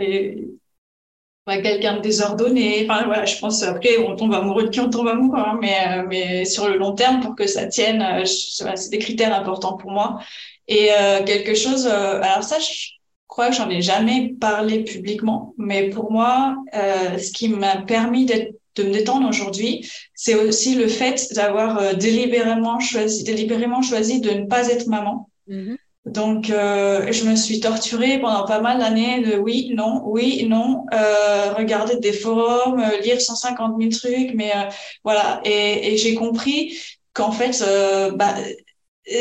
quelqu'un 1.59 1.97
de 1.97 2.01
désordonné. 2.01 2.87
Enfin, 2.89 3.05
voilà, 3.07 3.25
je 3.25 3.39
pense 3.39 3.63
après, 3.63 3.99
on 3.99 4.17
tombe 4.17 4.35
amoureux 4.35 4.65
de 4.65 4.69
qui 4.69 4.81
on 4.81 4.91
tombe 4.91 5.09
amoureux, 5.09 5.39
hein, 5.39 5.59
mais, 5.61 5.77
euh, 5.89 6.05
mais 6.09 6.45
sur 6.45 6.69
le 6.69 6.77
long 6.77 6.95
terme, 6.95 7.21
pour 7.21 7.35
que 7.35 7.47
ça 7.47 7.67
tienne, 7.67 8.03
euh, 8.03 8.25
c'est 8.25 8.91
des 8.91 8.99
critères 8.99 9.35
importants 9.35 9.77
pour 9.77 9.91
moi. 9.91 10.21
Et 10.69 10.91
euh, 10.93 11.25
quelque 11.25 11.55
chose, 11.55 11.87
alors 11.87 12.45
ça, 12.45 12.59
je 12.61 12.91
crois 13.27 13.49
que 13.49 13.57
j'en 13.57 13.69
ai 13.71 13.83
jamais 13.83 14.35
parlé 14.41 14.85
publiquement, 14.85 15.55
mais 15.59 15.91
pour 15.91 16.13
moi, 16.13 16.57
ce 16.73 17.33
qui 17.33 17.49
m'a 17.49 17.79
permis 17.79 18.25
d'être 18.25 18.55
de 18.77 18.85
me 18.85 18.93
détendre 18.93 19.29
aujourd'hui, 19.29 19.91
c'est 20.15 20.37
aussi 20.37 20.77
le 20.77 20.87
fait 20.87 21.27
d'avoir 21.35 21.97
délibérément 21.97 22.79
choisi, 22.79 23.25
délibérément 23.25 23.83
choisi 23.83 24.21
de 24.21 24.31
ne 24.31 24.47
pas 24.47 24.69
être 24.69 24.87
maman. 24.87 25.29
Mm-hmm. 25.49 25.77
Donc, 26.07 26.49
euh, 26.51 27.13
je 27.13 27.25
me 27.25 27.37
suis 27.37 27.61
torturée 27.61 28.19
pendant 28.21 28.47
pas 28.47 28.61
mal 28.61 28.79
d'années 28.79 29.21
de 29.21 29.37
oui, 29.37 29.71
non, 29.75 30.03
oui, 30.07 30.47
non, 30.49 30.87
euh, 30.95 31.53
regarder 31.53 31.97
des 31.97 32.13
forums, 32.15 32.81
euh, 32.81 32.99
lire 33.01 33.21
150 33.21 33.77
000 33.79 33.91
trucs, 33.91 34.33
mais 34.35 34.51
euh, 34.57 34.71
voilà. 35.05 35.41
Et, 35.45 35.93
et 35.93 35.97
j'ai 35.99 36.15
compris 36.15 36.79
qu'en 37.13 37.33
fait, 37.33 37.63
euh, 37.63 38.13
bah, 38.13 38.35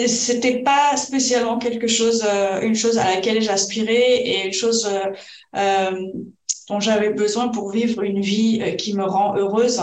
c'était 0.08 0.64
pas 0.64 0.96
spécialement 0.98 1.58
quelque 1.58 1.88
chose, 1.88 2.26
une 2.62 2.76
chose 2.76 2.98
à 2.98 3.06
laquelle 3.16 3.42
j'aspirais 3.42 4.22
et 4.22 4.46
une 4.46 4.54
chose 4.54 4.88
dont 6.70 6.80
j'avais 6.80 7.10
besoin 7.10 7.50
pour 7.50 7.72
vivre 7.72 8.04
une 8.04 8.22
vie 8.22 8.76
qui 8.78 8.94
me 8.94 9.04
rend 9.04 9.36
heureuse. 9.36 9.82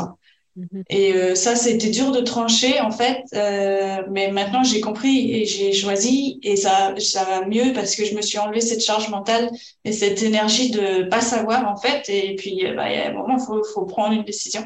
Mhm. 0.57 0.84
Et 0.88 1.12
euh, 1.14 1.34
ça, 1.34 1.54
c'était 1.54 1.90
dur 1.90 2.12
de 2.12 2.20
trancher 2.20 2.80
en 2.80 2.90
fait, 2.90 3.22
euh, 3.34 4.02
mais 4.11 4.30
maintenant 4.32 4.64
j'ai 4.64 4.80
compris 4.80 5.32
et 5.32 5.44
j'ai 5.44 5.72
choisi 5.74 6.40
et 6.42 6.57
ça, 6.57 6.94
ça 6.98 7.24
va 7.24 7.46
mieux 7.46 7.74
parce 7.74 7.94
que 7.94 8.07
je 8.07 8.14
me 8.14 8.22
suis 8.22 8.38
enlevé 8.38 8.62
cette 8.62 8.82
charge 8.82 9.11
mentale 9.11 9.50
et 9.84 9.92
cette 9.92 10.22
énergie 10.22 10.70
de 10.70 11.04
pas 11.11 11.20
savoir 11.20 11.68
en 11.68 11.76
fait. 11.76 12.09
Et 12.09 12.34
puis, 12.36 12.66
euh, 12.66 12.74
bah, 12.74 12.90
il 12.90 12.96
y 12.96 13.00
a 13.00 13.11
un 13.11 13.12
moment, 13.12 13.38
faut, 13.38 13.62
faut 13.64 13.84
prendre 13.84 14.14
une 14.14 14.24
décision. 14.24 14.64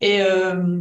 Et 0.00 0.22
euh, 0.22 0.80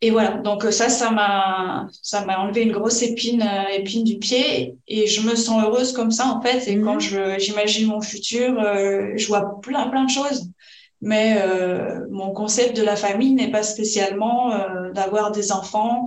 et 0.00 0.10
voilà. 0.12 0.36
Donc 0.36 0.62
ça, 0.70 0.88
ça 0.88 1.10
m'a, 1.10 1.88
ça 2.02 2.24
m'a 2.24 2.38
enlevé 2.38 2.62
une 2.62 2.70
grosse 2.70 3.02
épine, 3.02 3.44
épine 3.72 4.04
du 4.04 4.18
pied 4.18 4.76
et 4.86 5.08
je 5.08 5.22
me 5.28 5.34
sens 5.34 5.64
heureuse 5.64 5.92
comme 5.92 6.12
ça 6.12 6.26
en 6.28 6.40
fait. 6.40 6.68
Et 6.68 6.80
quand 6.80 6.94
mhm. 6.94 7.00
je, 7.00 7.38
j'imagine 7.40 7.88
mon 7.88 8.00
futur, 8.00 8.62
je 9.16 9.26
vois 9.26 9.60
plein, 9.60 9.88
plein 9.88 10.04
de 10.04 10.10
choses 10.10 10.52
mais 11.00 11.36
euh, 11.40 12.06
mon 12.10 12.32
concept 12.32 12.76
de 12.76 12.82
la 12.82 12.96
famille 12.96 13.32
n'est 13.34 13.50
pas 13.50 13.62
spécialement 13.62 14.52
euh, 14.52 14.90
d'avoir 14.92 15.30
des 15.30 15.52
enfants 15.52 16.06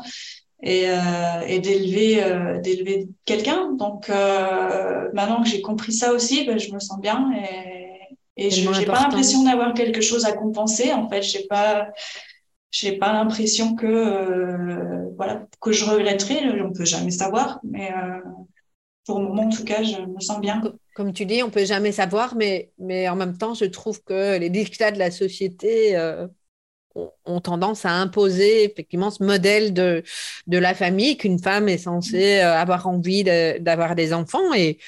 et, 0.63 0.89
euh, 0.89 1.41
et 1.47 1.59
d'élever 1.59 2.23
euh, 2.23 2.59
d'élever 2.59 3.07
quelqu'un. 3.25 3.73
Donc 3.73 4.09
euh, 4.09 5.09
maintenant 5.13 5.41
que 5.43 5.49
j'ai 5.49 5.61
compris 5.61 5.93
ça 5.93 6.13
aussi, 6.13 6.45
ben, 6.45 6.59
je 6.59 6.71
me 6.73 6.79
sens 6.79 6.99
bien 6.99 7.31
et, 8.37 8.45
et 8.45 8.49
je 8.51 8.67
n'ai 8.69 8.85
pas 8.85 9.01
l'impression 9.01 9.43
d'avoir 9.43 9.73
quelque 9.73 10.01
chose 10.01 10.25
à 10.25 10.33
compenser. 10.33 10.93
En 10.93 11.09
fait, 11.09 11.21
j'ai 11.21 11.45
pas 11.47 11.89
j'ai 12.71 12.97
pas 12.97 13.11
l'impression 13.13 13.75
que 13.75 15.13
voilà 15.17 15.45
que 15.59 15.71
je 15.71 15.85
regretterai. 15.85 16.61
On 16.61 16.71
peut 16.73 16.85
jamais 16.85 17.11
savoir, 17.11 17.59
mais 17.63 17.91
pour 19.05 19.19
le 19.19 19.27
moment, 19.27 19.43
en 19.43 19.49
tout 19.49 19.63
cas, 19.63 19.83
je 19.83 19.99
me 20.01 20.19
sens 20.19 20.39
bien. 20.39 20.61
Comme 20.93 21.13
tu 21.13 21.25
dis, 21.25 21.41
on 21.41 21.49
peut 21.49 21.65
jamais 21.65 21.93
savoir, 21.93 22.35
mais, 22.35 22.71
mais 22.77 23.07
en 23.07 23.15
même 23.15 23.37
temps, 23.37 23.53
je 23.53 23.65
trouve 23.65 24.03
que 24.03 24.37
les 24.37 24.49
dictats 24.49 24.91
de 24.91 24.99
la 24.99 25.09
société 25.09 25.95
euh, 25.95 26.27
ont, 26.95 27.39
tendance 27.39 27.85
à 27.85 27.91
imposer 27.91 28.65
effectivement 28.65 29.09
ce 29.09 29.23
modèle 29.23 29.73
de, 29.73 30.03
de 30.47 30.57
la 30.57 30.73
famille, 30.73 31.15
qu'une 31.15 31.39
femme 31.39 31.69
est 31.69 31.77
censée 31.77 32.39
euh, 32.39 32.57
avoir 32.57 32.87
envie 32.87 33.23
d'avoir 33.23 33.95
des 33.95 34.11
enfants. 34.13 34.53
Et 34.53 34.79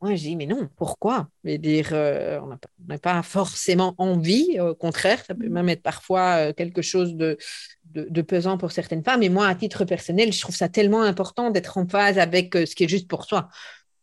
moi, 0.00 0.14
je 0.14 0.22
dis, 0.22 0.36
mais 0.36 0.46
non, 0.46 0.68
pourquoi? 0.76 1.28
Dire, 1.42 1.88
euh, 1.92 2.38
On 2.40 2.56
n'a 2.86 2.98
pas 2.98 3.22
forcément 3.24 3.96
envie, 3.98 4.60
au 4.60 4.76
contraire, 4.76 5.24
ça 5.24 5.34
peut 5.34 5.48
même 5.48 5.68
être 5.68 5.82
parfois 5.82 6.52
quelque 6.52 6.82
chose 6.82 7.16
de, 7.16 7.36
de, 7.84 8.22
pesant 8.22 8.58
pour 8.58 8.70
certaines 8.70 9.02
femmes. 9.02 9.24
Et 9.24 9.28
moi, 9.28 9.48
à 9.48 9.56
titre 9.56 9.84
personnel, 9.84 10.32
je 10.32 10.40
trouve 10.40 10.54
ça 10.54 10.68
tellement 10.68 11.02
important 11.02 11.50
d'être 11.50 11.78
en 11.78 11.88
phase 11.88 12.20
avec 12.20 12.54
ce 12.54 12.76
qui 12.76 12.84
est 12.84 12.88
juste 12.88 13.08
pour 13.08 13.24
soi. 13.24 13.48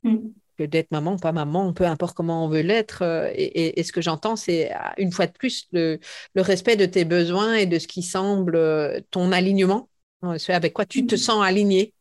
Mm. 0.03 0.17
Que 0.59 0.65
d'être 0.65 0.91
maman, 0.91 1.17
pas 1.17 1.31
maman, 1.31 1.71
peu 1.71 1.85
importe 1.85 2.17
comment 2.17 2.43
on 2.43 2.49
veut 2.49 2.59
l'être. 2.59 3.01
Euh, 3.01 3.31
et, 3.33 3.81
ce 3.81 3.93
que 3.93 4.01
j'entends, 4.01 4.35
c'est 4.35 4.73
euh, 4.73 4.75
une 4.97 5.13
fois 5.13 5.25
de 5.25 5.31
plus 5.31 5.69
le, 5.71 5.99
respect 6.35 6.75
de 6.75 6.85
tes 6.85 7.05
besoins 7.05 7.53
et 7.53 7.65
de 7.65 7.79
ce 7.79 7.87
qui 7.87 8.03
semble 8.03 8.59
ton 9.09 9.31
alignement, 9.31 9.87
ce 10.21 10.51
avec 10.51 10.73
quoi 10.73 10.85
tu 10.85 11.05
te 11.05 11.15
mm. 11.15 11.17
sens 11.17 11.45
aligné, 11.45 11.93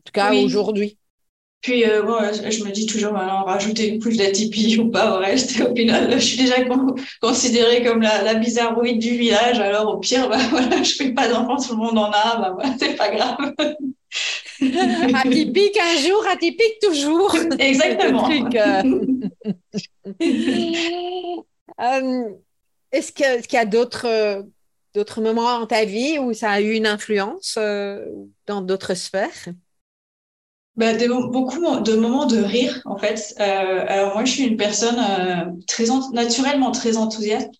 en 0.00 0.02
tout 0.06 0.12
cas 0.12 0.34
aujourd'hui. 0.34 0.98
Puis, 1.60 1.84
euh, 1.84 2.02
je 2.50 2.64
me 2.64 2.72
dis 2.72 2.86
toujours, 2.86 3.12
maintenant, 3.12 3.44
rajouter 3.44 3.86
une 3.86 4.02
couche 4.02 4.16
d'ATP 4.16 4.78
ou 4.80 4.90
pas 4.90 5.20
au 5.20 5.76
final, 5.76 6.10
je 6.12 6.18
suis 6.18 6.38
déjà 6.38 6.56
considérée 7.20 7.84
comme 7.84 8.02
la, 8.02 8.22
la 8.24 8.34
bizarroïde 8.34 8.98
du 8.98 9.10
village. 9.10 9.60
Alors, 9.60 9.94
au 9.94 9.98
pire, 9.98 10.28
bah, 10.28 10.38
voilà, 10.50 10.82
je 10.82 10.94
fais 10.94 11.12
pas 11.12 11.28
d'enfants, 11.28 11.62
tout 11.62 11.76
le 11.76 11.78
monde 11.78 11.96
en 11.96 12.10
a, 12.10 12.38
bah, 12.38 12.50
voilà, 12.54 12.74
c'est 12.76 12.96
pas 12.96 13.14
grave. 13.14 13.54
atypique 15.14 15.78
un 15.78 15.96
jour, 15.96 16.26
atypique 16.26 16.78
toujours. 16.82 17.34
Exactement. 17.58 18.28
euh, 21.80 22.28
est-ce 22.92 23.12
qu'il 23.12 23.26
est 23.26 23.52
y 23.52 23.56
a 23.56 23.64
d'autres 23.64 24.44
d'autres 24.94 25.20
moments 25.20 25.60
dans 25.60 25.66
ta 25.66 25.84
vie 25.84 26.18
où 26.18 26.32
ça 26.32 26.50
a 26.50 26.60
eu 26.60 26.72
une 26.72 26.86
influence 26.86 27.56
euh, 27.58 28.04
dans 28.46 28.60
d'autres 28.60 28.94
sphères? 28.94 29.48
Bah, 30.76 30.92
beaucoup 31.30 31.80
de 31.82 31.96
moments 31.96 32.26
de 32.26 32.38
rire, 32.38 32.80
en 32.84 32.96
fait. 32.96 33.34
Euh, 33.38 33.84
alors 33.86 34.14
moi, 34.14 34.24
je 34.24 34.32
suis 34.32 34.44
une 34.44 34.56
personne 34.56 34.98
euh, 34.98 35.50
très 35.66 35.84
naturellement 36.12 36.70
très 36.70 36.96
enthousiaste. 36.96 37.50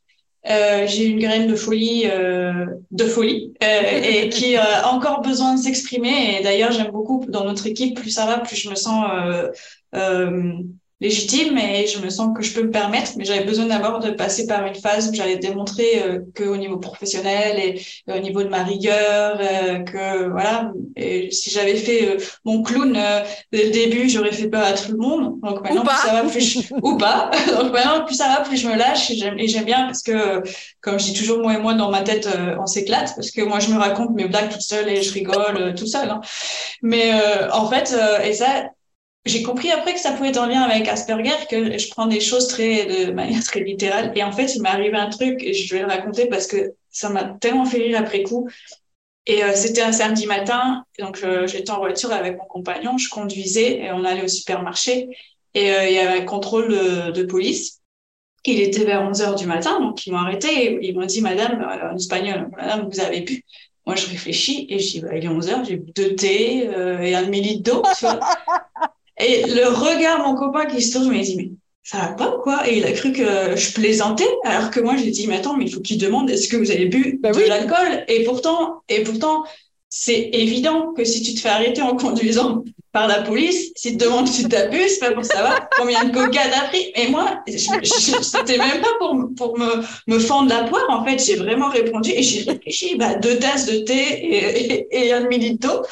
Euh, 0.49 0.87
j'ai 0.87 1.05
une 1.05 1.19
graine 1.19 1.47
de 1.47 1.55
folie, 1.55 2.05
euh, 2.07 2.67
de 2.91 3.05
folie, 3.05 3.53
euh, 3.63 4.03
et 4.03 4.29
qui 4.31 4.57
a 4.57 4.89
encore 4.89 5.21
besoin 5.21 5.55
de 5.55 5.61
s'exprimer. 5.61 6.39
Et 6.39 6.43
d'ailleurs, 6.43 6.73
j'aime 6.73 6.91
beaucoup 6.91 7.25
dans 7.29 7.45
notre 7.45 7.67
équipe. 7.67 8.01
Plus 8.01 8.11
ça 8.11 8.27
va, 8.27 8.39
plus 8.39 8.57
je 8.57 8.71
me 8.71 8.75
sens 8.75 9.05
légitime 11.01 11.57
et 11.57 11.87
je 11.87 11.99
me 11.99 12.11
sens 12.11 12.37
que 12.37 12.43
je 12.43 12.53
peux 12.53 12.63
me 12.63 12.71
permettre, 12.71 13.13
mais 13.17 13.25
j'avais 13.25 13.45
besoin 13.45 13.67
d'abord 13.67 14.01
de 14.01 14.11
passer 14.11 14.47
par 14.47 14.67
une 14.67 14.75
phase 14.75 15.09
où 15.09 15.15
j'allais 15.15 15.39
démontrer 15.39 16.03
euh, 16.03 16.21
que 16.35 16.45
au 16.45 16.59
niveau 16.59 16.77
professionnel 16.77 17.59
et 17.59 17.83
au 18.07 18.19
niveau 18.19 18.43
de 18.43 18.49
ma 18.49 18.63
rigueur, 18.63 19.39
euh, 19.41 19.79
que 19.79 20.29
voilà, 20.29 20.73
et 20.97 21.31
si 21.31 21.51
j'avais 21.51 21.77
fait 21.77 22.09
euh, 22.09 22.17
mon 22.45 22.63
clown 22.63 22.99
dès 23.51 23.65
le 23.65 23.71
début, 23.71 24.11
j'aurais 24.11 24.33
fait 24.33 24.49
peur 24.49 24.65
à 24.65 24.75
tout 24.75 24.93
le 24.93 24.99
monde. 24.99 25.41
Donc 25.43 25.63
maintenant, 25.63 25.85
plus 25.85 25.97
ça 25.97 26.13
va, 26.13 26.29
plus 26.29 26.41
je... 26.41 26.75
ou 26.83 26.99
pas. 26.99 27.31
Donc 27.59 27.73
maintenant, 27.73 28.05
plus 28.05 28.17
ça 28.17 28.29
va, 28.29 28.41
plus 28.43 28.59
je 28.59 28.69
me 28.69 28.77
lâche 28.77 29.11
et 29.11 29.49
j'aime 29.49 29.65
bien 29.65 29.87
parce 29.87 30.03
que, 30.03 30.43
comme 30.83 31.01
je 31.01 31.07
dis 31.07 31.15
toujours, 31.15 31.39
moi 31.39 31.55
et 31.55 31.59
moi 31.59 31.73
dans 31.73 31.91
ma 31.91 32.03
tête, 32.03 32.29
on 32.61 32.67
s'éclate 32.67 33.15
parce 33.15 33.31
que 33.31 33.41
moi 33.41 33.59
je 33.59 33.71
me 33.71 33.79
raconte 33.79 34.11
mes 34.11 34.27
blagues 34.27 34.51
toute 34.51 34.61
seule 34.61 34.89
et 34.89 35.03
je 35.03 35.13
rigole 35.15 35.75
tout 35.75 35.87
seul. 35.87 36.11
Hein. 36.11 36.21
Mais 36.83 37.13
en 37.53 37.67
fait, 37.71 37.97
et 38.23 38.35
ça 38.35 38.65
j'ai 39.27 39.43
compris 39.43 39.71
après 39.71 39.95
que 39.95 40.01
ça 40.01 40.13
pouvait 40.13 40.31
être 40.31 40.41
en 40.41 40.47
lien 40.47 40.63
avec 40.63 40.89
Asperger, 40.89 41.47
que 41.51 41.79
je 41.79 41.91
prends 41.91 42.07
des 42.07 42.21
choses 42.21 42.49
très 42.49 42.87
de 42.87 43.13
manière 43.13 43.45
très 43.45 43.61
littérale. 43.61 44.13
Et 44.15 44.25
en 44.25 44.33
fait, 44.33 44.55
il 44.55 44.63
m'est 44.63 44.71
arrivé 44.71 44.97
un 44.97 45.11
truc, 45.11 45.43
et 45.43 45.53
je 45.53 45.75
vais 45.75 45.81
le 45.81 45.87
raconter 45.87 46.27
parce 46.27 46.47
que 46.47 46.75
ça 46.91 47.11
m'a 47.11 47.25
tellement 47.25 47.67
fait 47.67 47.79
rire 47.79 47.99
après 47.99 48.23
coup. 48.23 48.49
Et 49.27 49.45
euh, 49.45 49.53
c'était 49.55 49.83
un 49.83 49.93
samedi 49.93 50.27
matin, 50.27 50.85
donc 50.99 51.21
euh, 51.23 51.47
j'étais 51.47 51.71
en 51.71 51.79
voiture 51.79 52.13
avec 52.13 52.39
mon 52.39 52.47
compagnon, 52.47 52.97
je 52.99 53.09
conduisais 53.09 53.79
et 53.79 53.93
on 53.93 54.05
allait 54.05 54.25
au 54.25 54.29
supermarché. 54.29 55.09
Et 55.55 55.73
euh, 55.73 55.87
il 55.89 55.95
y 55.95 55.99
avait 55.99 56.21
un 56.21 56.25
contrôle 56.25 56.69
de, 56.69 57.23
police. 57.25 57.81
Il 58.47 58.61
était 58.61 58.85
vers 58.85 59.03
11 59.03 59.21
heures 59.21 59.35
du 59.35 59.47
matin, 59.47 59.81
donc 59.81 60.07
ils 60.07 60.13
m'ont 60.13 60.19
arrêté. 60.19 60.79
Ils 60.81 60.97
m'ont 60.97 61.05
dit, 61.05 61.21
Madame, 61.21 61.63
en 61.63 61.97
espagnol, 61.97 62.51
Madame, 62.57 62.89
vous 62.91 63.01
avez 63.01 63.21
bu. 63.21 63.45
Moi, 63.87 63.97
je 63.97 64.07
réfléchis 64.07 64.67
et 64.71 64.79
je 64.79 64.91
dis, 64.93 65.01
bah, 65.01 65.17
il 65.17 65.25
est 65.25 65.29
11 65.29 65.49
heures, 65.51 65.65
j'ai 65.65 65.77
bu 65.77 65.93
deux 65.95 66.15
thés 66.15 66.65
et 66.65 67.15
un 67.15 67.23
demi-litre 67.23 67.63
d'eau. 67.63 67.83
et 69.21 69.47
le 69.47 69.69
regard, 69.69 70.27
mon 70.27 70.35
copain 70.35 70.67
qui 70.67 70.83
se 70.83 70.93
tourne, 70.93 71.13
je 71.13 71.19
me 71.19 71.23
dis, 71.23 71.37
mais 71.37 71.51
ça 71.83 71.99
va 71.99 72.09
pas 72.09 72.37
ou 72.37 72.41
quoi? 72.41 72.69
Et 72.69 72.79
il 72.79 72.85
a 72.85 72.93
cru 72.93 73.13
que 73.13 73.57
je 73.57 73.73
plaisantais, 73.73 74.29
alors 74.45 74.71
que 74.71 74.81
moi, 74.81 74.97
j'ai 74.97 75.11
dit, 75.11 75.27
mais 75.27 75.37
attends, 75.37 75.57
mais 75.57 75.67
il 75.67 75.73
faut 75.73 75.81
qu'il 75.81 75.99
demande, 75.99 76.31
est-ce 76.31 76.49
que 76.49 76.57
vous 76.57 76.71
avez 76.71 76.87
bu 76.87 77.19
bah 77.23 77.33
de 77.33 77.41
l'alcool? 77.41 78.05
Et 78.09 78.25
pourtant, 78.25 78.83
et 78.89 79.03
pourtant, 79.03 79.45
c'est 79.89 80.31
évident 80.33 80.93
que 80.97 81.05
si 81.05 81.23
tu 81.23 81.35
te 81.35 81.41
fais 81.41 81.49
arrêter 81.49 81.83
en 81.83 81.97
conduisant 81.97 82.65
par 82.93 83.07
la 83.07 83.23
police, 83.23 83.73
si 83.77 83.97
te 83.97 84.05
demandent 84.05 84.29
si 84.29 84.43
tu 84.43 84.49
t'abuses, 84.49 84.99
pas 84.99 85.13
pour 85.13 85.25
savoir 85.25 85.69
combien 85.77 86.05
de 86.05 86.13
coca 86.13 86.41
t'as 86.51 86.69
pris. 86.69 86.93
Et 86.95 87.09
moi, 87.09 87.43
c'était 87.47 88.59
même 88.59 88.81
pas 88.81 88.95
pour, 88.99 89.17
pour 89.37 89.59
me, 89.59 89.83
me 90.07 90.19
fendre 90.19 90.49
la 90.49 90.65
poire. 90.65 90.85
En 90.89 91.05
fait, 91.05 91.25
j'ai 91.25 91.37
vraiment 91.37 91.69
répondu 91.69 92.11
et 92.11 92.23
j'ai 92.23 92.51
réfléchi, 92.51 92.97
bah, 92.97 93.15
deux 93.15 93.39
tasses 93.39 93.67
de 93.67 93.79
thé 93.79 93.95
et, 93.95 95.07
et, 95.07 95.13
un 95.13 95.23
demi 95.23 95.57
d'eau. 95.57 95.83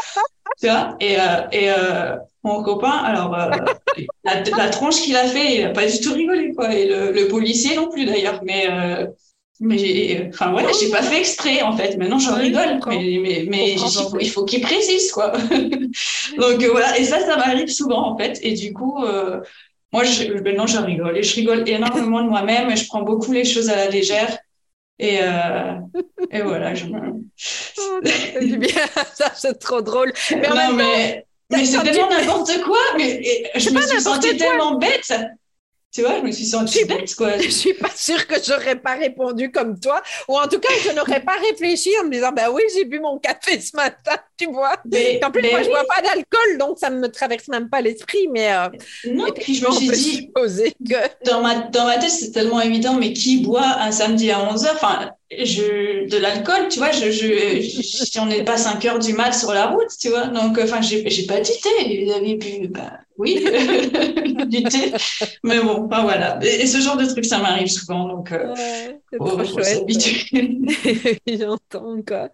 Tu 0.61 0.67
vois 0.67 0.97
et, 1.01 1.17
euh, 1.21 1.49
et 1.53 1.71
euh, 1.71 2.17
mon 2.49 2.63
copain, 2.63 2.91
alors, 2.91 3.35
euh, 3.35 3.51
la, 4.25 4.43
la, 4.43 4.69
tronche 4.71 5.03
qu'il 5.03 5.17
a 5.17 5.25
fait, 5.25 5.57
il 5.57 5.65
a 5.65 5.71
pas 5.71 5.87
du 5.87 6.01
tout 6.01 6.13
rigolé, 6.13 6.53
quoi. 6.55 6.75
Et 6.75 6.87
le, 6.87 7.13
le 7.13 7.29
policier 7.29 7.77
non 7.77 7.89
plus, 7.89 8.05
d'ailleurs. 8.05 8.41
Mais 8.45 8.69
euh, 8.71 9.07
mais 9.61 10.29
enfin 10.29 10.55
ouais, 10.55 10.63
j'ai 10.81 10.89
pas 10.89 11.03
fait 11.03 11.19
exprès 11.19 11.63
en 11.63 11.77
fait. 11.77 11.97
Maintenant 11.97 12.21
j'en 12.21 12.37
rigole, 12.37 12.79
mais 12.87 13.19
mais, 13.21 13.45
mais 13.49 13.75
il 14.21 14.31
faut 14.31 14.45
qu'il 14.45 14.61
précise 14.61 15.11
quoi. 15.11 15.33
Donc 16.39 16.63
euh, 16.63 16.69
voilà, 16.71 16.97
et 16.97 17.03
ça 17.03 17.19
ça 17.21 17.37
m'arrive 17.37 17.69
souvent 17.69 18.13
en 18.13 18.17
fait. 18.17 18.39
Et 18.43 18.53
du 18.53 18.73
coup, 18.73 19.05
moi 19.93 20.05
je, 20.05 20.33
maintenant 20.33 20.69
je 20.69 20.79
rigole 20.79 21.19
et 21.19 21.25
je 21.25 21.35
rigole 21.35 21.69
énormément 21.69 22.23
de 22.23 22.29
moi-même. 22.29 22.71
Et 22.71 22.77
je 22.77 22.87
prends 22.87 23.03
beaucoup 23.03 23.33
les 23.33 23.45
choses 23.45 23.69
à 23.69 23.75
la 23.75 23.89
légère. 23.89 24.39
Et, 24.99 25.19
euh, 25.23 25.75
et 26.31 26.43
voilà, 26.43 26.75
je 26.75 26.87
me. 26.87 26.99
oh, 27.79 28.01
bien, 28.03 28.87
ça 29.15 29.33
c'est 29.35 29.59
trop 29.59 29.81
drôle. 29.81 30.13
Mais 30.31 30.49
non, 30.49 30.73
mais, 30.75 31.27
mais 31.51 31.65
c'est 31.65 31.83
tellement 31.83 32.11
n'importe 32.11 32.61
quoi. 32.63 32.79
Mais 32.97 33.51
je 33.55 33.71
me 33.71 33.81
suis 33.81 34.01
sentie 34.01 34.37
tellement 34.37 34.75
bête. 34.77 35.13
Tu 35.91 36.03
vois, 36.03 36.19
je 36.19 36.23
me 36.23 36.31
suis 36.31 36.45
sentie 36.45 36.85
bête, 36.85 37.15
quoi. 37.15 37.39
Je 37.39 37.49
suis 37.49 37.73
pas 37.73 37.89
sûre 37.97 38.27
que 38.27 38.35
j'aurais 38.47 38.77
pas 38.77 38.95
répondu 38.95 39.51
comme 39.51 39.81
toi, 39.81 40.03
ou 40.29 40.37
en 40.37 40.47
tout 40.47 40.61
cas, 40.61 40.69
je 40.85 40.91
n'aurais 40.93 41.21
pas 41.25 41.37
réfléchi 41.51 41.91
en 42.03 42.05
me 42.05 42.11
disant, 42.11 42.31
ben 42.31 42.51
oui, 42.53 42.63
j'ai 42.75 42.85
bu 42.85 43.01
mon 43.01 43.19
café 43.19 43.59
ce 43.59 43.75
matin, 43.75 44.17
tu 44.37 44.47
vois. 44.53 44.77
Mais, 44.85 45.19
en 45.25 45.31
plus, 45.31 45.51
moi, 45.51 45.63
je 45.63 45.69
bois 45.69 45.85
pas 45.89 46.03
d'alcool, 46.03 46.59
donc 46.59 46.79
ça 46.79 46.91
ne 46.91 46.99
me 46.99 47.09
traverse 47.09 47.49
même 47.49 47.71
pas 47.71 47.81
l'esprit, 47.81 48.29
mais. 48.31 48.53
Euh, 48.53 48.69
non, 49.07 49.33
puis 49.35 49.55
je 49.55 49.67
me 49.67 49.73
suis 49.73 49.89
dit, 49.89 50.31
que... 50.35 51.25
dans, 51.25 51.41
ma, 51.41 51.55
dans 51.55 51.87
ma 51.87 51.97
tête, 51.97 52.11
c'est 52.11 52.33
tellement 52.33 52.61
évident, 52.61 52.95
mais 52.95 53.15
qui 53.15 53.39
boit 53.39 53.79
un 53.81 53.91
samedi 53.91 54.31
à 54.31 54.41
11h 54.41 54.69
Enfin, 54.75 55.11
je, 55.31 56.09
de 56.09 56.17
l'alcool, 56.17 56.69
tu 56.71 56.79
vois, 56.79 56.91
je, 56.91 57.11
je, 57.11 57.61
si 57.61 58.19
on 58.19 58.27
n'est 58.27 58.45
pas 58.45 58.57
5 58.57 58.83
heures 58.87 58.99
du 58.99 59.13
mat 59.13 59.33
sur 59.33 59.53
la 59.53 59.67
route, 59.67 59.91
tu 60.01 60.09
vois. 60.09 60.29
Donc, 60.29 60.59
enfin, 60.59 60.81
j'ai, 60.81 61.09
j'ai 61.09 61.27
pas 61.27 61.41
dit 61.41 61.53
thé. 61.63 62.05
Vous 62.05 62.13
avez 62.13 62.37
bu, 62.37 62.69
bah, 62.69 63.01
oui, 63.19 63.35
du 64.47 64.63
thé. 64.63 64.93
Mais 65.45 65.61
bon, 65.61 65.85
enfin, 65.85 66.03
voilà. 66.03 66.39
Et, 66.43 66.67
ce 66.67 66.79
genre 66.79 66.97
de 66.97 67.05
truc, 67.05 67.27
ça 67.27 67.39
m'arrive 67.39 67.69
souvent. 67.69 68.09
Donc, 68.09 68.33
euh, 68.33 68.55
ouais, 68.55 69.01
c'est 69.11 69.19
trop 69.19 69.45
chouette. 69.45 71.21
J'entends, 71.27 72.01
quoi. 72.07 72.31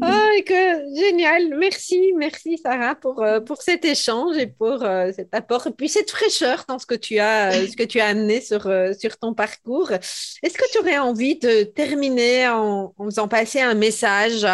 Ah, 0.00 0.30
que, 0.44 0.96
génial. 0.98 1.56
Merci, 1.56 2.12
merci, 2.16 2.58
Sarah, 2.58 2.96
pour, 2.96 3.22
euh, 3.22 3.38
pour 3.38 3.62
cet 3.62 3.84
échange 3.84 4.36
et 4.38 4.48
pour 4.48 4.82
euh, 4.82 5.12
cet 5.14 5.32
apport. 5.34 5.68
Et 5.68 5.72
puis, 5.72 5.88
cette 5.88 6.10
fraîcheur 6.10 6.64
dans 6.66 6.80
ce 6.80 6.86
que 6.86 6.96
tu 6.96 7.20
as, 7.20 7.52
ce 7.68 7.76
que 7.76 7.84
tu 7.84 8.00
as 8.00 8.06
amené 8.06 8.40
sur, 8.40 8.68
sur 8.98 9.16
ton 9.18 9.34
parcours. 9.34 9.92
Est-ce 9.92 10.54
que 10.54 10.72
tu 10.72 10.78
aurais 10.78 10.98
envie 10.98 11.38
de 11.38 11.62
terminer 11.62 11.91
en, 11.94 12.94
en 12.96 13.04
faisant 13.04 13.28
passer 13.28 13.60
un 13.60 13.74
message 13.74 14.44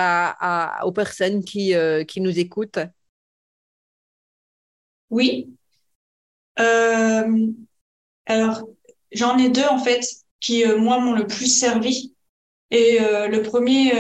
aux 0.84 0.92
personnes 0.92 1.44
qui, 1.44 1.74
qui 2.06 2.20
nous 2.20 2.38
écoutent? 2.38 2.78
Oui. 5.10 5.56
Euh, 6.58 7.46
alors, 8.26 8.68
j'en 9.12 9.38
ai 9.38 9.48
deux 9.48 9.64
en 9.64 9.78
fait 9.78 10.04
qui, 10.40 10.64
euh, 10.64 10.78
moi, 10.78 10.98
m'ont 11.00 11.14
le 11.14 11.26
plus 11.26 11.46
servi. 11.46 12.14
Et 12.70 13.00
euh, 13.00 13.28
le 13.28 13.42
premier, 13.42 13.92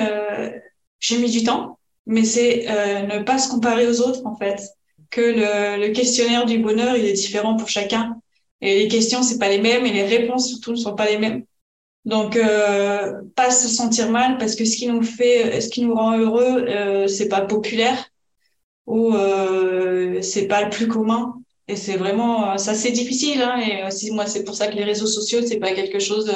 j'ai 1.00 1.18
mis 1.18 1.30
du 1.30 1.44
temps, 1.44 1.78
mais 2.06 2.24
c'est 2.24 2.66
ne 3.06 3.22
pas 3.22 3.38
se 3.38 3.48
comparer 3.48 3.88
aux 3.88 4.00
autres 4.00 4.26
en 4.26 4.36
fait. 4.36 4.60
Que 5.10 5.22
le, 5.22 5.86
le, 5.86 5.92
questionnaire 5.94 6.44
du 6.44 6.58
bonheur, 6.58 6.96
il 6.96 7.06
est 7.06 7.14
différent 7.14 7.56
pour 7.56 7.68
chacun. 7.68 8.20
Et 8.60 8.80
les 8.80 8.88
questions, 8.88 9.22
c'est 9.22 9.38
pas 9.38 9.48
les 9.48 9.60
mêmes 9.60 9.86
et 9.86 9.92
les 9.92 10.04
réponses 10.04 10.48
surtout 10.48 10.72
ne 10.72 10.76
sont 10.76 10.94
pas 10.94 11.08
les 11.08 11.18
mêmes. 11.18 11.44
Donc, 12.08 12.36
euh, 12.36 13.20
pas 13.36 13.50
se 13.50 13.68
sentir 13.68 14.10
mal 14.10 14.38
parce 14.38 14.56
que 14.56 14.64
ce 14.64 14.78
qui 14.78 14.86
nous 14.88 15.02
fait, 15.02 15.60
ce 15.60 15.68
qui 15.68 15.82
nous 15.82 15.94
rend 15.94 16.16
heureux, 16.16 16.64
euh, 16.66 17.06
c'est 17.06 17.28
pas 17.28 17.42
populaire 17.42 18.02
ou 18.86 19.14
euh, 19.14 20.22
c'est 20.22 20.46
pas 20.46 20.64
le 20.64 20.70
plus 20.70 20.88
commun. 20.88 21.34
Et 21.68 21.76
c'est 21.76 21.98
vraiment, 21.98 22.56
ça 22.56 22.72
c'est 22.72 22.92
difficile. 22.92 23.42
Hein, 23.42 23.60
et 23.60 23.86
aussi, 23.86 24.10
moi, 24.10 24.24
c'est 24.24 24.42
pour 24.44 24.54
ça 24.54 24.68
que 24.68 24.74
les 24.74 24.84
réseaux 24.84 25.06
sociaux, 25.06 25.40
c'est 25.46 25.58
pas 25.58 25.72
quelque 25.74 25.98
chose 25.98 26.32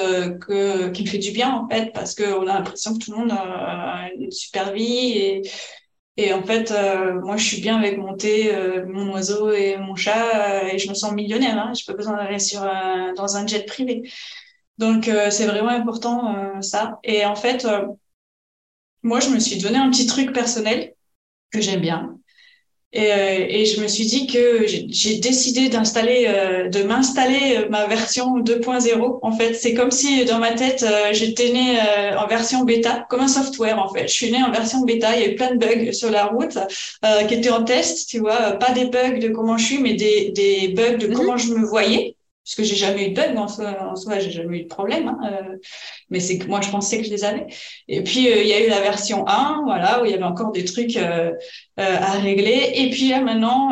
que, 0.46 0.90
qui 0.90 1.04
me 1.04 1.08
fait 1.08 1.16
du 1.16 1.30
bien, 1.30 1.50
en 1.54 1.66
fait, 1.66 1.90
parce 1.94 2.14
qu'on 2.14 2.46
a 2.48 2.54
l'impression 2.54 2.92
que 2.92 2.98
tout 3.02 3.12
le 3.12 3.16
monde 3.16 3.32
a 3.32 4.10
une 4.18 4.30
super 4.30 4.74
vie. 4.74 5.42
Et, 6.18 6.34
en 6.34 6.42
fait, 6.42 6.70
moi, 7.22 7.38
je 7.38 7.44
suis 7.46 7.62
bien 7.62 7.78
avec 7.78 7.96
mon 7.96 8.14
thé, 8.14 8.52
mon 8.88 9.10
oiseau 9.14 9.50
et 9.52 9.78
mon 9.78 9.96
chat, 9.96 10.70
et 10.70 10.78
je 10.78 10.90
me 10.90 10.94
sens 10.94 11.12
millionnaire. 11.12 11.56
Hein, 11.58 11.72
j'ai 11.74 11.86
pas 11.86 11.96
besoin 11.96 12.18
d'aller 12.18 12.38
sur 12.38 12.60
dans 13.16 13.36
un 13.36 13.46
jet 13.46 13.64
privé. 13.64 14.02
Donc, 14.78 15.10
c'est 15.30 15.46
vraiment 15.46 15.68
important, 15.68 16.60
ça. 16.60 16.98
Et 17.04 17.24
en 17.24 17.36
fait, 17.36 17.66
moi, 19.02 19.20
je 19.20 19.28
me 19.30 19.38
suis 19.38 19.58
donné 19.58 19.78
un 19.78 19.90
petit 19.90 20.06
truc 20.06 20.32
personnel 20.32 20.94
que 21.52 21.60
j'aime 21.60 21.80
bien. 21.80 22.18
Et, 22.94 23.10
euh, 23.10 23.46
et, 23.48 23.64
je 23.64 23.80
me 23.80 23.88
suis 23.88 24.04
dit 24.04 24.26
que 24.26 24.66
j'ai 24.66 25.16
décidé 25.16 25.70
d'installer, 25.70 26.26
euh, 26.28 26.68
de 26.68 26.82
m'installer 26.82 27.56
euh, 27.56 27.68
ma 27.70 27.86
version 27.86 28.38
2.0. 28.40 29.18
En 29.22 29.32
fait, 29.32 29.54
c'est 29.54 29.72
comme 29.72 29.90
si 29.90 30.26
dans 30.26 30.38
ma 30.38 30.52
tête, 30.52 30.84
j'étais 31.12 31.52
née 31.52 31.78
en 32.18 32.26
version 32.26 32.64
bêta, 32.64 33.06
comme 33.08 33.20
un 33.20 33.28
software 33.28 33.78
en 33.78 33.92
fait. 33.92 34.08
Je 34.08 34.12
suis 34.12 34.30
née 34.30 34.42
en 34.42 34.50
version 34.50 34.82
bêta. 34.82 35.16
Il 35.16 35.22
y 35.22 35.24
a 35.24 35.32
eu 35.32 35.36
plein 35.36 35.54
de 35.54 35.58
bugs 35.58 35.92
sur 35.92 36.10
la 36.10 36.26
route 36.26 36.58
qui 37.28 37.34
étaient 37.34 37.50
en 37.50 37.64
test, 37.64 38.08
tu 38.10 38.18
vois, 38.18 38.52
pas 38.52 38.72
des 38.72 38.84
bugs 38.84 39.18
de 39.18 39.28
comment 39.28 39.56
je 39.56 39.64
suis, 39.64 39.78
mais 39.78 39.94
des, 39.94 40.30
des 40.32 40.68
bugs 40.68 40.98
de 40.98 41.06
mhm. 41.06 41.14
comment 41.14 41.36
je 41.38 41.54
me 41.54 41.64
voyais 41.64 42.16
parce 42.44 42.56
que 42.56 42.64
j'ai 42.64 42.74
jamais 42.74 43.06
eu 43.06 43.10
de 43.10 43.14
bug 43.14 43.36
en 43.36 43.46
soi, 43.46 43.76
en 43.88 43.94
soi 43.94 44.18
j'ai 44.18 44.32
jamais 44.32 44.58
eu 44.58 44.62
de 44.64 44.68
problème, 44.68 45.08
hein, 45.08 45.18
euh, 45.30 45.56
mais 46.10 46.18
c'est 46.18 46.38
que 46.38 46.46
moi 46.48 46.60
je 46.60 46.70
pensais 46.70 46.98
que 46.98 47.04
je 47.04 47.10
les 47.10 47.24
avais. 47.24 47.46
Et 47.86 48.02
puis 48.02 48.28
euh, 48.28 48.42
il 48.42 48.48
y 48.48 48.52
a 48.52 48.66
eu 48.66 48.68
la 48.68 48.80
version 48.80 49.24
1, 49.28 49.62
voilà, 49.64 50.02
où 50.02 50.06
il 50.06 50.10
y 50.10 50.14
avait 50.14 50.24
encore 50.24 50.50
des 50.50 50.64
trucs 50.64 50.96
euh, 50.96 51.30
à 51.76 52.12
régler. 52.18 52.72
Et 52.74 52.90
puis 52.90 53.10
là 53.10 53.20
maintenant, 53.20 53.70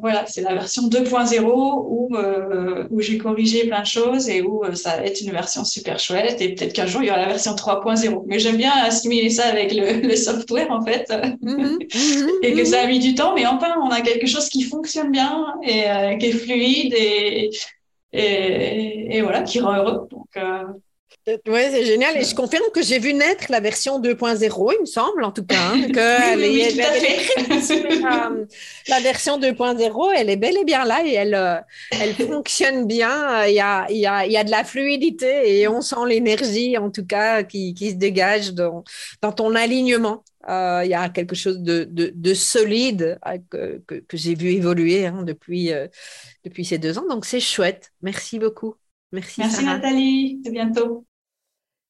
voilà, 0.00 0.26
c'est 0.26 0.42
la 0.42 0.54
version 0.54 0.82
2.0 0.88 1.42
où 1.44 2.16
où 2.90 3.00
j'ai 3.00 3.18
corrigé 3.18 3.66
plein 3.66 3.80
de 3.80 3.86
choses 3.86 4.28
et 4.28 4.42
où 4.42 4.62
ça 4.74 4.98
va 4.98 5.04
être 5.04 5.20
une 5.20 5.32
version 5.32 5.64
super 5.64 5.98
chouette. 5.98 6.40
Et 6.40 6.54
peut-être 6.54 6.72
qu'un 6.72 6.86
jour 6.86 7.02
il 7.02 7.08
y 7.08 7.10
aura 7.10 7.20
la 7.20 7.28
version 7.28 7.54
3.0. 7.54 8.24
Mais 8.26 8.38
j'aime 8.38 8.56
bien 8.56 8.72
assimiler 8.84 9.30
ça 9.30 9.46
avec 9.46 9.74
le, 9.74 10.00
le 10.08 10.16
software 10.16 10.70
en 10.70 10.84
fait, 10.84 11.10
mm-hmm. 11.10 11.78
Mm-hmm. 11.94 12.28
et 12.42 12.52
que 12.52 12.64
ça 12.64 12.82
a 12.82 12.86
mis 12.86 12.98
du 12.98 13.14
temps, 13.14 13.34
mais 13.34 13.46
enfin 13.46 13.74
on 13.82 13.88
a 13.88 14.00
quelque 14.00 14.26
chose 14.26 14.48
qui 14.48 14.62
fonctionne 14.62 15.10
bien 15.10 15.54
et 15.62 16.18
qui 16.18 16.26
est 16.26 16.32
fluide 16.32 16.94
et 16.96 17.50
et, 18.14 19.22
voilà, 19.22 19.42
qui 19.42 19.60
rend 19.60 19.76
heureux. 19.76 20.08
Donc, 20.10 20.28
euh, 20.36 20.64
Oui, 21.48 21.60
c'est 21.70 21.84
génial. 21.84 22.16
Et 22.16 22.24
je 22.24 22.34
confirme 22.34 22.64
que 22.72 22.82
j'ai 22.82 22.98
vu 22.98 23.12
naître 23.12 23.46
la 23.50 23.60
version 23.60 24.00
2.0, 24.00 24.72
il 24.76 24.80
me 24.80 24.86
semble, 24.86 25.24
en 25.24 25.32
tout 25.32 25.44
cas. 25.44 25.72
Hein, 25.72 25.88
que 25.92 26.36
oui, 26.36 26.62
la, 28.88 29.00
version 29.00 29.38
2.0, 29.38 30.12
elle 30.16 30.30
est 30.30 30.36
bel 30.36 30.56
et 30.56 30.64
bien 30.64 30.84
là 30.84 31.02
et 31.04 31.14
elle, 31.14 31.34
euh, 31.34 31.56
elle 31.90 32.14
fonctionne 32.14 32.86
bien. 32.86 33.46
Il 33.46 33.54
y, 33.54 33.60
a, 33.60 33.86
il, 33.90 33.96
y 33.96 34.06
a, 34.06 34.26
il 34.26 34.32
y 34.32 34.36
a 34.36 34.44
de 34.44 34.50
la 34.50 34.64
fluidité 34.64 35.58
et 35.58 35.66
on 35.66 35.80
sent 35.80 36.06
l'énergie, 36.06 36.78
en 36.78 36.90
tout 36.90 37.06
cas, 37.06 37.42
qui, 37.42 37.74
qui 37.74 37.90
se 37.90 37.96
dégage 37.96 38.52
dans, 38.52 38.84
dans 39.22 39.32
ton 39.32 39.54
alignement. 39.54 40.22
Euh, 40.48 40.82
il 40.84 40.90
y 40.90 40.94
a 40.94 41.08
quelque 41.08 41.34
chose 41.34 41.60
de, 41.60 41.84
de, 41.84 42.12
de 42.14 42.34
solide 42.34 43.18
que, 43.48 43.82
que, 43.86 43.94
que 43.94 44.16
j'ai 44.18 44.34
vu 44.34 44.50
évoluer 44.50 45.06
hein, 45.06 45.22
depuis, 45.22 45.72
depuis 46.44 46.64
ces 46.64 46.78
deux 46.78 46.98
ans. 46.98 47.06
Donc, 47.08 47.24
c'est 47.24 47.40
chouette. 47.40 47.92
Merci 48.02 48.38
beaucoup. 48.38 48.76
Merci, 49.12 49.40
Merci 49.40 49.64
Nathalie. 49.64 50.42
À 50.46 50.50
bientôt. 50.50 51.06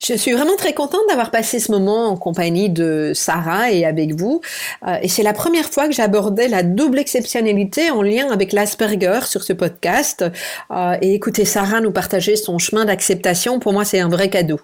Je 0.06 0.12
suis 0.12 0.32
vraiment 0.32 0.56
très 0.56 0.74
contente 0.74 1.00
d'avoir 1.08 1.30
passé 1.30 1.58
ce 1.58 1.72
moment 1.72 2.08
en 2.08 2.16
compagnie 2.18 2.68
de 2.68 3.12
Sarah 3.14 3.72
et 3.72 3.86
avec 3.86 4.14
vous. 4.14 4.42
Euh, 4.86 4.98
et 5.00 5.08
c'est 5.08 5.22
la 5.22 5.32
première 5.32 5.70
fois 5.70 5.88
que 5.88 5.94
j'abordais 5.94 6.46
la 6.46 6.62
double 6.62 6.98
exceptionnalité 6.98 7.90
en 7.90 8.02
lien 8.02 8.30
avec 8.30 8.52
l'Asperger 8.52 9.20
sur 9.24 9.42
ce 9.42 9.54
podcast. 9.54 10.22
Euh, 10.70 10.98
et 11.00 11.14
écoutez 11.14 11.46
Sarah 11.46 11.80
nous 11.80 11.90
partager 11.90 12.36
son 12.36 12.58
chemin 12.58 12.84
d'acceptation, 12.84 13.60
pour 13.60 13.72
moi 13.72 13.86
c'est 13.86 13.98
un 13.98 14.10
vrai 14.10 14.28
cadeau. 14.28 14.60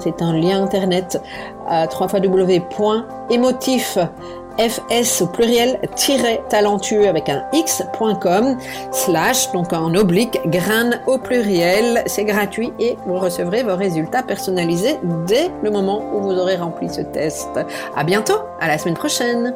C'est 0.00 0.22
un 0.22 0.36
lien 0.36 0.62
internet. 0.62 1.20
Euh, 1.70 1.86
www.emotif 1.88 3.96
fs 4.58 5.22
au 5.22 5.26
pluriel 5.26 5.80
talentueux 6.48 7.08
avec 7.08 7.28
un 7.28 7.42
x.com 7.52 8.58
slash 8.90 9.50
donc 9.52 9.72
en 9.72 9.94
oblique 9.94 10.38
grain 10.46 10.90
au 11.06 11.18
pluriel 11.18 12.02
c'est 12.06 12.24
gratuit 12.24 12.72
et 12.78 12.96
vous 13.06 13.18
recevrez 13.18 13.62
vos 13.62 13.76
résultats 13.76 14.22
personnalisés 14.22 14.96
dès 15.26 15.50
le 15.62 15.70
moment 15.70 16.02
où 16.14 16.20
vous 16.20 16.38
aurez 16.38 16.56
rempli 16.56 16.88
ce 16.88 17.00
test. 17.00 17.48
À 17.96 18.04
bientôt, 18.04 18.38
à 18.60 18.68
la 18.68 18.78
semaine 18.78 18.96
prochaine. 18.96 19.54